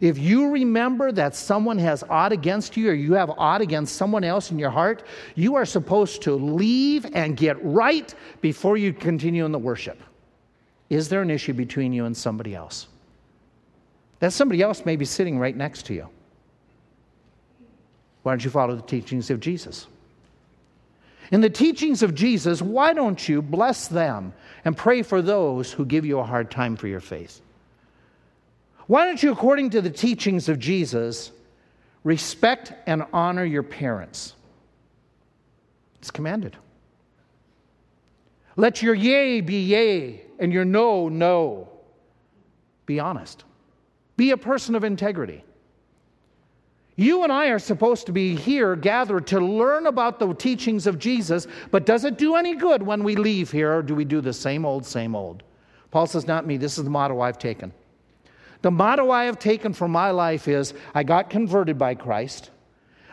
If 0.00 0.16
you 0.16 0.48
remember 0.48 1.12
that 1.12 1.34
someone 1.34 1.76
has 1.76 2.02
ought 2.08 2.32
against 2.32 2.74
you 2.74 2.88
or 2.88 2.94
you 2.94 3.12
have 3.12 3.28
ought 3.36 3.60
against 3.60 3.96
someone 3.96 4.24
else 4.24 4.50
in 4.50 4.58
your 4.58 4.70
heart, 4.70 5.02
you 5.34 5.56
are 5.56 5.66
supposed 5.66 6.22
to 6.22 6.32
leave 6.32 7.04
and 7.14 7.36
get 7.36 7.62
right 7.62 8.14
before 8.40 8.78
you 8.78 8.94
continue 8.94 9.44
in 9.44 9.52
the 9.52 9.58
worship. 9.58 10.00
Is 10.88 11.10
there 11.10 11.20
an 11.20 11.28
issue 11.28 11.52
between 11.52 11.92
you 11.92 12.06
and 12.06 12.16
somebody 12.16 12.54
else? 12.54 12.86
That 14.20 14.32
somebody 14.32 14.62
else 14.62 14.86
may 14.86 14.96
be 14.96 15.04
sitting 15.04 15.38
right 15.38 15.54
next 15.54 15.84
to 15.88 15.92
you. 15.92 16.08
Why 18.22 18.32
don't 18.32 18.44
you 18.44 18.50
follow 18.50 18.76
the 18.76 18.82
teachings 18.82 19.30
of 19.30 19.40
Jesus? 19.40 19.86
In 21.30 21.40
the 21.40 21.50
teachings 21.50 22.02
of 22.02 22.14
Jesus, 22.14 22.60
why 22.60 22.92
don't 22.92 23.28
you 23.28 23.40
bless 23.40 23.88
them 23.88 24.32
and 24.64 24.76
pray 24.76 25.02
for 25.02 25.22
those 25.22 25.72
who 25.72 25.84
give 25.84 26.04
you 26.04 26.18
a 26.18 26.24
hard 26.24 26.50
time 26.50 26.76
for 26.76 26.88
your 26.88 27.00
faith? 27.00 27.40
Why 28.86 29.04
don't 29.04 29.22
you, 29.22 29.30
according 29.30 29.70
to 29.70 29.80
the 29.80 29.90
teachings 29.90 30.48
of 30.48 30.58
Jesus, 30.58 31.30
respect 32.02 32.72
and 32.86 33.04
honor 33.12 33.44
your 33.44 33.62
parents? 33.62 34.34
It's 36.00 36.10
commanded. 36.10 36.56
Let 38.56 38.82
your 38.82 38.94
yea 38.94 39.40
be 39.40 39.62
yea 39.62 40.22
and 40.40 40.52
your 40.52 40.64
no, 40.64 41.08
no. 41.08 41.68
Be 42.86 42.98
honest. 42.98 43.44
Be 44.16 44.32
a 44.32 44.36
person 44.36 44.74
of 44.74 44.82
integrity. 44.82 45.44
You 47.00 47.22
and 47.22 47.32
I 47.32 47.46
are 47.46 47.58
supposed 47.58 48.04
to 48.06 48.12
be 48.12 48.36
here 48.36 48.76
gathered 48.76 49.26
to 49.28 49.40
learn 49.40 49.86
about 49.86 50.18
the 50.18 50.34
teachings 50.34 50.86
of 50.86 50.98
Jesus, 50.98 51.46
but 51.70 51.86
does 51.86 52.04
it 52.04 52.18
do 52.18 52.36
any 52.36 52.54
good 52.54 52.82
when 52.82 53.02
we 53.02 53.16
leave 53.16 53.50
here, 53.50 53.78
or 53.78 53.82
do 53.82 53.94
we 53.94 54.04
do 54.04 54.20
the 54.20 54.34
same 54.34 54.66
old, 54.66 54.84
same 54.84 55.16
old? 55.16 55.42
Paul 55.90 56.06
says, 56.06 56.26
Not 56.26 56.46
me. 56.46 56.58
This 56.58 56.76
is 56.76 56.84
the 56.84 56.90
motto 56.90 57.22
I've 57.22 57.38
taken. 57.38 57.72
The 58.60 58.70
motto 58.70 59.10
I 59.10 59.24
have 59.24 59.38
taken 59.38 59.72
for 59.72 59.88
my 59.88 60.10
life 60.10 60.46
is 60.46 60.74
I 60.94 61.02
got 61.02 61.30
converted 61.30 61.78
by 61.78 61.94
Christ. 61.94 62.50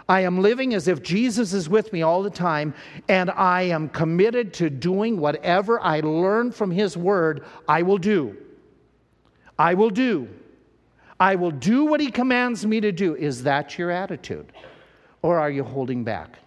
I 0.09 0.19
am 0.19 0.41
living 0.41 0.73
as 0.73 0.89
if 0.89 1.01
Jesus 1.01 1.53
is 1.53 1.69
with 1.69 1.93
me 1.93 2.01
all 2.01 2.23
the 2.23 2.29
time, 2.29 2.73
and 3.07 3.31
I 3.31 3.61
am 3.61 3.87
committed 3.87 4.53
to 4.55 4.69
doing 4.69 5.17
whatever 5.17 5.79
I 5.79 6.01
learn 6.01 6.51
from 6.51 6.71
His 6.71 6.97
Word, 6.97 7.45
I 7.69 7.83
will 7.83 7.99
do. 7.99 8.35
I 9.57 9.75
will 9.75 9.91
do. 9.91 10.27
I 11.19 11.35
will 11.35 11.51
do 11.51 11.85
what 11.85 11.99
He 11.99 12.11
commands 12.11 12.65
me 12.65 12.79
to 12.81 12.91
do. 12.91 13.15
Is 13.15 13.43
that 13.43 13.77
your 13.77 13.91
attitude? 13.91 14.51
Or 15.21 15.39
are 15.39 15.49
you 15.49 15.63
holding 15.63 16.03
back? 16.03 16.37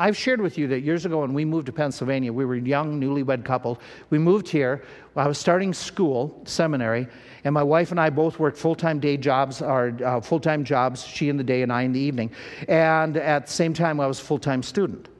I've 0.00 0.16
shared 0.16 0.40
with 0.40 0.56
you 0.56 0.66
that 0.68 0.80
years 0.80 1.04
ago 1.04 1.20
when 1.20 1.34
we 1.34 1.44
moved 1.44 1.66
to 1.66 1.72
Pennsylvania, 1.72 2.32
we 2.32 2.46
were 2.46 2.54
a 2.54 2.60
young, 2.60 2.98
newlywed 2.98 3.44
couple. 3.44 3.78
We 4.08 4.18
moved 4.18 4.48
here. 4.48 4.82
I 5.14 5.28
was 5.28 5.36
starting 5.36 5.74
school, 5.74 6.40
seminary, 6.46 7.06
and 7.44 7.52
my 7.52 7.62
wife 7.62 7.90
and 7.90 8.00
I 8.00 8.08
both 8.08 8.38
worked 8.38 8.56
full 8.56 8.74
time 8.74 8.98
day 8.98 9.18
jobs, 9.18 9.60
our 9.60 9.92
uh, 10.02 10.20
full 10.22 10.40
time 10.40 10.64
jobs, 10.64 11.04
she 11.04 11.28
in 11.28 11.36
the 11.36 11.44
day 11.44 11.60
and 11.60 11.70
I 11.70 11.82
in 11.82 11.92
the 11.92 12.00
evening. 12.00 12.30
And 12.66 13.18
at 13.18 13.46
the 13.46 13.52
same 13.52 13.74
time, 13.74 14.00
I 14.00 14.06
was 14.06 14.18
a 14.18 14.22
full 14.22 14.38
time 14.38 14.62
student. 14.62 15.10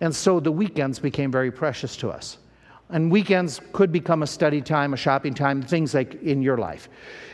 And 0.00 0.14
so 0.14 0.38
the 0.38 0.52
weekends 0.52 1.00
became 1.00 1.32
very 1.32 1.50
precious 1.50 1.96
to 1.96 2.10
us. 2.10 2.38
And 2.92 3.10
weekends 3.10 3.60
could 3.72 3.90
become 3.90 4.22
a 4.22 4.26
study 4.26 4.60
time, 4.60 4.92
a 4.92 4.96
shopping 4.96 5.32
time, 5.32 5.62
things 5.62 5.94
like 5.94 6.22
in 6.22 6.42
your 6.42 6.58
life. 6.58 6.90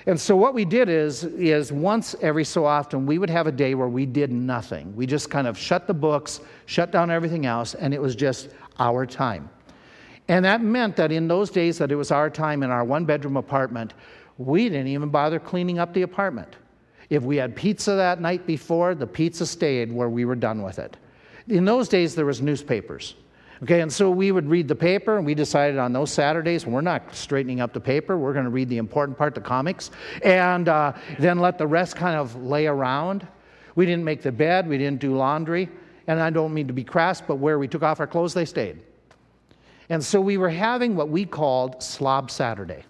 And 0.07 0.19
so 0.19 0.37
what 0.37 0.55
we 0.55 0.65
did 0.65 0.89
is, 0.89 1.25
is 1.25 1.73
once 1.73 2.15
every 2.23 2.45
so 2.45 2.65
often, 2.65 3.05
we 3.05 3.19
would 3.19 3.29
have 3.29 3.49
a 3.49 3.53
day 3.53 3.75
where 3.75 3.89
we 3.89 4.07
did 4.07 4.31
nothing. 4.31 4.95
We 4.95 5.05
just 5.05 5.31
kind 5.31 5.47
of 5.49 5.59
shut 5.59 5.89
the 5.89 5.95
books, 5.95 6.41
shut 6.67 6.93
down 6.93 7.11
everything 7.11 7.45
else, 7.45 7.75
and 7.75 7.93
it 7.93 8.01
was 8.01 8.15
just 8.15 8.51
our 8.79 9.05
time. 9.05 9.51
And 10.29 10.45
that 10.45 10.63
meant 10.63 10.95
that 10.97 11.11
in 11.11 11.27
those 11.27 11.51
days 11.51 11.77
that 11.79 11.91
it 11.91 11.97
was 11.97 12.13
our 12.13 12.31
time 12.31 12.63
in 12.63 12.71
our 12.71 12.85
one 12.85 13.05
bedroom 13.05 13.37
apartment, 13.37 13.95
we 14.37 14.69
didn't 14.69 14.87
even 14.87 15.09
bother 15.09 15.41
cleaning 15.41 15.79
up 15.79 15.93
the 15.93 16.03
apartment. 16.03 16.57
If 17.11 17.25
we 17.25 17.37
had 17.37 17.57
pizza 17.57 17.93
that 17.93 18.21
night 18.21 18.47
before, 18.47 18.95
the 18.95 19.07
pizza 19.07 19.45
stayed 19.45 19.91
where 19.91 20.09
we 20.09 20.25
were 20.25 20.37
done 20.37 20.63
with 20.63 20.79
it. 20.79 20.97
In 21.49 21.65
those 21.65 21.89
days, 21.89 22.15
there 22.15 22.27
was 22.27 22.41
newspapers. 22.41 23.15
Okay, 23.63 23.81
and 23.81 23.93
so 23.93 24.09
we 24.09 24.31
would 24.31 24.49
read 24.49 24.69
the 24.69 24.75
paper, 24.75 25.17
and 25.17 25.27
we 25.27 25.35
decided 25.35 25.79
on 25.79 25.93
those 25.93 26.13
Saturdays 26.13 26.65
we're 26.65 26.81
not 26.81 27.13
straightening 27.15 27.61
up 27.61 27.73
the 27.73 27.81
paper. 27.81 28.17
We're 28.17 28.33
going 28.33 28.45
to 28.45 28.51
read 28.51 28.69
the 28.69 28.79
important 28.79 29.19
part, 29.19 29.35
the 29.35 29.41
comics, 29.41 29.91
and 30.23 30.69
uh, 30.69 30.93
then 31.19 31.41
let 31.41 31.59
the 31.59 31.67
rest 31.67 31.97
kind 31.97 32.17
of 32.17 32.37
lay 32.37 32.69
around. 32.69 33.27
We 33.75 33.85
didn't 33.85 34.05
make 34.05 34.23
the 34.23 34.31
bed, 34.31 34.69
we 34.69 34.79
didn't 34.79 35.01
do 35.01 35.17
laundry, 35.17 35.69
and 36.07 36.21
I 36.21 36.31
don't 36.31 36.55
mean 36.55 36.69
to 36.69 36.73
be 36.73 36.85
crass, 36.85 37.21
but 37.21 37.37
where 37.37 37.59
we 37.59 37.67
took 37.67 37.83
off 37.83 37.99
our 37.99 38.07
clothes, 38.07 38.33
they 38.33 38.45
stayed. 38.45 38.79
And 39.89 40.05
so 40.05 40.21
we 40.21 40.37
were 40.37 40.51
having 40.51 40.95
what 40.95 41.09
we 41.09 41.25
called 41.25 41.83
Slob 41.83 42.31
Saturday. 42.31 42.85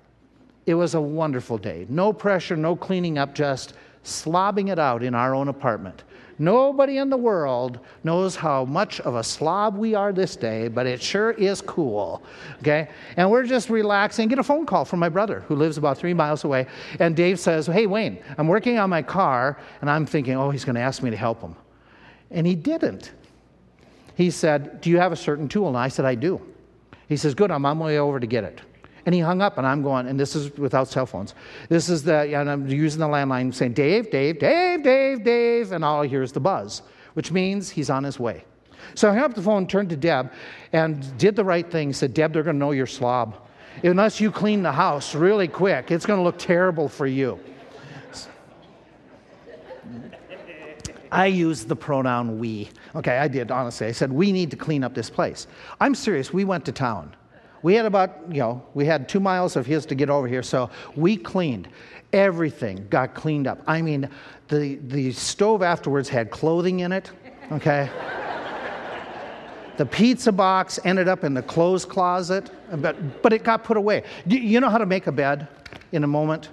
It 0.67 0.75
was 0.75 0.95
a 0.95 1.01
wonderful 1.01 1.57
day. 1.57 1.87
No 1.89 2.13
pressure, 2.13 2.57
no 2.57 2.77
cleaning 2.77 3.17
up, 3.17 3.35
just 3.35 3.73
slobbing 4.05 4.71
it 4.71 4.79
out 4.79 5.03
in 5.03 5.15
our 5.15 5.35
own 5.35 5.49
apartment. 5.49 6.05
Nobody 6.39 6.99
in 6.99 7.11
the 7.11 7.17
world 7.17 7.81
knows 8.05 8.37
how 8.37 8.65
much 8.65 9.01
of 9.01 9.17
a 9.17 9.25
slob 9.25 9.77
we 9.77 9.95
are 9.95 10.13
this 10.13 10.37
day, 10.37 10.69
but 10.69 10.87
it 10.87 11.03
sure 11.03 11.33
is 11.33 11.61
cool. 11.61 12.23
Okay? 12.61 12.89
And 13.17 13.31
we're 13.31 13.45
just 13.45 13.71
relaxing. 13.71 14.29
Get 14.29 14.39
a 14.39 14.45
phone 14.45 14.65
call 14.65 14.85
from 14.85 15.01
my 15.01 15.09
brother 15.09 15.41
who 15.49 15.57
lives 15.57 15.79
about 15.79 15.99
three 15.99 16.15
miles 16.15 16.45
away. 16.45 16.67
And 17.01 17.17
Dave 17.17 17.41
says, 17.41 17.67
Hey, 17.67 17.87
Wayne, 17.87 18.19
I'm 18.37 18.47
working 18.47 18.79
on 18.79 18.89
my 18.89 19.03
car. 19.03 19.59
And 19.81 19.91
I'm 19.91 20.07
thinking, 20.07 20.37
Oh, 20.37 20.51
he's 20.51 20.65
going 20.65 20.77
to 20.77 20.81
ask 20.81 21.03
me 21.03 21.11
to 21.11 21.17
help 21.17 21.41
him. 21.41 21.57
And 22.31 22.47
he 22.47 22.55
didn't. 22.55 23.13
He 24.15 24.31
said, 24.31 24.81
Do 24.81 24.91
you 24.91 24.99
have 24.99 25.13
a 25.13 25.17
certain 25.17 25.49
tool? 25.49 25.69
And 25.69 25.77
I 25.77 25.89
said, 25.89 26.05
I 26.05 26.15
do. 26.15 26.41
He 27.09 27.17
says, 27.17 27.35
Good, 27.35 27.51
I'm 27.51 27.67
on 27.67 27.79
my 27.79 27.87
way 27.87 27.99
over 27.99 28.21
to 28.21 28.27
get 28.27 28.45
it. 28.45 28.61
And 29.09 29.15
he 29.15 29.23
hung 29.23 29.41
up, 29.41 29.57
and 29.57 29.67
I'm 29.67 29.83
going, 29.83 30.07
and 30.07 30.21
this 30.21 30.37
is 30.37 30.55
without 30.59 30.87
cell 30.87 31.07
phones. 31.07 31.35
This 31.71 31.89
is 31.89 32.03
the, 32.03 32.37
and 32.37 32.51
I'm 32.51 32.69
using 32.69 33.01
the 33.01 33.07
landline 33.07 33.55
saying, 33.55 33.73
Dave, 33.73 34.11
Dave, 34.11 34.39
Dave, 34.39 34.83
Dave, 34.83 35.25
Dave, 35.25 35.73
and 35.73 35.83
all 35.83 36.03
I 36.03 36.07
hear 36.07 36.23
is 36.23 36.31
the 36.31 36.41
buzz, 36.41 36.83
which 37.15 37.33
means 37.33 37.71
he's 37.71 37.89
on 37.89 38.05
his 38.05 38.21
way. 38.21 38.45
So 38.95 39.09
I 39.09 39.15
hung 39.15 39.23
up 39.23 39.35
the 39.35 39.41
phone, 39.41 39.67
turned 39.67 39.89
to 39.89 39.97
Deb, 39.97 40.31
and 40.75 41.17
did 41.17 41.37
the 41.37 41.43
right 41.43 41.71
thing. 41.71 41.95
Said, 41.95 42.13
Deb, 42.13 42.35
they're 42.35 42.43
going 42.43 42.57
to 42.57 42.59
know 42.59 42.73
you're 42.73 42.87
slob. 42.87 43.49
Unless 43.83 44.21
you 44.21 44.31
clean 44.31 44.63
the 44.63 44.73
house 44.73 45.15
really 45.15 45.49
quick, 45.49 45.91
it's 45.91 46.05
going 46.05 46.19
to 46.19 46.23
look 46.23 46.37
terrible 46.37 46.87
for 46.87 47.07
you. 47.07 47.41
I 51.11 51.29
used 51.29 51.67
the 51.67 51.77
pronoun 51.77 52.39
we. 52.39 52.69
Okay, 52.95 53.17
I 53.17 53.27
did, 53.27 53.51
honestly. 53.51 53.87
I 53.87 53.93
said, 53.93 54.13
we 54.13 54.33
need 54.33 54.51
to 54.51 54.59
clean 54.59 54.85
up 54.85 54.93
this 54.93 55.09
place. 55.09 55.47
I'm 55.81 55.95
serious. 55.95 56.31
We 56.31 56.45
went 56.45 56.67
to 56.67 56.73
town. 56.73 57.15
We 57.63 57.75
had 57.75 57.87
about, 57.87 58.17
you 58.31 58.39
know, 58.39 58.63
we 58.75 58.87
had 58.87 59.09
two 59.09 59.21
miles 59.21 59.57
of 59.57 59.67
his 59.67 59.87
to 59.87 59.95
get 59.95 60.11
over 60.11 60.27
here, 60.27 60.43
so 60.43 60.71
we 60.97 61.17
cleaned. 61.17 61.69
Everything 62.13 62.87
got 62.89 63.15
cleaned 63.15 63.47
up. 63.47 63.63
I 63.67 63.83
mean, 63.83 64.09
the, 64.49 64.77
the 64.77 65.13
stove 65.13 65.63
afterwards 65.63 66.09
had 66.09 66.31
clothing 66.31 66.81
in 66.81 66.93
it, 66.93 67.11
okay? 67.53 67.91
the 69.77 69.87
pizza 69.87 70.33
box 70.33 70.79
ended 70.85 71.09
up 71.09 71.25
in 71.25 71.35
the 71.35 71.43
clothes 71.43 71.85
closet, 71.85 72.51
but, 72.81 73.23
but 73.23 73.33
it 73.33 73.45
got 73.45 73.65
put 73.65 73.77
away. 73.77 74.03
You 74.27 74.61
know 74.61 74.71
how 74.71 74.79
to 74.79 74.87
make 74.87 75.07
a 75.07 75.13
bed 75.13 75.49
in 75.93 76.05
a 76.05 76.09
moment? 76.09 76.49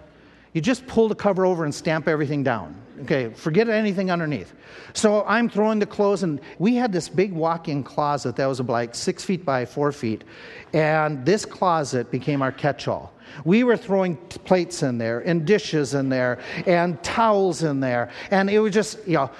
You 0.55 0.61
just 0.61 0.87
pull 0.87 1.09
the 1.09 1.15
cover 1.15 1.45
over 1.45 1.65
and 1.65 1.75
stamp 1.75 2.07
everything 2.07 2.41
down. 2.41 2.81
Okay, 3.01 3.29
forget 3.33 3.67
anything 3.67 4.09
underneath. 4.09 4.53
So 4.93 5.25
I'm 5.27 5.49
throwing 5.49 5.79
the 5.79 5.85
clothes, 5.85 6.23
and 6.23 6.39
we 6.59 6.75
had 6.75 6.93
this 6.93 7.09
big 7.09 7.33
walk 7.33 7.67
in 7.67 7.83
closet 7.83 8.37
that 8.37 8.45
was 8.45 8.61
like 8.61 8.95
six 8.95 9.25
feet 9.25 9.43
by 9.43 9.65
four 9.65 9.91
feet. 9.91 10.23
And 10.71 11.25
this 11.25 11.43
closet 11.43 12.09
became 12.09 12.41
our 12.41 12.53
catch 12.53 12.87
all. 12.87 13.11
We 13.43 13.65
were 13.65 13.75
throwing 13.75 14.15
plates 14.15 14.81
in 14.81 14.97
there, 14.97 15.19
and 15.19 15.45
dishes 15.45 15.93
in 15.93 16.07
there, 16.07 16.39
and 16.65 17.03
towels 17.03 17.63
in 17.63 17.81
there. 17.81 18.09
And 18.31 18.49
it 18.49 18.59
was 18.59 18.73
just, 18.73 19.05
you 19.05 19.15
know, 19.15 19.31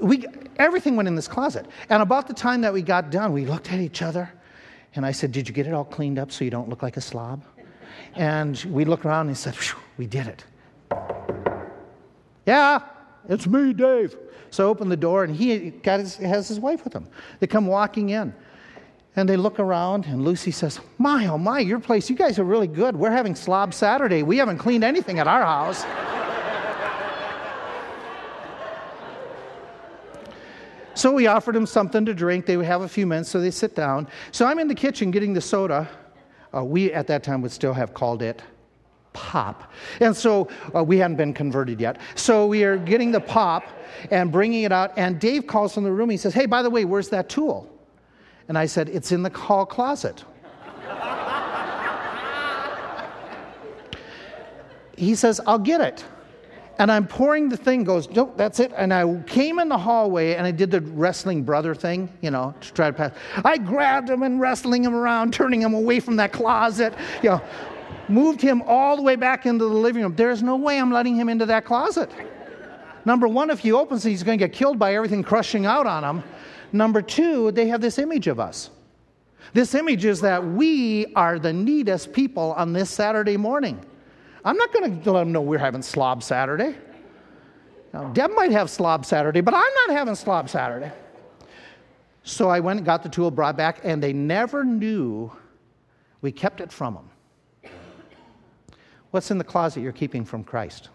we, 0.00 0.24
everything 0.60 0.94
went 0.94 1.08
in 1.08 1.16
this 1.16 1.26
closet. 1.26 1.66
And 1.88 2.00
about 2.00 2.28
the 2.28 2.34
time 2.34 2.60
that 2.60 2.72
we 2.72 2.82
got 2.82 3.10
done, 3.10 3.32
we 3.32 3.44
looked 3.44 3.72
at 3.72 3.80
each 3.80 4.02
other, 4.02 4.32
and 4.94 5.04
I 5.04 5.10
said, 5.10 5.32
Did 5.32 5.48
you 5.48 5.54
get 5.54 5.66
it 5.66 5.74
all 5.74 5.84
cleaned 5.84 6.20
up 6.20 6.30
so 6.30 6.44
you 6.44 6.50
don't 6.52 6.68
look 6.68 6.84
like 6.84 6.96
a 6.96 7.00
slob? 7.00 7.42
And 8.14 8.56
we 8.68 8.84
looked 8.84 9.04
around 9.04 9.26
and 9.26 9.36
said, 9.36 9.56
We 9.96 10.06
did 10.06 10.28
it. 10.28 10.44
Yeah, 12.46 12.80
it's 13.28 13.46
me, 13.46 13.72
Dave. 13.72 14.16
So 14.50 14.66
I 14.66 14.68
open 14.68 14.88
the 14.88 14.96
door, 14.96 15.22
and 15.24 15.34
he 15.34 15.70
got 15.70 16.00
his, 16.00 16.16
has 16.16 16.48
his 16.48 16.58
wife 16.58 16.82
with 16.82 16.92
him. 16.92 17.06
They 17.38 17.46
come 17.46 17.66
walking 17.66 18.10
in. 18.10 18.34
And 19.16 19.28
they 19.28 19.36
look 19.36 19.58
around, 19.58 20.06
and 20.06 20.24
Lucy 20.24 20.50
says, 20.50 20.80
My, 20.98 21.26
oh 21.26 21.38
my, 21.38 21.58
your 21.60 21.80
place, 21.80 22.08
you 22.08 22.16
guys 22.16 22.38
are 22.38 22.44
really 22.44 22.68
good. 22.68 22.96
We're 22.96 23.10
having 23.10 23.34
Slob 23.34 23.74
Saturday. 23.74 24.22
We 24.22 24.36
haven't 24.36 24.58
cleaned 24.58 24.84
anything 24.84 25.18
at 25.18 25.26
our 25.26 25.42
house. 25.42 25.84
so 30.94 31.12
we 31.12 31.26
offered 31.26 31.56
them 31.56 31.66
something 31.66 32.04
to 32.04 32.14
drink. 32.14 32.46
They 32.46 32.56
would 32.56 32.66
have 32.66 32.82
a 32.82 32.88
few 32.88 33.06
minutes, 33.06 33.30
so 33.30 33.40
they 33.40 33.50
sit 33.50 33.74
down. 33.74 34.08
So 34.30 34.46
I'm 34.46 34.58
in 34.58 34.68
the 34.68 34.74
kitchen 34.74 35.10
getting 35.10 35.34
the 35.34 35.40
soda. 35.40 35.88
Uh, 36.54 36.64
we, 36.64 36.92
at 36.92 37.06
that 37.08 37.22
time, 37.22 37.42
would 37.42 37.52
still 37.52 37.74
have 37.74 37.94
called 37.94 38.22
it 38.22 38.42
pop. 39.12 39.72
And 40.00 40.16
so 40.16 40.48
uh, 40.74 40.82
we 40.84 40.98
hadn't 40.98 41.16
been 41.16 41.34
converted 41.34 41.80
yet. 41.80 42.00
So 42.14 42.46
we 42.46 42.64
are 42.64 42.76
getting 42.76 43.10
the 43.10 43.20
pop 43.20 43.64
and 44.10 44.32
bringing 44.32 44.62
it 44.62 44.72
out. 44.72 44.92
And 44.96 45.20
Dave 45.20 45.46
calls 45.46 45.74
from 45.74 45.84
the 45.84 45.92
room. 45.92 46.10
He 46.10 46.16
says, 46.16 46.34
Hey, 46.34 46.46
by 46.46 46.62
the 46.62 46.70
way, 46.70 46.84
where's 46.84 47.08
that 47.10 47.28
tool? 47.28 47.68
And 48.48 48.58
I 48.58 48.66
said, 48.66 48.88
It's 48.88 49.12
in 49.12 49.22
the 49.22 49.30
hall 49.30 49.66
closet. 49.66 50.24
he 54.96 55.14
says, 55.14 55.40
I'll 55.46 55.58
get 55.58 55.80
it. 55.80 56.04
And 56.80 56.90
I'm 56.90 57.06
pouring 57.06 57.50
the 57.50 57.58
thing, 57.58 57.84
goes, 57.84 58.08
nope, 58.08 58.38
that's 58.38 58.58
it. 58.58 58.72
And 58.74 58.94
I 58.94 59.22
came 59.26 59.58
in 59.58 59.68
the 59.68 59.76
hallway 59.76 60.36
and 60.36 60.46
I 60.46 60.50
did 60.50 60.70
the 60.70 60.80
wrestling 60.80 61.42
brother 61.42 61.74
thing, 61.74 62.10
you 62.22 62.30
know, 62.30 62.54
to 62.58 62.72
try 62.72 62.86
to 62.86 62.96
pass. 62.96 63.12
I 63.44 63.58
grabbed 63.58 64.08
him 64.08 64.22
and 64.22 64.40
wrestling 64.40 64.84
him 64.84 64.94
around, 64.94 65.34
turning 65.34 65.60
him 65.60 65.74
away 65.74 66.00
from 66.00 66.16
that 66.16 66.32
closet, 66.32 66.94
you 67.22 67.28
know, 67.28 67.42
moved 68.08 68.40
him 68.40 68.62
all 68.62 68.96
the 68.96 69.02
way 69.02 69.16
back 69.16 69.46
into 69.46 69.64
the 69.64 69.74
living 69.74 70.02
room. 70.02 70.14
There's 70.14 70.42
no 70.42 70.56
way 70.56 70.78
I'm 70.78 70.90
letting 70.90 71.16
him 71.16 71.28
into 71.28 71.46
that 71.46 71.64
closet. 71.64 72.10
Number 73.04 73.26
one, 73.26 73.50
if 73.50 73.60
he 73.60 73.72
opens 73.72 74.04
it, 74.04 74.10
he's 74.10 74.22
going 74.22 74.38
to 74.38 74.44
get 74.46 74.54
killed 74.54 74.78
by 74.78 74.94
everything 74.94 75.22
crushing 75.22 75.66
out 75.66 75.86
on 75.86 76.04
him. 76.04 76.24
Number 76.72 77.02
two, 77.02 77.50
they 77.52 77.68
have 77.68 77.80
this 77.80 77.98
image 77.98 78.26
of 78.26 78.38
us. 78.38 78.70
This 79.52 79.74
image 79.74 80.04
is 80.04 80.20
that 80.20 80.44
we 80.44 81.12
are 81.14 81.38
the 81.38 81.52
neatest 81.52 82.12
people 82.12 82.52
on 82.52 82.72
this 82.72 82.90
Saturday 82.90 83.36
morning. 83.36 83.80
I'm 84.44 84.56
not 84.56 84.72
going 84.72 85.02
to 85.02 85.12
let 85.12 85.20
them 85.20 85.32
know 85.32 85.40
we're 85.40 85.58
having 85.58 85.82
Slob 85.82 86.22
Saturday. 86.22 86.76
Now, 87.92 88.08
Deb 88.10 88.30
might 88.32 88.52
have 88.52 88.70
Slob 88.70 89.04
Saturday, 89.04 89.40
but 89.40 89.54
I'm 89.54 89.72
not 89.86 89.96
having 89.96 90.14
Slob 90.14 90.48
Saturday. 90.48 90.92
So 92.22 92.48
I 92.48 92.60
went 92.60 92.78
and 92.78 92.86
got 92.86 93.02
the 93.02 93.08
tool, 93.08 93.30
brought 93.30 93.56
back, 93.56 93.80
and 93.82 94.02
they 94.02 94.12
never 94.12 94.64
knew 94.64 95.32
we 96.20 96.30
kept 96.30 96.60
it 96.60 96.70
from 96.70 96.94
them. 96.94 97.09
What's 99.10 99.30
in 99.30 99.38
the 99.38 99.44
closet 99.44 99.80
you're 99.80 99.92
keeping 99.92 100.24
from 100.24 100.44
Christ? 100.44 100.88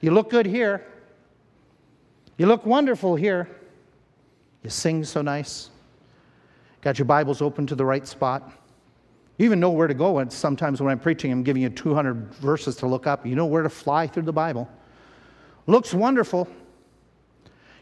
You 0.00 0.10
look 0.12 0.30
good 0.30 0.46
here. 0.46 0.86
You 2.36 2.46
look 2.46 2.64
wonderful 2.66 3.16
here. 3.16 3.48
You 4.62 4.70
sing 4.70 5.04
so 5.04 5.22
nice. 5.22 5.70
Got 6.82 6.98
your 6.98 7.06
Bibles 7.06 7.42
open 7.42 7.66
to 7.66 7.74
the 7.74 7.84
right 7.84 8.06
spot. 8.06 8.52
You 9.38 9.44
even 9.44 9.58
know 9.58 9.70
where 9.70 9.88
to 9.88 9.94
go. 9.94 10.18
And 10.18 10.32
sometimes 10.32 10.80
when 10.80 10.90
I'm 10.90 11.00
preaching, 11.00 11.32
I'm 11.32 11.42
giving 11.42 11.62
you 11.62 11.68
200 11.68 12.34
verses 12.34 12.76
to 12.76 12.86
look 12.86 13.06
up. 13.06 13.26
You 13.26 13.34
know 13.34 13.46
where 13.46 13.62
to 13.62 13.68
fly 13.68 14.06
through 14.06 14.22
the 14.22 14.32
Bible. 14.32 14.68
Looks 15.66 15.92
wonderful. 15.92 16.48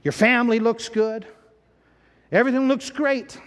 Your 0.03 0.13
family 0.13 0.59
looks 0.59 0.89
good. 0.89 1.27
Everything 2.33 2.67
looks 2.67 2.91
great. 2.91 3.39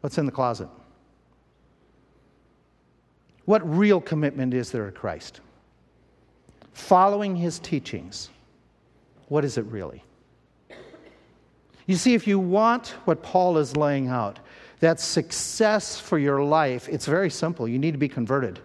What's 0.00 0.18
in 0.18 0.26
the 0.26 0.32
closet? 0.32 0.68
What 3.44 3.62
real 3.68 4.00
commitment 4.00 4.54
is 4.54 4.70
there 4.70 4.86
to 4.86 4.92
Christ? 4.92 5.40
following 6.74 7.36
his 7.36 7.58
teachings, 7.60 8.28
what 9.28 9.44
is 9.44 9.56
it 9.56 9.64
really? 9.66 10.04
You 11.86 11.96
see, 11.96 12.14
if 12.14 12.26
you 12.26 12.38
want 12.38 12.88
what 13.04 13.22
Paul 13.22 13.58
is 13.58 13.76
laying 13.76 14.08
out, 14.08 14.40
that 14.80 15.00
success 15.00 15.98
for 15.98 16.18
your 16.18 16.42
life, 16.42 16.88
it's 16.88 17.06
very 17.06 17.30
simple. 17.30 17.68
You 17.68 17.78
need 17.78 17.92
to 17.92 17.98
be 17.98 18.08
converted. 18.08 18.58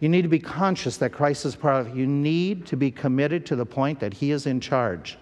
You 0.00 0.08
need 0.08 0.22
to 0.22 0.28
be 0.28 0.38
conscious 0.38 0.96
that 0.98 1.12
Christ 1.12 1.46
is 1.46 1.56
part 1.56 1.80
of 1.80 1.88
it. 1.88 1.96
You 1.96 2.06
need 2.06 2.66
to 2.66 2.76
be 2.76 2.90
committed 2.90 3.46
to 3.46 3.56
the 3.56 3.64
point 3.64 4.00
that 4.00 4.12
He 4.12 4.32
is 4.32 4.46
in 4.46 4.60
charge. 4.60 5.16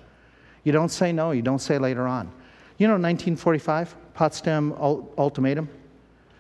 You 0.64 0.72
don't 0.72 0.88
say 0.88 1.12
no, 1.12 1.32
you 1.32 1.42
don't 1.42 1.60
say 1.60 1.78
later 1.78 2.06
on. 2.06 2.32
You 2.78 2.88
know, 2.88 2.94
1945, 2.94 4.14
Potsdam 4.14 4.72
Ultimatum. 4.72 5.68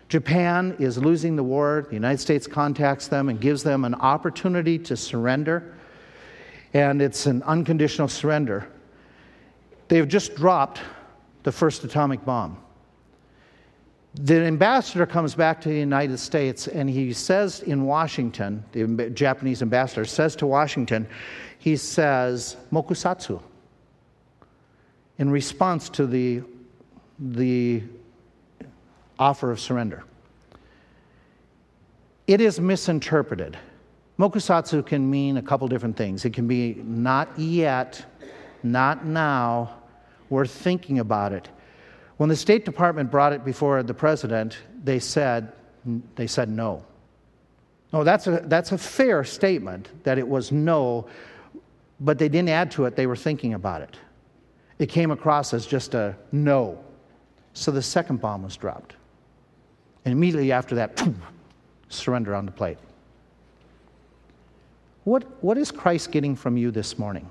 Japan 0.08 0.76
is 0.78 0.98
losing 0.98 1.36
the 1.36 1.42
war. 1.42 1.86
The 1.88 1.94
United 1.94 2.18
States 2.18 2.46
contacts 2.46 3.08
them 3.08 3.28
and 3.28 3.40
gives 3.40 3.62
them 3.62 3.84
an 3.84 3.94
opportunity 3.94 4.78
to 4.80 4.96
surrender. 4.96 5.74
And 6.72 7.00
it's 7.00 7.26
an 7.26 7.42
unconditional 7.44 8.08
surrender. 8.08 8.68
They've 9.88 10.08
just 10.08 10.34
dropped 10.34 10.80
the 11.42 11.52
first 11.52 11.84
atomic 11.84 12.24
bomb. 12.24 12.58
The 14.14 14.42
ambassador 14.42 15.06
comes 15.06 15.34
back 15.34 15.60
to 15.62 15.68
the 15.68 15.78
United 15.78 16.18
States 16.18 16.68
and 16.68 16.88
he 16.88 17.12
says 17.12 17.60
in 17.60 17.84
Washington, 17.84 18.64
the 18.70 19.10
Japanese 19.10 19.60
ambassador 19.60 20.04
says 20.04 20.36
to 20.36 20.46
Washington, 20.46 21.08
he 21.58 21.76
says, 21.76 22.56
Mokusatsu, 22.70 23.42
in 25.18 25.30
response 25.30 25.88
to 25.90 26.06
the, 26.06 26.42
the 27.18 27.82
offer 29.18 29.50
of 29.50 29.60
surrender. 29.60 30.04
It 32.26 32.40
is 32.40 32.58
misinterpreted. 32.58 33.58
Mokusatsu 34.18 34.86
can 34.86 35.08
mean 35.10 35.36
a 35.36 35.42
couple 35.42 35.68
different 35.68 35.96
things. 35.96 36.24
It 36.24 36.30
can 36.30 36.46
be 36.46 36.74
not 36.74 37.38
yet, 37.38 38.04
not 38.62 39.04
now, 39.04 39.76
we're 40.30 40.46
thinking 40.46 41.00
about 41.00 41.32
it. 41.32 41.48
When 42.16 42.28
the 42.28 42.36
State 42.36 42.64
Department 42.64 43.10
brought 43.10 43.32
it 43.32 43.44
before 43.44 43.82
the 43.82 43.94
president, 43.94 44.58
they 44.82 44.98
said, 44.98 45.52
they 46.14 46.26
said 46.26 46.48
no. 46.48 46.84
No, 47.92 48.04
that's 48.04 48.26
a, 48.26 48.42
that's 48.44 48.72
a 48.72 48.78
fair 48.78 49.22
statement 49.24 49.88
that 50.04 50.18
it 50.18 50.26
was 50.26 50.50
no, 50.50 51.06
but 52.00 52.18
they 52.18 52.28
didn't 52.28 52.48
add 52.48 52.70
to 52.72 52.86
it, 52.86 52.96
they 52.96 53.06
were 53.06 53.16
thinking 53.16 53.54
about 53.54 53.82
it. 53.82 53.96
It 54.78 54.88
came 54.88 55.10
across 55.10 55.54
as 55.54 55.66
just 55.66 55.94
a 55.94 56.16
no. 56.32 56.82
So 57.52 57.70
the 57.70 57.82
second 57.82 58.20
bomb 58.20 58.42
was 58.42 58.56
dropped. 58.56 58.96
And 60.04 60.12
immediately 60.12 60.52
after 60.52 60.74
that, 60.76 61.06
surrender 61.88 62.34
on 62.34 62.46
the 62.46 62.52
plate. 62.52 62.78
What, 65.04 65.24
what 65.42 65.58
is 65.58 65.70
Christ 65.70 66.10
getting 66.10 66.34
from 66.34 66.56
you 66.56 66.70
this 66.70 66.98
morning? 66.98 67.28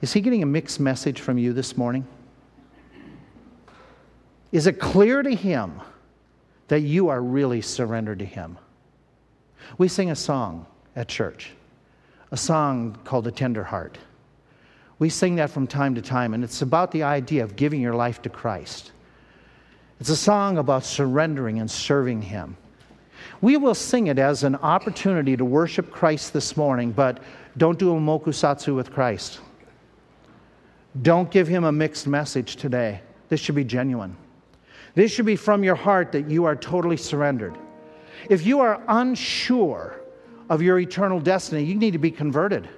Is 0.00 0.12
he 0.12 0.20
getting 0.20 0.42
a 0.42 0.46
mixed 0.46 0.78
message 0.80 1.20
from 1.20 1.38
you 1.38 1.52
this 1.52 1.76
morning? 1.76 2.06
Is 4.52 4.66
it 4.66 4.80
clear 4.80 5.22
to 5.22 5.34
him 5.34 5.80
that 6.68 6.80
you 6.80 7.08
are 7.08 7.20
really 7.20 7.60
surrendered 7.60 8.20
to 8.20 8.24
him? 8.24 8.58
We 9.76 9.88
sing 9.88 10.10
a 10.10 10.16
song 10.16 10.66
at 10.96 11.08
church, 11.08 11.52
a 12.30 12.36
song 12.36 12.96
called 13.04 13.26
A 13.26 13.30
Tender 13.30 13.64
Heart. 13.64 13.98
We 14.98 15.10
sing 15.10 15.36
that 15.36 15.50
from 15.50 15.66
time 15.66 15.94
to 15.96 16.02
time, 16.02 16.34
and 16.34 16.42
it's 16.42 16.62
about 16.62 16.90
the 16.90 17.02
idea 17.02 17.44
of 17.44 17.56
giving 17.56 17.80
your 17.80 17.94
life 17.94 18.22
to 18.22 18.28
Christ. 18.28 18.92
It's 20.00 20.10
a 20.10 20.16
song 20.16 20.58
about 20.58 20.84
surrendering 20.84 21.58
and 21.58 21.70
serving 21.70 22.22
Him. 22.22 22.56
We 23.40 23.56
will 23.56 23.74
sing 23.74 24.06
it 24.06 24.18
as 24.18 24.44
an 24.44 24.56
opportunity 24.56 25.36
to 25.36 25.44
worship 25.44 25.90
Christ 25.90 26.32
this 26.32 26.56
morning, 26.56 26.92
but 26.92 27.20
don't 27.56 27.78
do 27.78 27.96
a 27.96 28.00
mokusatsu 28.00 28.74
with 28.74 28.92
Christ. 28.92 29.40
Don't 31.02 31.30
give 31.30 31.46
him 31.46 31.64
a 31.64 31.72
mixed 31.72 32.06
message 32.06 32.56
today. 32.56 33.00
This 33.28 33.40
should 33.40 33.54
be 33.54 33.64
genuine. 33.64 34.16
This 34.94 35.12
should 35.12 35.26
be 35.26 35.36
from 35.36 35.62
your 35.62 35.74
heart 35.74 36.12
that 36.12 36.30
you 36.30 36.44
are 36.44 36.56
totally 36.56 36.96
surrendered. 36.96 37.56
If 38.28 38.46
you 38.46 38.60
are 38.60 38.82
unsure 38.88 40.00
of 40.48 40.62
your 40.62 40.78
eternal 40.78 41.20
destiny, 41.20 41.62
you 41.62 41.74
need 41.74 41.92
to 41.92 41.98
be 41.98 42.10
converted. 42.10 42.68